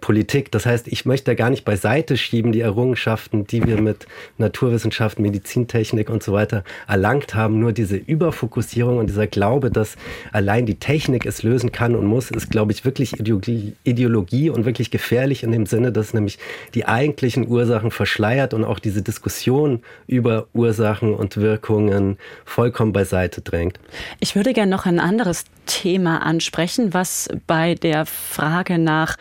Politik. 0.00 0.52
Das 0.52 0.66
heißt, 0.66 0.88
ich 0.88 1.04
möchte 1.04 1.30
da 1.30 1.34
gar 1.34 1.50
nicht 1.50 1.64
beiseite 1.64 2.16
schieben 2.16 2.52
die 2.52 2.60
Errungenschaften, 2.60 3.46
die 3.46 3.64
wir 3.64 3.80
mit 3.80 4.06
Naturwissenschaften, 4.38 5.22
Medizintechnik 5.22 6.10
und 6.10 6.22
so 6.22 6.32
weiter 6.32 6.64
erlangt 6.86 7.34
haben. 7.34 7.58
Nur 7.58 7.72
diese 7.72 7.96
Überfokussierung 7.96 8.98
und 8.98 9.08
dieser 9.08 9.26
Glaube, 9.56 9.70
dass 9.70 9.96
allein 10.32 10.66
die 10.66 10.74
Technik 10.74 11.24
es 11.24 11.42
lösen 11.42 11.72
kann 11.72 11.96
und 11.96 12.04
muss, 12.04 12.30
ist, 12.30 12.50
glaube 12.50 12.72
ich, 12.72 12.84
wirklich 12.84 13.18
Ideologie, 13.18 13.74
Ideologie 13.84 14.50
und 14.50 14.66
wirklich 14.66 14.90
gefährlich 14.90 15.42
in 15.42 15.50
dem 15.50 15.64
Sinne, 15.64 15.92
dass 15.92 16.12
nämlich 16.12 16.38
die 16.74 16.84
eigentlichen 16.84 17.48
Ursachen 17.48 17.90
verschleiert 17.90 18.52
und 18.52 18.64
auch 18.64 18.78
diese 18.78 19.00
Diskussion 19.00 19.80
über 20.06 20.46
Ursachen 20.52 21.14
und 21.14 21.38
Wirkungen 21.38 22.18
vollkommen 22.44 22.92
beiseite 22.92 23.40
drängt. 23.40 23.80
Ich 24.20 24.36
würde 24.36 24.52
gerne 24.52 24.70
noch 24.70 24.84
ein 24.84 25.00
anderes 25.00 25.44
Thema 25.64 26.18
ansprechen, 26.18 26.92
was 26.92 27.30
bei 27.46 27.76
der 27.76 28.04
Frage 28.04 28.78
nach 28.78 29.16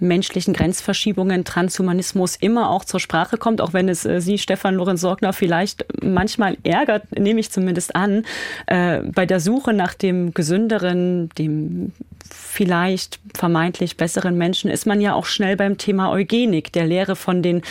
menschlichen 0.00 0.54
Grenzverschiebungen, 0.54 1.44
Transhumanismus 1.44 2.36
immer 2.36 2.70
auch 2.70 2.84
zur 2.84 3.00
Sprache 3.00 3.36
kommt, 3.36 3.60
auch 3.60 3.72
wenn 3.72 3.88
es 3.88 4.04
äh, 4.04 4.20
Sie, 4.20 4.38
Stefan 4.38 4.74
Lorenz 4.74 5.00
Sorgner, 5.00 5.32
vielleicht 5.32 5.84
manchmal 6.02 6.56
ärgert, 6.64 7.18
nehme 7.18 7.40
ich 7.40 7.50
zumindest 7.50 7.94
an, 7.94 8.24
äh, 8.66 9.00
bei 9.02 9.26
der 9.26 9.40
Suche 9.40 9.72
nach 9.72 9.94
dem 9.94 10.34
gesünderen, 10.34 11.30
dem 11.38 11.92
vielleicht 12.30 13.20
vermeintlich 13.34 13.96
besseren 13.96 14.36
Menschen 14.36 14.70
ist 14.70 14.86
man 14.86 15.00
ja 15.00 15.14
auch 15.14 15.26
schnell 15.26 15.56
beim 15.56 15.78
Thema 15.78 16.10
Eugenik, 16.10 16.72
der 16.72 16.86
Lehre 16.86 17.16
von 17.16 17.42
den 17.42 17.62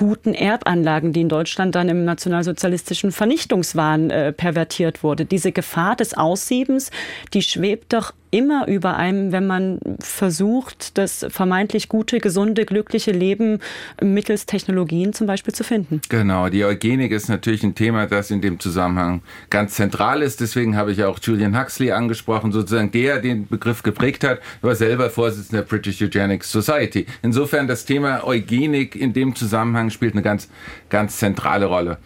guten 0.00 0.32
Erbanlagen, 0.32 1.12
die 1.12 1.20
in 1.20 1.28
Deutschland 1.28 1.74
dann 1.74 1.90
im 1.90 2.06
nationalsozialistischen 2.06 3.12
Vernichtungswahn 3.12 4.08
äh, 4.08 4.32
pervertiert 4.32 5.02
wurde. 5.02 5.26
Diese 5.26 5.52
Gefahr 5.52 5.94
des 5.94 6.14
Aussiebens, 6.14 6.90
die 7.34 7.42
schwebt 7.42 7.92
doch 7.92 8.14
immer 8.30 8.68
über 8.68 8.96
einem, 8.96 9.32
wenn 9.32 9.46
man 9.46 9.80
versucht, 10.00 10.98
das 10.98 11.26
vermeintlich 11.28 11.88
gute, 11.88 12.18
gesunde, 12.18 12.64
glückliche 12.64 13.12
Leben 13.12 13.58
mittels 14.02 14.46
Technologien 14.46 15.12
zum 15.12 15.26
Beispiel 15.26 15.54
zu 15.54 15.64
finden. 15.64 16.00
Genau, 16.08 16.48
die 16.48 16.64
Eugenik 16.64 17.12
ist 17.12 17.28
natürlich 17.28 17.62
ein 17.62 17.74
Thema, 17.74 18.06
das 18.06 18.30
in 18.30 18.40
dem 18.40 18.60
Zusammenhang 18.60 19.22
ganz 19.50 19.74
zentral 19.74 20.22
ist. 20.22 20.40
Deswegen 20.40 20.76
habe 20.76 20.92
ich 20.92 21.04
auch 21.04 21.18
Julian 21.20 21.58
Huxley 21.58 21.92
angesprochen, 21.92 22.52
sozusagen 22.52 22.90
der 22.90 23.20
den 23.20 23.46
Begriff 23.48 23.82
geprägt 23.82 24.24
hat, 24.24 24.40
war 24.62 24.74
selber 24.74 25.10
Vorsitzender 25.10 25.62
der 25.62 25.68
British 25.68 26.00
Eugenics 26.00 26.50
Society. 26.50 27.06
Insofern 27.22 27.66
das 27.66 27.84
Thema 27.84 28.24
Eugenik 28.26 28.96
in 28.96 29.12
dem 29.12 29.34
Zusammenhang 29.34 29.90
spielt 29.90 30.14
eine 30.14 30.22
ganz, 30.22 30.48
ganz 30.88 31.18
zentrale 31.18 31.66
Rolle. 31.66 31.98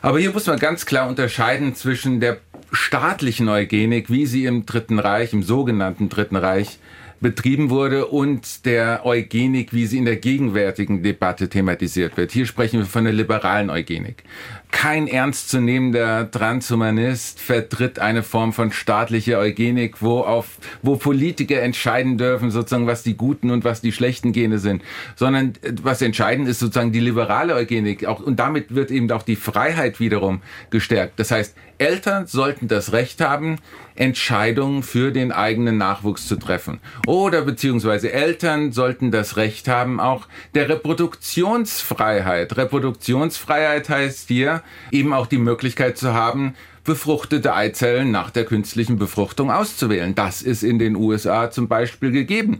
Aber 0.00 0.18
hier 0.20 0.32
muss 0.32 0.46
man 0.46 0.58
ganz 0.58 0.86
klar 0.86 1.08
unterscheiden 1.08 1.74
zwischen 1.74 2.20
der 2.20 2.38
staatlichen 2.72 3.48
Eugenik, 3.48 4.10
wie 4.10 4.26
sie 4.26 4.44
im 4.44 4.66
Dritten 4.66 4.98
Reich, 4.98 5.32
im 5.32 5.42
sogenannten 5.42 6.08
Dritten 6.08 6.36
Reich 6.36 6.78
betrieben 7.20 7.70
wurde 7.70 8.06
und 8.06 8.64
der 8.64 9.04
Eugenik, 9.04 9.72
wie 9.72 9.86
sie 9.86 9.98
in 9.98 10.04
der 10.04 10.16
gegenwärtigen 10.16 11.02
Debatte 11.02 11.48
thematisiert 11.48 12.16
wird. 12.16 12.30
Hier 12.30 12.46
sprechen 12.46 12.78
wir 12.78 12.86
von 12.86 13.04
der 13.04 13.12
liberalen 13.12 13.70
Eugenik 13.70 14.22
kein 14.70 15.08
ernstzunehmender 15.08 16.30
Transhumanist 16.30 17.40
vertritt 17.40 17.98
eine 17.98 18.22
Form 18.22 18.52
von 18.52 18.70
staatlicher 18.70 19.38
Eugenik, 19.38 20.02
wo 20.02 20.20
auf, 20.20 20.58
wo 20.82 20.96
Politiker 20.96 21.62
entscheiden 21.62 22.18
dürfen, 22.18 22.50
sozusagen, 22.50 22.86
was 22.86 23.02
die 23.02 23.16
guten 23.16 23.50
und 23.50 23.64
was 23.64 23.80
die 23.80 23.92
schlechten 23.92 24.32
Gene 24.32 24.58
sind, 24.58 24.82
sondern 25.16 25.54
was 25.82 26.02
entscheidend 26.02 26.48
ist 26.48 26.58
sozusagen 26.58 26.92
die 26.92 27.00
liberale 27.00 27.54
Eugenik 27.54 28.06
auch, 28.06 28.20
und 28.20 28.38
damit 28.38 28.74
wird 28.74 28.90
eben 28.90 29.10
auch 29.10 29.22
die 29.22 29.36
Freiheit 29.36 30.00
wiederum 30.00 30.42
gestärkt. 30.70 31.18
Das 31.18 31.30
heißt, 31.30 31.56
Eltern 31.78 32.26
sollten 32.26 32.66
das 32.66 32.92
Recht 32.92 33.20
haben, 33.20 33.56
Entscheidungen 33.94 34.82
für 34.82 35.12
den 35.12 35.32
eigenen 35.32 35.78
Nachwuchs 35.78 36.26
zu 36.26 36.36
treffen. 36.36 36.80
Oder 37.06 37.42
beziehungsweise 37.42 38.12
Eltern 38.12 38.72
sollten 38.72 39.10
das 39.10 39.36
Recht 39.36 39.68
haben, 39.68 40.00
auch 40.00 40.26
der 40.54 40.68
Reproduktionsfreiheit. 40.68 42.56
Reproduktionsfreiheit 42.56 43.88
heißt 43.88 44.28
hier 44.28 44.57
eben 44.90 45.12
auch 45.12 45.26
die 45.26 45.38
Möglichkeit 45.38 45.98
zu 45.98 46.14
haben, 46.14 46.54
befruchtete 46.88 47.54
Eizellen 47.54 48.10
nach 48.10 48.30
der 48.30 48.46
künstlichen 48.46 48.96
Befruchtung 48.98 49.50
auszuwählen. 49.50 50.14
Das 50.14 50.40
ist 50.40 50.62
in 50.62 50.78
den 50.78 50.96
USA 50.96 51.50
zum 51.50 51.68
Beispiel 51.68 52.12
gegeben. 52.12 52.56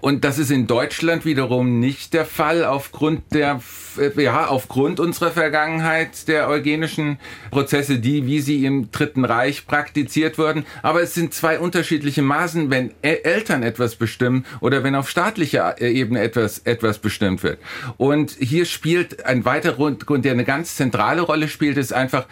Und 0.00 0.24
das 0.24 0.38
ist 0.38 0.50
in 0.50 0.66
Deutschland 0.66 1.24
wiederum 1.24 1.78
nicht 1.78 2.12
der 2.12 2.24
Fall 2.24 2.64
aufgrund 2.64 3.22
der, 3.32 3.60
ja, 4.16 4.46
aufgrund 4.46 4.98
unserer 4.98 5.30
Vergangenheit 5.30 6.26
der 6.26 6.48
eugenischen 6.48 7.18
Prozesse, 7.50 7.98
die, 7.98 8.26
wie 8.26 8.40
sie 8.40 8.64
im 8.64 8.90
Dritten 8.90 9.24
Reich 9.24 9.66
praktiziert 9.66 10.38
wurden. 10.38 10.64
Aber 10.82 11.00
es 11.02 11.14
sind 11.14 11.32
zwei 11.32 11.60
unterschiedliche 11.60 12.22
Maßen, 12.22 12.70
wenn 12.70 12.92
Eltern 13.02 13.62
etwas 13.62 13.94
bestimmen 13.94 14.44
oder 14.60 14.82
wenn 14.82 14.96
auf 14.96 15.08
staatlicher 15.08 15.80
Ebene 15.80 16.20
etwas, 16.20 16.60
etwas 16.60 16.98
bestimmt 16.98 17.44
wird. 17.44 17.58
Und 17.96 18.36
hier 18.40 18.64
spielt 18.64 19.24
ein 19.24 19.44
weiterer 19.44 19.92
Grund, 19.92 20.24
der 20.24 20.32
eine 20.32 20.44
ganz 20.44 20.74
zentrale 20.74 21.22
Rolle 21.22 21.46
spielt, 21.46 21.76
ist 21.76 21.92
einfach, 21.92 22.26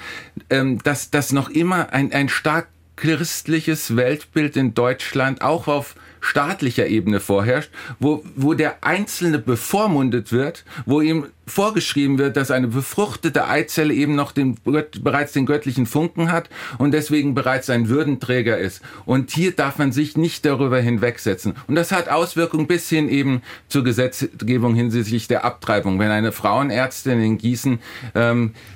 ähm, 0.51 0.79
dass, 0.83 1.11
dass 1.11 1.33
noch 1.37 1.49
immer 1.49 1.93
ein, 1.93 2.13
ein 2.13 2.29
stark 2.29 2.67
christliches 2.97 3.95
Weltbild 3.95 4.57
in 4.57 4.75
Deutschland 4.75 5.43
auch 5.43 5.69
auf 5.69 5.95
staatlicher 6.21 6.87
Ebene 6.89 7.21
vorherrscht, 7.21 7.71
wo, 8.01 8.25
wo 8.35 8.55
der 8.55 8.83
Einzelne 8.83 9.39
bevormundet 9.39 10.33
wird, 10.33 10.65
wo 10.85 11.01
ihm 11.01 11.27
vorgeschrieben 11.47 12.19
wird, 12.19 12.37
dass 12.37 12.51
eine 12.51 12.67
befruchtete 12.67 13.47
Eizelle 13.47 13.95
eben 13.95 14.17
noch 14.17 14.33
den, 14.33 14.57
bereits 14.65 15.33
den 15.33 15.47
göttlichen 15.47 15.87
Funken 15.87 16.33
hat 16.33 16.51
und 16.79 16.93
deswegen 16.93 17.35
bereits 17.35 17.71
ein 17.71 17.89
Würdenträger 17.89 18.59
ist. 18.59 18.83
Und 19.05 19.31
hier 19.31 19.53
darf 19.53 19.79
man 19.79 19.93
sich 19.93 20.17
nicht 20.17 20.45
darüber 20.45 20.81
hinwegsetzen. 20.81 21.55
Und 21.69 21.77
das 21.77 21.93
hat 21.93 22.09
Auswirkungen 22.09 22.67
bis 22.67 22.89
hin 22.89 23.09
eben 23.09 23.43
zur 23.69 23.85
Gesetzgebung 23.85 24.75
hinsichtlich 24.75 25.29
der 25.29 25.45
Abtreibung. 25.45 26.01
Wenn 26.01 26.11
eine 26.11 26.33
Frauenärztin 26.33 27.21
in 27.23 27.39
Gießen 27.39 27.79
ähm, 28.17 28.55
äh, 28.55 28.76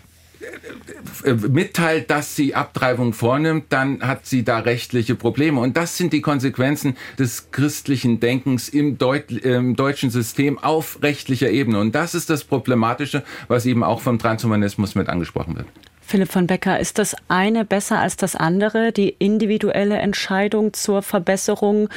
mitteilt, 1.48 2.10
dass 2.10 2.36
sie 2.36 2.54
Abtreibung 2.54 3.12
vornimmt, 3.12 3.66
dann 3.70 4.02
hat 4.02 4.26
sie 4.26 4.44
da 4.44 4.60
rechtliche 4.60 5.14
Probleme. 5.14 5.60
Und 5.60 5.76
das 5.76 5.96
sind 5.96 6.12
die 6.12 6.20
Konsequenzen 6.20 6.96
des 7.18 7.50
christlichen 7.50 8.20
Denkens 8.20 8.68
im, 8.68 8.98
Deut 8.98 9.30
im 9.30 9.76
deutschen 9.76 10.10
System 10.10 10.58
auf 10.58 11.02
rechtlicher 11.02 11.50
Ebene. 11.50 11.78
Und 11.78 11.94
das 11.94 12.14
ist 12.14 12.30
das 12.30 12.44
Problematische, 12.44 13.22
was 13.48 13.66
eben 13.66 13.84
auch 13.84 14.00
vom 14.00 14.18
Transhumanismus 14.18 14.94
mit 14.94 15.08
angesprochen 15.08 15.56
wird. 15.56 15.66
Philipp 16.00 16.32
von 16.32 16.46
Becker, 16.48 16.80
ist 16.80 16.98
das 16.98 17.14
eine 17.28 17.64
besser 17.64 18.00
als 18.00 18.16
das 18.16 18.34
andere, 18.34 18.90
die 18.90 19.10
individuelle 19.18 19.96
Entscheidung 19.96 20.72
zur 20.72 21.02
Verbesserung 21.02 21.88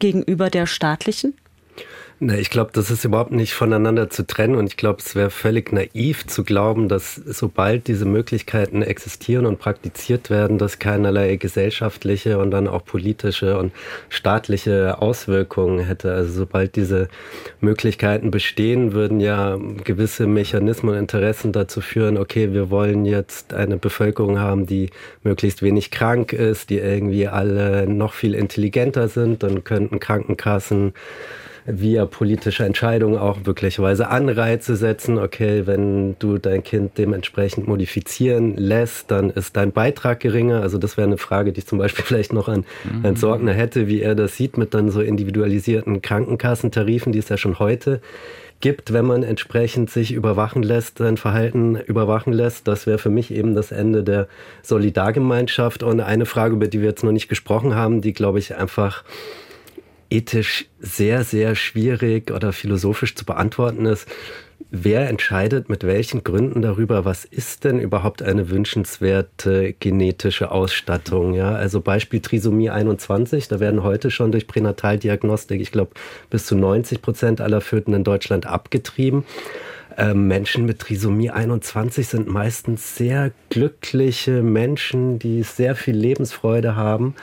gegenüber 0.00 0.50
der 0.50 0.66
staatlichen? 0.66 1.34
Na, 2.26 2.38
ich 2.38 2.48
glaube, 2.48 2.70
das 2.72 2.90
ist 2.90 3.04
überhaupt 3.04 3.32
nicht 3.32 3.52
voneinander 3.52 4.08
zu 4.08 4.26
trennen 4.26 4.54
und 4.54 4.66
ich 4.66 4.78
glaube, 4.78 5.00
es 5.00 5.14
wäre 5.14 5.28
völlig 5.28 5.72
naiv 5.74 6.26
zu 6.26 6.42
glauben, 6.42 6.88
dass 6.88 7.16
sobald 7.16 7.86
diese 7.86 8.06
Möglichkeiten 8.06 8.80
existieren 8.80 9.44
und 9.44 9.58
praktiziert 9.58 10.30
werden, 10.30 10.56
dass 10.56 10.78
keinerlei 10.78 11.36
gesellschaftliche 11.36 12.38
und 12.38 12.50
dann 12.50 12.66
auch 12.66 12.82
politische 12.82 13.58
und 13.58 13.74
staatliche 14.08 15.02
Auswirkungen 15.02 15.80
hätte. 15.80 16.14
Also 16.14 16.32
sobald 16.32 16.76
diese 16.76 17.08
Möglichkeiten 17.60 18.30
bestehen, 18.30 18.94
würden 18.94 19.20
ja 19.20 19.58
gewisse 19.84 20.26
Mechanismen 20.26 20.94
und 20.94 21.00
Interessen 21.00 21.52
dazu 21.52 21.82
führen, 21.82 22.16
okay, 22.16 22.54
wir 22.54 22.70
wollen 22.70 23.04
jetzt 23.04 23.52
eine 23.52 23.76
Bevölkerung 23.76 24.38
haben, 24.38 24.64
die 24.64 24.88
möglichst 25.24 25.60
wenig 25.60 25.90
krank 25.90 26.32
ist, 26.32 26.70
die 26.70 26.78
irgendwie 26.78 27.28
alle 27.28 27.86
noch 27.86 28.14
viel 28.14 28.34
intelligenter 28.34 29.08
sind, 29.08 29.42
dann 29.42 29.62
könnten 29.62 30.00
Krankenkassen 30.00 30.94
via 31.66 32.04
politische 32.04 32.64
Entscheidungen 32.64 33.18
auch 33.18 33.38
möglicherweise 33.44 34.08
Anreize 34.08 34.76
setzen. 34.76 35.18
Okay, 35.18 35.66
wenn 35.66 36.16
du 36.18 36.38
dein 36.38 36.62
Kind 36.62 36.98
dementsprechend 36.98 37.66
modifizieren 37.66 38.56
lässt, 38.56 39.10
dann 39.10 39.30
ist 39.30 39.56
dein 39.56 39.72
Beitrag 39.72 40.20
geringer. 40.20 40.60
Also 40.60 40.78
das 40.78 40.96
wäre 40.96 41.06
eine 41.06 41.18
Frage, 41.18 41.52
die 41.52 41.60
ich 41.60 41.66
zum 41.66 41.78
Beispiel 41.78 42.04
vielleicht 42.06 42.32
noch 42.32 42.48
an 42.48 42.64
mhm. 42.84 43.02
Herrn 43.02 43.16
Sorgner 43.16 43.52
hätte, 43.52 43.88
wie 43.88 44.02
er 44.02 44.14
das 44.14 44.36
sieht 44.36 44.58
mit 44.58 44.74
dann 44.74 44.90
so 44.90 45.00
individualisierten 45.00 46.02
Krankenkassentarifen, 46.02 47.12
die 47.12 47.18
es 47.18 47.28
ja 47.28 47.36
schon 47.36 47.58
heute 47.58 48.00
gibt, 48.60 48.92
wenn 48.92 49.04
man 49.04 49.22
entsprechend 49.22 49.90
sich 49.90 50.12
überwachen 50.12 50.62
lässt, 50.62 50.98
sein 50.98 51.16
Verhalten 51.16 51.76
überwachen 51.76 52.32
lässt. 52.32 52.66
Das 52.66 52.86
wäre 52.86 52.96
für 52.98 53.10
mich 53.10 53.30
eben 53.30 53.54
das 53.54 53.72
Ende 53.72 54.02
der 54.02 54.26
Solidargemeinschaft. 54.62 55.82
Und 55.82 56.00
eine 56.00 56.24
Frage, 56.24 56.54
über 56.54 56.66
die 56.66 56.80
wir 56.80 56.88
jetzt 56.88 57.04
noch 57.04 57.12
nicht 57.12 57.28
gesprochen 57.28 57.74
haben, 57.74 58.00
die, 58.00 58.12
glaube 58.12 58.38
ich, 58.38 58.54
einfach 58.56 59.04
ethisch 60.10 60.66
sehr, 60.78 61.24
sehr 61.24 61.54
schwierig 61.54 62.30
oder 62.30 62.52
philosophisch 62.52 63.14
zu 63.14 63.24
beantworten 63.24 63.86
ist. 63.86 64.08
Wer 64.70 65.08
entscheidet 65.08 65.68
mit 65.68 65.84
welchen 65.84 66.24
Gründen 66.24 66.60
darüber, 66.62 67.04
was 67.04 67.24
ist 67.24 67.64
denn 67.64 67.78
überhaupt 67.78 68.22
eine 68.22 68.50
wünschenswerte 68.50 69.74
genetische 69.78 70.50
Ausstattung? 70.50 71.34
Ja, 71.34 71.54
also 71.54 71.80
Beispiel 71.80 72.20
Trisomie 72.20 72.70
21, 72.70 73.46
da 73.48 73.60
werden 73.60 73.84
heute 73.84 74.10
schon 74.10 74.32
durch 74.32 74.46
Pränataldiagnostik, 74.46 75.60
ich 75.60 75.70
glaube, 75.70 75.92
bis 76.28 76.46
zu 76.46 76.56
90 76.56 77.02
Prozent 77.02 77.40
aller 77.40 77.60
Föten 77.60 77.94
in 77.94 78.04
Deutschland 78.04 78.46
abgetrieben. 78.46 79.24
Ähm, 79.96 80.26
Menschen 80.26 80.64
mit 80.64 80.80
Trisomie 80.80 81.30
21 81.30 82.08
sind 82.08 82.28
meistens 82.28 82.96
sehr 82.96 83.30
glückliche 83.50 84.42
Menschen, 84.42 85.18
die 85.18 85.42
sehr 85.44 85.76
viel 85.76 85.94
Lebensfreude 85.94 86.74
haben. 86.74 87.14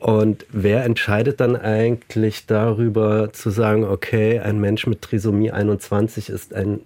Und 0.00 0.46
wer 0.50 0.84
entscheidet 0.84 1.40
dann 1.40 1.56
eigentlich 1.56 2.46
darüber 2.46 3.34
zu 3.34 3.50
sagen, 3.50 3.84
okay, 3.84 4.40
ein 4.40 4.58
Mensch 4.58 4.86
mit 4.86 5.02
Trisomie 5.02 5.50
21 5.50 6.30
ist 6.30 6.54
ein 6.54 6.80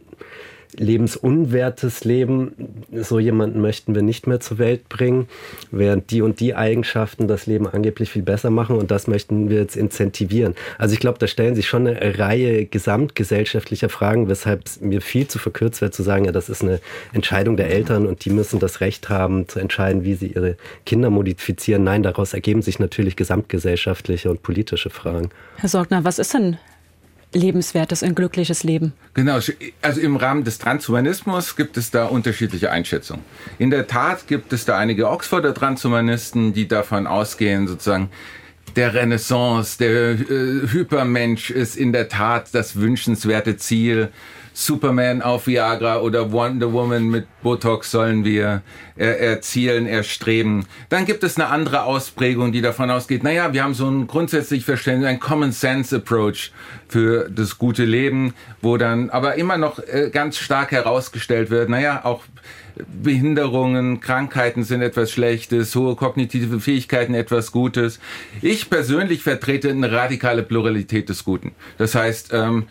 lebensunwertes 0.77 2.05
Leben. 2.05 2.85
So 2.93 3.19
jemanden 3.19 3.61
möchten 3.61 3.95
wir 3.95 4.03
nicht 4.03 4.27
mehr 4.27 4.41
zur 4.41 4.59
Welt 4.59 4.89
bringen, 4.89 5.29
während 5.71 6.11
die 6.11 6.23
und 6.23 6.41
die 6.41 6.55
Eigenschaften 6.55 7.29
das 7.29 7.47
Leben 7.47 7.67
angeblich 7.67 8.11
viel 8.11 8.23
besser 8.23 8.51
machen 8.51 8.77
und 8.77 8.91
das 8.91 9.07
möchten 9.07 9.51
wir 9.51 9.59
jetzt 9.59 9.77
incentivieren. 9.77 10.55
Also 10.79 10.95
ich 10.95 11.01
glaube, 11.01 11.19
da 11.19 11.27
stellen 11.27 11.55
sich 11.55 11.67
schon 11.69 11.87
eine 11.87 12.19
Reihe 12.19 12.65
gesamtgesellschaftlicher 12.67 13.89
Fragen, 13.89 14.29
weshalb 14.29 14.67
es 14.67 14.81
mir 14.81 15.01
viel 15.01 15.29
zu 15.29 15.39
verkürzt 15.39 15.81
wird 15.81 15.95
zu 15.95 16.03
sagen, 16.03 16.25
ja, 16.25 16.33
das 16.33 16.49
ist 16.49 16.63
eine 16.63 16.81
Entscheidung 17.13 17.57
der 17.57 17.71
Eltern 17.71 18.07
und 18.07 18.25
die 18.25 18.31
müssen 18.31 18.59
das 18.59 18.81
Recht 18.81 19.09
haben 19.09 19.49
zu 19.49 19.59
entscheiden, 19.59 20.05
wie 20.05 20.15
sie 20.15 20.29
ihre 20.29 20.57
Kinder 20.87 21.11
modifizieren. 21.11 21.85
Nein, 21.85 22.03
daraus 22.03 22.35
ergeben 22.35 22.63
sich 22.63 22.79
natürlich 22.79 23.17
gesamtgesellschaftliche 23.17 24.31
und 24.31 24.43
politische 24.43 24.91
Fragen. 24.91 25.31
Herr 25.57 25.69
Sorgner, 25.69 26.05
was 26.05 26.19
ist 26.19 26.35
denn 26.35 26.59
lebenswertes 27.35 28.03
und 28.03 28.15
glückliches 28.15 28.65
Leben. 28.65 28.93
Genau, 29.15 29.39
also 29.83 30.01
im 30.01 30.17
Rahmen 30.17 30.45
des 30.45 30.59
Transhumanismus 30.59 31.57
gibt 31.57 31.77
es 31.77 31.91
da 31.91 32.07
unterschiedliche 32.07 32.71
Einschätzungen. 32.71 33.23
In 33.59 33.71
der 33.71 33.87
Tat 33.87 34.27
gibt 34.27 34.53
es 34.53 34.65
da 34.65 34.79
einige 34.79 35.09
Oxforder 35.09 35.53
Transhumanisten, 35.53 36.53
die 36.53 36.69
davon 36.69 37.07
ausgehen, 37.07 37.67
sozusagen, 37.67 38.11
der 38.77 38.95
Renaissance, 38.95 39.79
der 39.79 40.13
äh, 40.13 40.69
Hypermensch 40.69 41.51
ist 41.51 41.77
in 41.77 41.93
der 41.93 42.09
Tat 42.09 42.49
das 42.53 42.77
wünschenswerte 42.77 43.57
Ziel 43.57 44.11
Superman 44.57 45.21
auf 45.21 45.49
Viagra 45.49 46.01
oder 46.01 46.31
Wonder 46.31 46.73
Woman 46.73 47.09
mit 47.09 47.27
Botox 47.43 47.91
sollen 47.91 48.25
wir 48.25 48.63
erzielen, 48.97 49.87
erstreben. 49.87 50.67
Dann 50.89 51.05
gibt 51.05 51.25
es 51.25 51.37
eine 51.37 51.49
andere 51.49 51.83
Ausprägung, 51.83 52.53
die 52.53 52.63
davon 52.63 52.89
ausgeht, 52.89 53.25
naja, 53.25 53.53
wir 53.53 53.65
haben 53.65 53.75
so 53.75 53.91
ein 53.91 54.07
grundsätzlich 54.07 54.65
Verständnis, 54.65 55.09
ein 55.09 55.19
Common 55.19 55.51
Sense 55.51 55.97
Approach 55.97 56.53
für 56.89 57.29
das 57.29 57.59
gute 57.59 57.85
Leben, 57.85 58.33
wo 58.63 58.77
dann 58.77 59.11
aber 59.11 59.35
immer 59.35 59.59
noch 59.59 59.81
äh, 59.81 60.11
ganz 60.13 60.39
stark 60.39 60.71
herausgestellt 60.71 61.51
wird, 61.51 61.69
naja, 61.69 62.05
auch 62.05 62.23
Behinderungen, 63.03 64.01
Krankheiten 64.01 64.65
sind 64.65 64.83
etwas 64.83 65.11
Schlechtes, 65.13 65.75
hohe 65.75 65.95
kognitive 65.95 66.61
Fähigkeiten 66.61 67.15
etwas 67.15 67.53
Gutes. 67.53 68.01
Ich 68.43 68.69
persönlich 68.69 69.23
vertrete 69.23 69.71
eine 69.71 69.93
radikale 69.93 70.43
Pluralität 70.43 71.09
des 71.09 71.25
Guten. 71.25 71.53
Das 71.79 71.95
heißt, 71.95 72.33
ähm, 72.33 72.67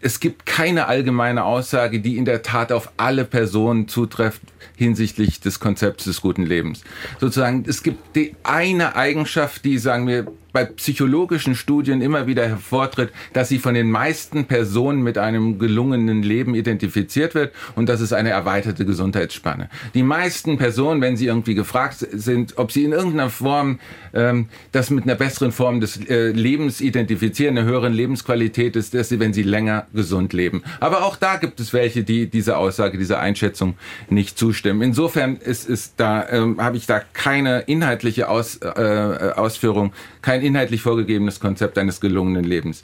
es 0.00 0.20
gibt 0.20 0.46
keine 0.46 0.86
allgemeine 0.86 1.44
Aussage, 1.44 2.00
die 2.00 2.16
in 2.16 2.24
der 2.24 2.42
Tat 2.42 2.72
auf 2.72 2.90
alle 2.96 3.24
Personen 3.24 3.88
zutrifft 3.88 4.42
hinsichtlich 4.76 5.40
des 5.40 5.60
Konzepts 5.60 6.04
des 6.04 6.20
guten 6.20 6.44
Lebens. 6.44 6.82
Sozusagen, 7.20 7.64
es 7.66 7.82
gibt 7.82 8.16
die 8.16 8.34
eine 8.42 8.96
Eigenschaft, 8.96 9.64
die, 9.64 9.78
sagen 9.78 10.06
wir, 10.06 10.26
bei 10.52 10.64
psychologischen 10.64 11.54
Studien 11.54 12.00
immer 12.00 12.26
wieder 12.26 12.46
hervortritt, 12.46 13.10
dass 13.32 13.48
sie 13.48 13.58
von 13.58 13.74
den 13.74 13.90
meisten 13.90 14.46
Personen 14.46 15.02
mit 15.02 15.18
einem 15.18 15.58
gelungenen 15.58 16.22
Leben 16.22 16.54
identifiziert 16.54 17.34
wird 17.34 17.52
und 17.74 17.88
das 17.88 18.00
ist 18.00 18.12
eine 18.12 18.30
erweiterte 18.30 18.84
Gesundheitsspanne. 18.84 19.68
Die 19.94 20.02
meisten 20.02 20.58
Personen, 20.58 21.00
wenn 21.00 21.16
sie 21.16 21.26
irgendwie 21.26 21.54
gefragt 21.54 22.06
sind, 22.12 22.56
ob 22.56 22.72
sie 22.72 22.84
in 22.84 22.92
irgendeiner 22.92 23.30
Form 23.30 23.78
ähm, 24.14 24.48
das 24.72 24.90
mit 24.90 25.04
einer 25.04 25.14
besseren 25.14 25.52
Form 25.52 25.80
des 25.80 26.08
äh, 26.08 26.30
Lebens 26.30 26.80
identifizieren, 26.80 27.58
einer 27.58 27.66
höheren 27.66 27.92
Lebensqualität 27.92 28.76
ist, 28.76 28.94
dass 28.94 29.08
sie, 29.08 29.20
wenn 29.20 29.32
sie 29.32 29.42
länger 29.42 29.86
gesund 29.92 30.32
leben. 30.32 30.62
Aber 30.80 31.04
auch 31.04 31.16
da 31.16 31.36
gibt 31.36 31.60
es 31.60 31.72
welche, 31.72 32.04
die 32.04 32.28
dieser 32.28 32.58
Aussage, 32.58 32.98
dieser 32.98 33.20
Einschätzung 33.20 33.76
nicht 34.08 34.38
zustimmen. 34.38 34.82
Insofern 34.82 35.36
ist, 35.36 35.68
ist 35.68 35.94
da, 35.98 36.28
ähm, 36.28 36.62
habe 36.62 36.76
ich 36.76 36.86
da 36.86 37.00
keine 37.12 37.60
inhaltliche 37.60 38.28
Aus, 38.28 38.56
äh, 38.56 39.32
Ausführung, 39.36 39.92
kein 40.38 40.46
inhaltlich 40.46 40.82
vorgegebenes 40.82 41.40
Konzept 41.40 41.78
eines 41.78 42.00
gelungenen 42.00 42.44
Lebens. 42.44 42.82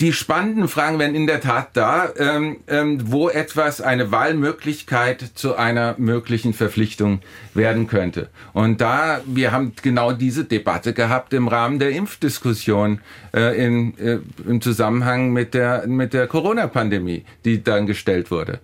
Die 0.00 0.12
spannenden 0.12 0.68
Fragen 0.68 0.98
werden 0.98 1.14
in 1.14 1.26
der 1.26 1.40
Tat 1.40 1.70
da, 1.72 2.10
ähm, 2.18 2.58
ähm, 2.68 3.10
wo 3.10 3.30
etwas 3.30 3.80
eine 3.80 4.12
Wahlmöglichkeit 4.12 5.24
zu 5.34 5.56
einer 5.56 5.94
möglichen 5.96 6.52
Verpflichtung 6.52 7.20
werden 7.54 7.86
könnte. 7.86 8.28
Und 8.52 8.82
da, 8.82 9.22
wir 9.24 9.52
haben 9.52 9.72
genau 9.82 10.12
diese 10.12 10.44
Debatte 10.44 10.92
gehabt 10.92 11.32
im 11.32 11.48
Rahmen 11.48 11.78
der 11.78 11.92
Impfdiskussion 11.92 13.00
äh, 13.34 13.56
in, 13.56 13.96
äh, 13.96 14.18
im 14.46 14.60
Zusammenhang 14.60 15.32
mit 15.32 15.54
der, 15.54 15.86
mit 15.86 16.12
der 16.12 16.26
Corona-Pandemie, 16.26 17.24
die 17.46 17.64
dann 17.64 17.86
gestellt 17.86 18.30
wurde. 18.30 18.60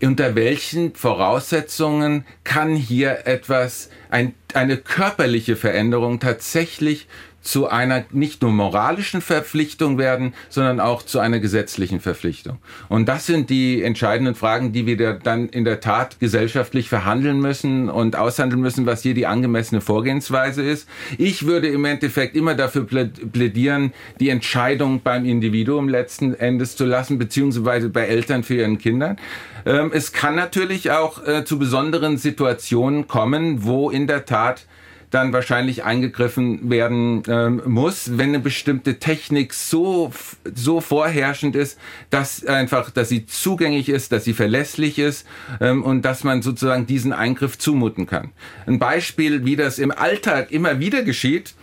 Unter 0.00 0.36
welchen 0.36 0.94
Voraussetzungen 0.94 2.24
kann 2.44 2.76
hier 2.76 3.26
etwas, 3.26 3.90
ein, 4.08 4.34
eine 4.54 4.76
körperliche 4.76 5.56
Veränderung 5.56 6.20
tatsächlich 6.20 7.08
zu 7.46 7.68
einer 7.68 8.04
nicht 8.10 8.42
nur 8.42 8.50
moralischen 8.50 9.20
Verpflichtung 9.20 9.98
werden, 9.98 10.34
sondern 10.48 10.80
auch 10.80 11.02
zu 11.02 11.20
einer 11.20 11.38
gesetzlichen 11.38 12.00
Verpflichtung. 12.00 12.58
Und 12.88 13.08
das 13.08 13.26
sind 13.26 13.50
die 13.50 13.82
entscheidenden 13.82 14.34
Fragen, 14.34 14.72
die 14.72 14.86
wir 14.86 15.14
dann 15.14 15.48
in 15.48 15.64
der 15.64 15.80
Tat 15.80 16.18
gesellschaftlich 16.18 16.88
verhandeln 16.88 17.40
müssen 17.40 17.88
und 17.88 18.16
aushandeln 18.16 18.60
müssen, 18.60 18.84
was 18.84 19.02
hier 19.02 19.14
die 19.14 19.26
angemessene 19.26 19.80
Vorgehensweise 19.80 20.62
ist. 20.62 20.88
Ich 21.18 21.46
würde 21.46 21.68
im 21.68 21.84
Endeffekt 21.84 22.34
immer 22.36 22.54
dafür 22.54 22.84
plädieren, 22.84 23.92
die 24.18 24.30
Entscheidung 24.30 25.00
beim 25.02 25.24
Individuum 25.24 25.88
letzten 25.88 26.34
Endes 26.34 26.76
zu 26.76 26.84
lassen, 26.84 27.18
beziehungsweise 27.18 27.90
bei 27.90 28.06
Eltern 28.06 28.42
für 28.42 28.54
ihren 28.54 28.78
Kindern. 28.78 29.18
Ähm, 29.64 29.90
es 29.94 30.12
kann 30.12 30.34
natürlich 30.34 30.90
auch 30.90 31.24
äh, 31.26 31.44
zu 31.44 31.58
besonderen 31.58 32.18
Situationen 32.18 33.06
kommen, 33.06 33.64
wo 33.64 33.90
in 33.90 34.06
der 34.06 34.24
Tat 34.24 34.66
dann 35.10 35.32
wahrscheinlich 35.32 35.84
eingegriffen 35.84 36.70
werden 36.70 37.22
ähm, 37.28 37.62
muss, 37.64 38.18
wenn 38.18 38.30
eine 38.30 38.40
bestimmte 38.40 38.98
Technik 38.98 39.54
so, 39.54 40.12
so 40.54 40.80
vorherrschend 40.80 41.56
ist, 41.56 41.78
dass 42.10 42.44
einfach, 42.44 42.90
dass 42.90 43.08
sie 43.08 43.26
zugänglich 43.26 43.88
ist, 43.88 44.12
dass 44.12 44.24
sie 44.24 44.34
verlässlich 44.34 44.98
ist 44.98 45.26
ähm, 45.60 45.82
und 45.82 46.02
dass 46.02 46.24
man 46.24 46.42
sozusagen 46.42 46.86
diesen 46.86 47.12
Eingriff 47.12 47.58
zumuten 47.58 48.06
kann. 48.06 48.30
Ein 48.66 48.78
Beispiel, 48.78 49.44
wie 49.44 49.56
das 49.56 49.78
im 49.78 49.90
Alltag 49.90 50.50
immer 50.50 50.80
wieder 50.80 51.02
geschieht, 51.02 51.54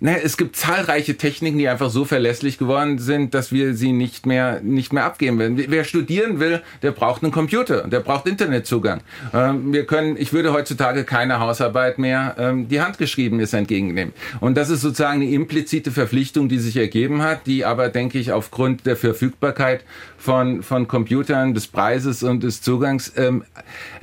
naja, 0.00 0.18
es 0.22 0.36
gibt 0.36 0.56
zahlreiche 0.56 1.16
Techniken, 1.16 1.58
die 1.58 1.68
einfach 1.68 1.90
so 1.90 2.04
verlässlich 2.04 2.58
geworden 2.58 2.98
sind, 2.98 3.34
dass 3.34 3.52
wir 3.52 3.74
sie 3.74 3.92
nicht 3.92 4.26
mehr, 4.26 4.60
nicht 4.60 4.92
mehr 4.92 5.04
abgeben 5.04 5.38
werden. 5.38 5.62
Wer 5.68 5.84
studieren 5.84 6.40
will, 6.40 6.62
der 6.82 6.92
braucht 6.92 7.22
einen 7.22 7.32
Computer, 7.32 7.86
der 7.88 8.00
braucht 8.00 8.26
Internetzugang. 8.26 9.00
Ähm, 9.32 9.72
wir 9.72 9.86
können, 9.86 10.16
ich 10.18 10.32
würde 10.32 10.52
heutzutage 10.52 11.04
keine 11.04 11.40
Hausarbeit 11.40 11.98
mehr, 11.98 12.36
ähm, 12.38 12.68
die 12.68 12.80
handgeschrieben 12.80 13.40
ist, 13.40 13.52
entgegennehmen. 13.52 14.12
Und 14.40 14.56
das 14.56 14.70
ist 14.70 14.80
sozusagen 14.80 15.22
eine 15.22 15.30
implizite 15.30 15.90
Verpflichtung, 15.90 16.48
die 16.48 16.58
sich 16.58 16.76
ergeben 16.76 17.22
hat, 17.22 17.46
die 17.46 17.64
aber, 17.64 17.88
denke 17.88 18.18
ich, 18.18 18.32
aufgrund 18.32 18.86
der 18.86 18.96
Verfügbarkeit 18.96 19.84
von, 20.26 20.64
von 20.64 20.88
Computern, 20.88 21.54
des 21.54 21.68
Preises 21.68 22.24
und 22.24 22.42
des 22.42 22.60
Zugangs 22.60 23.12
ähm, 23.16 23.44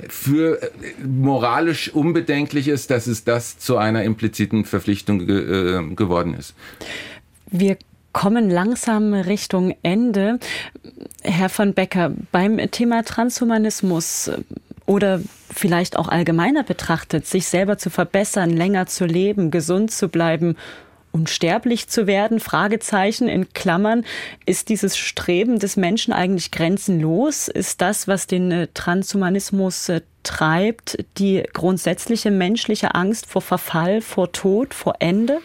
für 0.08 0.62
äh, 0.62 0.68
moralisch 1.06 1.90
unbedenklich 1.92 2.66
ist, 2.66 2.90
dass 2.90 3.06
es 3.06 3.24
das 3.24 3.58
zu 3.58 3.76
einer 3.76 4.04
impliziten 4.04 4.64
Verpflichtung 4.64 5.26
ge, 5.26 5.80
äh, 5.80 5.94
geworden 5.94 6.32
ist. 6.32 6.54
Wir 7.50 7.76
kommen 8.14 8.48
langsam 8.48 9.12
Richtung 9.12 9.76
Ende. 9.82 10.38
Herr 11.22 11.50
von 11.50 11.74
Becker, 11.74 12.12
beim 12.32 12.56
Thema 12.70 13.04
Transhumanismus 13.04 14.28
äh, 14.28 14.38
oder 14.86 15.20
vielleicht 15.50 15.98
auch 15.98 16.08
allgemeiner 16.08 16.62
betrachtet, 16.62 17.26
sich 17.26 17.48
selber 17.48 17.76
zu 17.76 17.90
verbessern, 17.90 18.48
länger 18.48 18.86
zu 18.86 19.04
leben, 19.04 19.50
gesund 19.50 19.90
zu 19.90 20.08
bleiben 20.08 20.56
unsterblich 21.14 21.88
zu 21.88 22.06
werden? 22.06 22.40
Fragezeichen 22.40 23.28
in 23.28 23.52
Klammern. 23.54 24.04
Ist 24.46 24.68
dieses 24.68 24.98
Streben 24.98 25.60
des 25.60 25.76
Menschen 25.76 26.12
eigentlich 26.12 26.50
grenzenlos? 26.50 27.48
Ist 27.48 27.80
das, 27.80 28.08
was 28.08 28.26
den 28.26 28.50
äh, 28.50 28.68
Transhumanismus 28.74 29.88
äh, 29.88 30.00
treibt, 30.24 30.98
die 31.18 31.44
grundsätzliche 31.52 32.30
menschliche 32.30 32.94
Angst 32.94 33.26
vor 33.26 33.42
Verfall, 33.42 34.00
vor 34.00 34.32
Tod, 34.32 34.74
vor 34.74 34.96
Ende? 34.98 35.38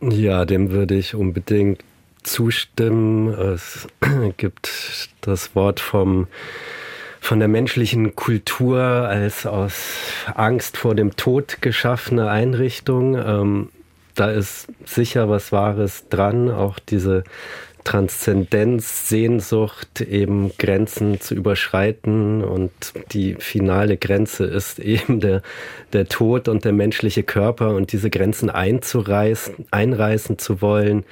Ja, 0.00 0.44
dem 0.44 0.70
würde 0.70 0.94
ich 0.94 1.14
unbedingt 1.14 1.82
zustimmen. 2.22 3.28
Es 3.28 3.88
gibt 4.36 5.08
das 5.20 5.54
Wort 5.56 5.80
vom 5.80 6.28
von 7.20 7.38
der 7.38 7.46
menschlichen 7.46 8.16
Kultur 8.16 8.80
als 8.80 9.46
aus 9.46 9.74
Angst 10.34 10.76
vor 10.76 10.96
dem 10.96 11.14
Tod 11.14 11.58
geschaffene 11.62 12.28
Einrichtung. 12.28 13.70
Da 14.14 14.30
ist 14.30 14.68
sicher 14.84 15.28
was 15.28 15.52
Wahres 15.52 16.08
dran, 16.08 16.50
auch 16.50 16.78
diese 16.78 17.24
Transzendenz, 17.84 19.08
Sehnsucht, 19.08 20.00
eben 20.00 20.52
Grenzen 20.56 21.20
zu 21.20 21.34
überschreiten. 21.34 22.44
Und 22.44 22.70
die 23.12 23.34
finale 23.38 23.96
Grenze 23.96 24.44
ist 24.44 24.78
eben 24.78 25.20
der, 25.20 25.42
der 25.92 26.06
Tod 26.06 26.48
und 26.48 26.64
der 26.64 26.72
menschliche 26.72 27.22
Körper. 27.22 27.74
Und 27.74 27.92
diese 27.92 28.10
Grenzen 28.10 28.50
einzureißen, 28.50 29.66
einreißen 29.70 30.38
zu 30.38 30.62
wollen, 30.62 31.04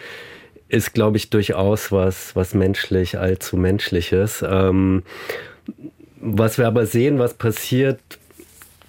ist, 0.69 0.95
glaube 0.95 1.17
ich, 1.17 1.31
durchaus 1.31 1.91
was, 1.91 2.37
was 2.37 2.55
menschlich, 2.55 3.19
allzu 3.19 3.57
menschliches. 3.57 4.45
Ähm, 4.49 5.03
was 6.21 6.59
wir 6.59 6.67
aber 6.67 6.87
sehen, 6.87 7.19
was 7.19 7.35
passiert, 7.35 7.99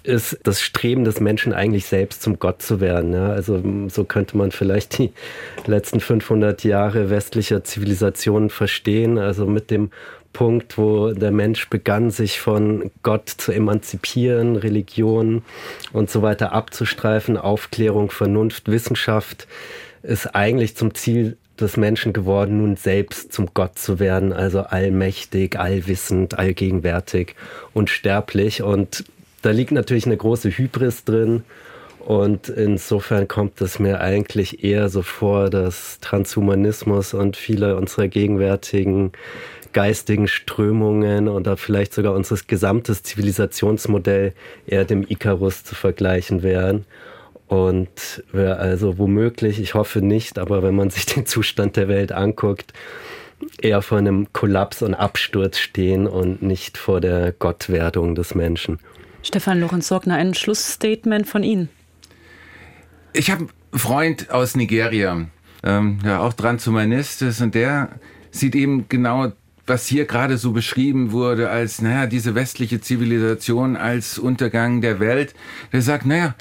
ist 0.04 0.38
das 0.42 0.60
Streben 0.60 1.04
des 1.04 1.20
Menschen 1.20 1.52
eigentlich 1.52 1.86
selbst 1.86 2.22
zum 2.22 2.38
Gott 2.38 2.62
zu 2.62 2.80
werden. 2.80 3.12
Ja? 3.12 3.30
Also 3.30 3.62
so 3.88 4.04
könnte 4.04 4.36
man 4.36 4.50
vielleicht 4.50 4.98
die 4.98 5.12
letzten 5.66 6.00
500 6.00 6.64
Jahre 6.64 7.10
westlicher 7.10 7.64
Zivilisation 7.64 8.50
verstehen. 8.50 9.18
Also 9.18 9.46
mit 9.46 9.70
dem 9.70 9.90
Punkt, 10.32 10.78
wo 10.78 11.12
der 11.12 11.30
Mensch 11.30 11.68
begann, 11.68 12.10
sich 12.10 12.40
von 12.40 12.90
Gott 13.02 13.28
zu 13.28 13.52
emanzipieren, 13.52 14.56
Religion 14.56 15.42
und 15.92 16.10
so 16.10 16.22
weiter 16.22 16.52
abzustreifen, 16.52 17.36
Aufklärung, 17.36 18.10
Vernunft, 18.10 18.68
Wissenschaft, 18.68 19.46
ist 20.02 20.34
eigentlich 20.34 20.76
zum 20.76 20.94
Ziel 20.94 21.36
des 21.60 21.76
Menschen 21.76 22.12
geworden, 22.12 22.58
nun 22.58 22.76
selbst 22.76 23.32
zum 23.32 23.50
Gott 23.54 23.78
zu 23.78 24.00
werden, 24.00 24.32
also 24.32 24.60
allmächtig, 24.60 25.58
allwissend, 25.58 26.38
allgegenwärtig, 26.38 27.36
unsterblich. 27.74 28.62
Und 28.62 29.04
da 29.42 29.50
liegt 29.50 29.72
natürlich 29.72 30.06
eine 30.06 30.16
große 30.16 30.50
Hybris 30.50 31.04
drin. 31.04 31.44
Und 32.00 32.48
insofern 32.48 33.28
kommt 33.28 33.60
es 33.60 33.78
mir 33.78 34.00
eigentlich 34.00 34.64
eher 34.64 34.88
so 34.88 35.02
vor, 35.02 35.50
dass 35.50 36.00
Transhumanismus 36.00 37.14
und 37.14 37.36
viele 37.36 37.76
unserer 37.76 38.08
gegenwärtigen 38.08 39.12
geistigen 39.72 40.28
Strömungen 40.28 41.28
oder 41.28 41.56
vielleicht 41.56 41.94
sogar 41.94 42.14
unser 42.14 42.36
gesamtes 42.46 43.02
Zivilisationsmodell 43.02 44.34
eher 44.66 44.84
dem 44.84 45.04
Icarus 45.08 45.64
zu 45.64 45.74
vergleichen 45.74 46.42
wären. 46.42 46.84
Und 47.46 48.22
wir 48.32 48.58
also 48.58 48.98
womöglich, 48.98 49.60
ich 49.60 49.74
hoffe 49.74 50.00
nicht, 50.00 50.38
aber 50.38 50.62
wenn 50.62 50.74
man 50.74 50.90
sich 50.90 51.06
den 51.06 51.26
Zustand 51.26 51.76
der 51.76 51.88
Welt 51.88 52.12
anguckt, 52.12 52.72
eher 53.60 53.82
vor 53.82 53.98
einem 53.98 54.32
Kollaps 54.32 54.82
und 54.82 54.94
Absturz 54.94 55.58
stehen 55.58 56.06
und 56.06 56.42
nicht 56.42 56.78
vor 56.78 57.00
der 57.00 57.32
Gottwerdung 57.32 58.14
des 58.14 58.34
Menschen. 58.34 58.78
Stefan 59.22 59.60
Lorenz-Sorgner, 59.60 60.14
ein 60.14 60.34
Schlussstatement 60.34 61.28
von 61.28 61.42
Ihnen. 61.42 61.68
Ich 63.12 63.30
habe 63.30 63.48
einen 63.70 63.78
Freund 63.78 64.30
aus 64.30 64.56
Nigeria, 64.56 65.26
ähm, 65.62 65.98
ja 66.04 66.20
auch 66.20 66.32
Transhumanist 66.32 67.22
ist 67.22 67.40
und 67.40 67.54
der 67.54 68.00
sieht 68.30 68.54
eben 68.54 68.88
genau 68.88 69.32
was 69.66 69.86
hier 69.86 70.06
gerade 70.06 70.38
so 70.38 70.52
beschrieben 70.52 71.12
wurde 71.12 71.50
als, 71.50 71.80
naja, 71.80 72.06
diese 72.06 72.34
westliche 72.34 72.80
Zivilisation 72.80 73.76
als 73.76 74.18
Untergang 74.18 74.80
der 74.80 74.98
Welt, 74.98 75.34
der 75.72 75.82
sagt, 75.82 76.04
naja, 76.04 76.34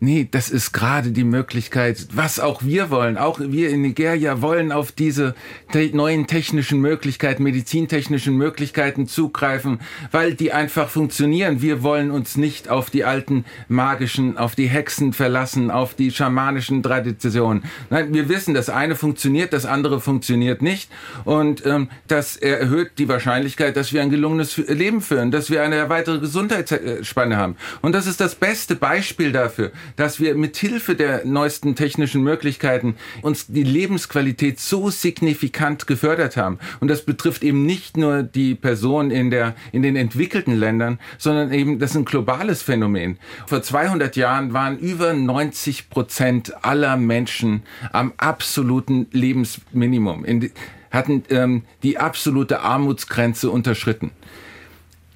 Nee, 0.00 0.28
das 0.30 0.48
ist 0.48 0.70
gerade 0.70 1.10
die 1.10 1.24
Möglichkeit, 1.24 2.06
was 2.12 2.38
auch 2.38 2.62
wir 2.62 2.88
wollen, 2.90 3.18
auch 3.18 3.40
wir 3.40 3.70
in 3.70 3.82
Nigeria 3.82 4.40
wollen 4.40 4.70
auf 4.70 4.92
diese 4.92 5.34
te 5.72 5.90
neuen 5.92 6.28
technischen 6.28 6.80
Möglichkeiten, 6.80 7.42
medizintechnischen 7.42 8.36
Möglichkeiten 8.36 9.08
zugreifen, 9.08 9.80
weil 10.12 10.34
die 10.34 10.52
einfach 10.52 10.88
funktionieren. 10.88 11.62
Wir 11.62 11.82
wollen 11.82 12.12
uns 12.12 12.36
nicht 12.36 12.68
auf 12.68 12.90
die 12.90 13.02
alten 13.02 13.44
magischen, 13.66 14.38
auf 14.38 14.54
die 14.54 14.68
Hexen 14.68 15.12
verlassen, 15.12 15.68
auf 15.68 15.94
die 15.94 16.12
schamanischen 16.12 16.80
Traditionen. 16.80 17.64
Nein, 17.90 18.14
wir 18.14 18.28
wissen, 18.28 18.54
das 18.54 18.70
eine 18.70 18.94
funktioniert, 18.94 19.52
das 19.52 19.66
andere 19.66 20.00
funktioniert 20.00 20.62
nicht 20.62 20.92
und 21.24 21.66
ähm, 21.66 21.88
das 22.06 22.36
erhöht 22.36 22.92
die 22.98 23.08
Wahrscheinlichkeit, 23.08 23.76
dass 23.76 23.92
wir 23.92 24.00
ein 24.02 24.10
gelungenes 24.10 24.58
Leben 24.58 25.00
führen, 25.00 25.32
dass 25.32 25.50
wir 25.50 25.64
eine 25.64 25.88
weitere 25.88 26.20
Gesundheitsspanne 26.20 27.36
haben. 27.36 27.56
Und 27.82 27.96
das 27.96 28.06
ist 28.06 28.20
das 28.20 28.36
beste 28.36 28.76
Beispiel 28.76 29.32
dafür 29.32 29.72
dass 29.96 30.20
wir 30.20 30.34
mit 30.34 30.56
Hilfe 30.56 30.94
der 30.94 31.24
neuesten 31.24 31.74
technischen 31.74 32.22
Möglichkeiten 32.22 32.96
uns 33.22 33.46
die 33.46 33.62
Lebensqualität 33.62 34.60
so 34.60 34.90
signifikant 34.90 35.86
gefördert 35.86 36.36
haben. 36.36 36.58
Und 36.80 36.88
das 36.88 37.02
betrifft 37.02 37.42
eben 37.42 37.64
nicht 37.64 37.96
nur 37.96 38.22
die 38.22 38.54
Personen 38.54 39.10
in 39.10 39.30
der, 39.30 39.54
in 39.72 39.82
den 39.82 39.96
entwickelten 39.96 40.54
Ländern, 40.54 40.98
sondern 41.18 41.52
eben, 41.52 41.78
das 41.78 41.90
ist 41.90 41.96
ein 41.96 42.04
globales 42.04 42.62
Phänomen. 42.62 43.18
Vor 43.46 43.62
200 43.62 44.16
Jahren 44.16 44.52
waren 44.52 44.78
über 44.78 45.14
90 45.14 45.90
Prozent 45.90 46.64
aller 46.64 46.96
Menschen 46.96 47.62
am 47.92 48.12
absoluten 48.16 49.06
Lebensminimum, 49.12 50.24
in, 50.24 50.50
hatten 50.90 51.22
ähm, 51.30 51.64
die 51.82 51.98
absolute 51.98 52.60
Armutsgrenze 52.60 53.50
unterschritten. 53.50 54.10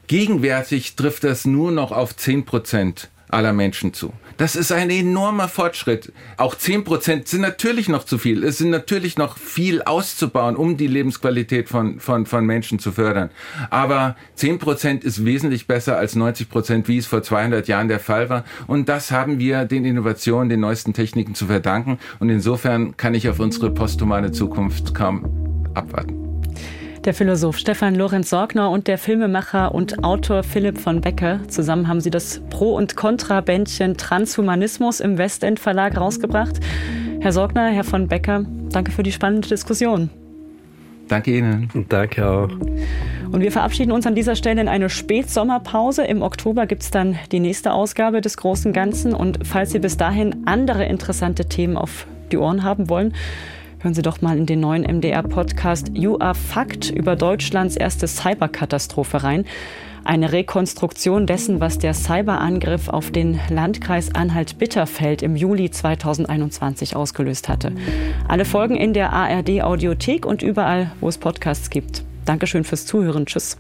Gegenwärtig 0.07 0.97
trifft 0.97 1.25
das 1.25 1.47
nur 1.47 1.73
noch 1.73 1.93
auf 1.93 2.15
10 2.17 2.45
Prozent 2.45 3.09
aller 3.29 3.53
Menschen 3.53 3.95
zu. 3.95 4.13
Das 4.37 4.57
ist 4.57 4.73
ein 4.73 4.91
enormer 4.91 5.49
Fortschritt. 5.49 6.13
Auch 6.37 6.55
10 6.55 6.85
Prozent 6.85 7.29
sind 7.29 7.43
natürlich 7.43 7.89
noch 7.89 8.05
zu 8.05 8.19
viel. 8.19 8.45
Es 8.45 8.59
sind 8.59 8.71
natürlich 8.71 9.19
noch 9.19 9.37
viel 9.37 9.83
auszubauen, 9.83 10.57
um 10.57 10.77
die 10.77 10.87
Lebensqualität 10.87 11.69
von, 11.69 12.01
von, 12.01 12.27
von 12.27 12.45
Menschen 12.45 12.79
zu 12.79 12.93
fördern. 12.93 13.31
Aber 13.71 14.17
10 14.37 14.59
Prozent 14.59 15.05
ist 15.05 15.25
wesentlich 15.25 15.67
besser 15.67 15.97
als 15.97 16.17
90 16.17 16.49
Prozent, 16.49 16.89
wie 16.89 16.99
es 16.99 17.07
vor 17.07 17.23
200 17.23 17.69
Jahren 17.69 17.89
der 17.89 18.01
Fall 18.01 18.29
war. 18.29 18.45
Und 18.67 18.89
das 18.89 19.11
haben 19.11 19.39
wir 19.39 19.65
den 19.65 19.85
Innovationen, 19.85 20.49
den 20.49 20.61
neuesten 20.61 20.93
Techniken 20.93 21.35
zu 21.35 21.47
verdanken. 21.47 21.99
Und 22.19 22.31
insofern 22.31 22.97
kann 22.97 23.15
ich 23.15 23.29
auf 23.29 23.41
unsere 23.41 23.71
posthumane 23.71 24.33
Zukunft 24.33 24.95
kaum 24.95 25.71
abwarten. 25.75 26.22
Der 27.05 27.15
Philosoph 27.15 27.59
Stefan 27.59 27.97
Lorenz 27.97 28.31
Sorgner 28.31 28.71
und 28.71 28.87
der 28.87 28.97
Filmemacher 28.97 29.75
und 29.75 30.05
Autor 30.05 30.45
Philipp 30.45 30.79
von 30.79 31.01
Becker. 31.01 31.41
Zusammen 31.49 31.89
haben 31.89 32.01
sie 32.01 32.11
das 32.11 32.41
Pro- 32.49 32.77
und 32.77 32.95
Contra-Bändchen 32.95 33.97
Transhumanismus 33.97 35.01
im 35.01 35.19
Westend 35.19 35.59
Verlag 35.59 35.97
rausgebracht. 35.97 36.61
Herr 37.19 37.33
Sorgner, 37.33 37.71
Herr 37.71 37.83
von 37.83 38.07
Becker, 38.07 38.45
danke 38.71 38.93
für 38.93 39.03
die 39.03 39.11
spannende 39.11 39.49
Diskussion. 39.49 40.11
Danke 41.09 41.37
Ihnen. 41.37 41.69
Danke 41.89 42.25
auch. 42.25 42.49
Und 43.33 43.41
wir 43.41 43.51
verabschieden 43.51 43.91
uns 43.91 44.07
an 44.07 44.15
dieser 44.15 44.37
Stelle 44.37 44.61
in 44.61 44.69
eine 44.69 44.89
Spätsommerpause. 44.89 46.05
Im 46.05 46.23
Oktober 46.23 46.67
gibt 46.67 46.85
es 46.85 46.93
dann 46.93 47.19
die 47.33 47.41
nächste 47.41 47.73
Ausgabe 47.73 48.21
des 48.21 48.37
Großen 48.37 48.73
Ganzen. 48.73 49.13
Und 49.13 49.41
falls 49.43 49.73
Sie 49.73 49.81
bis 49.81 49.97
dahin 49.97 50.47
andere 50.47 50.85
interessante 50.85 51.47
Themen 51.47 51.77
auf 51.77 52.07
die 52.31 52.39
Ohren 52.39 52.63
haben 52.63 52.89
wollen, 52.89 53.13
Hören 53.83 53.95
Sie 53.95 54.03
doch 54.03 54.21
mal 54.21 54.39
in 54.39 54.47
den 54.47 54.61
neuen 54.61 54.85
MDR-Podcast 54.85 55.91
You 55.93 56.17
Are 56.21 56.37
Fact 56.37 56.89
über 56.89 57.17
Deutschlands 57.17 57.77
erste 57.77 58.07
Cyberkatastrophe 58.07 59.25
rein. 59.25 59.45
Eine 60.05 60.31
Rekonstruktion 60.31 61.27
dessen, 61.27 61.59
was 61.59 61.79
der 61.79 61.93
Cyberangriff 61.93 62.89
auf 62.89 63.11
den 63.11 63.41
Landkreis 63.51 64.15
Anhalt-Bitterfeld 64.15 65.23
im 65.23 65.35
Juli 65.35 65.69
2021 65.69 66.95
ausgelöst 66.95 67.49
hatte. 67.49 67.73
Alle 68.29 68.45
Folgen 68.45 68.77
in 68.77 68.93
der 68.93 69.13
ARD-Audiothek 69.13 70.27
und 70.27 70.43
überall, 70.43 70.93
wo 71.01 71.09
es 71.09 71.19
Podcasts 71.19 71.69
gibt. 71.69 72.05
Dankeschön 72.25 72.63
fürs 72.63 72.87
Zuhören. 72.87 73.27
Tschüss. 73.27 73.59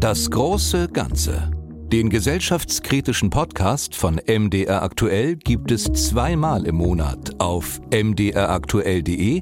Das 0.00 0.30
große 0.30 0.88
Ganze. 0.88 1.50
Den 1.92 2.10
gesellschaftskritischen 2.10 3.30
Podcast 3.30 3.96
von 3.96 4.20
MDR 4.26 4.82
Aktuell 4.82 5.36
gibt 5.36 5.70
es 5.70 5.84
zweimal 5.84 6.66
im 6.66 6.74
Monat 6.74 7.40
auf 7.40 7.80
mdraktuell.de, 7.90 9.40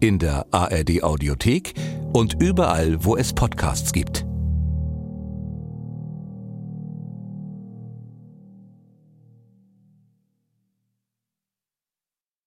in 0.00 0.18
der 0.18 0.44
ARD 0.50 1.02
Audiothek 1.02 1.72
und 2.12 2.34
überall, 2.42 3.02
wo 3.02 3.16
es 3.16 3.32
Podcasts 3.32 3.92
gibt. 3.92 4.26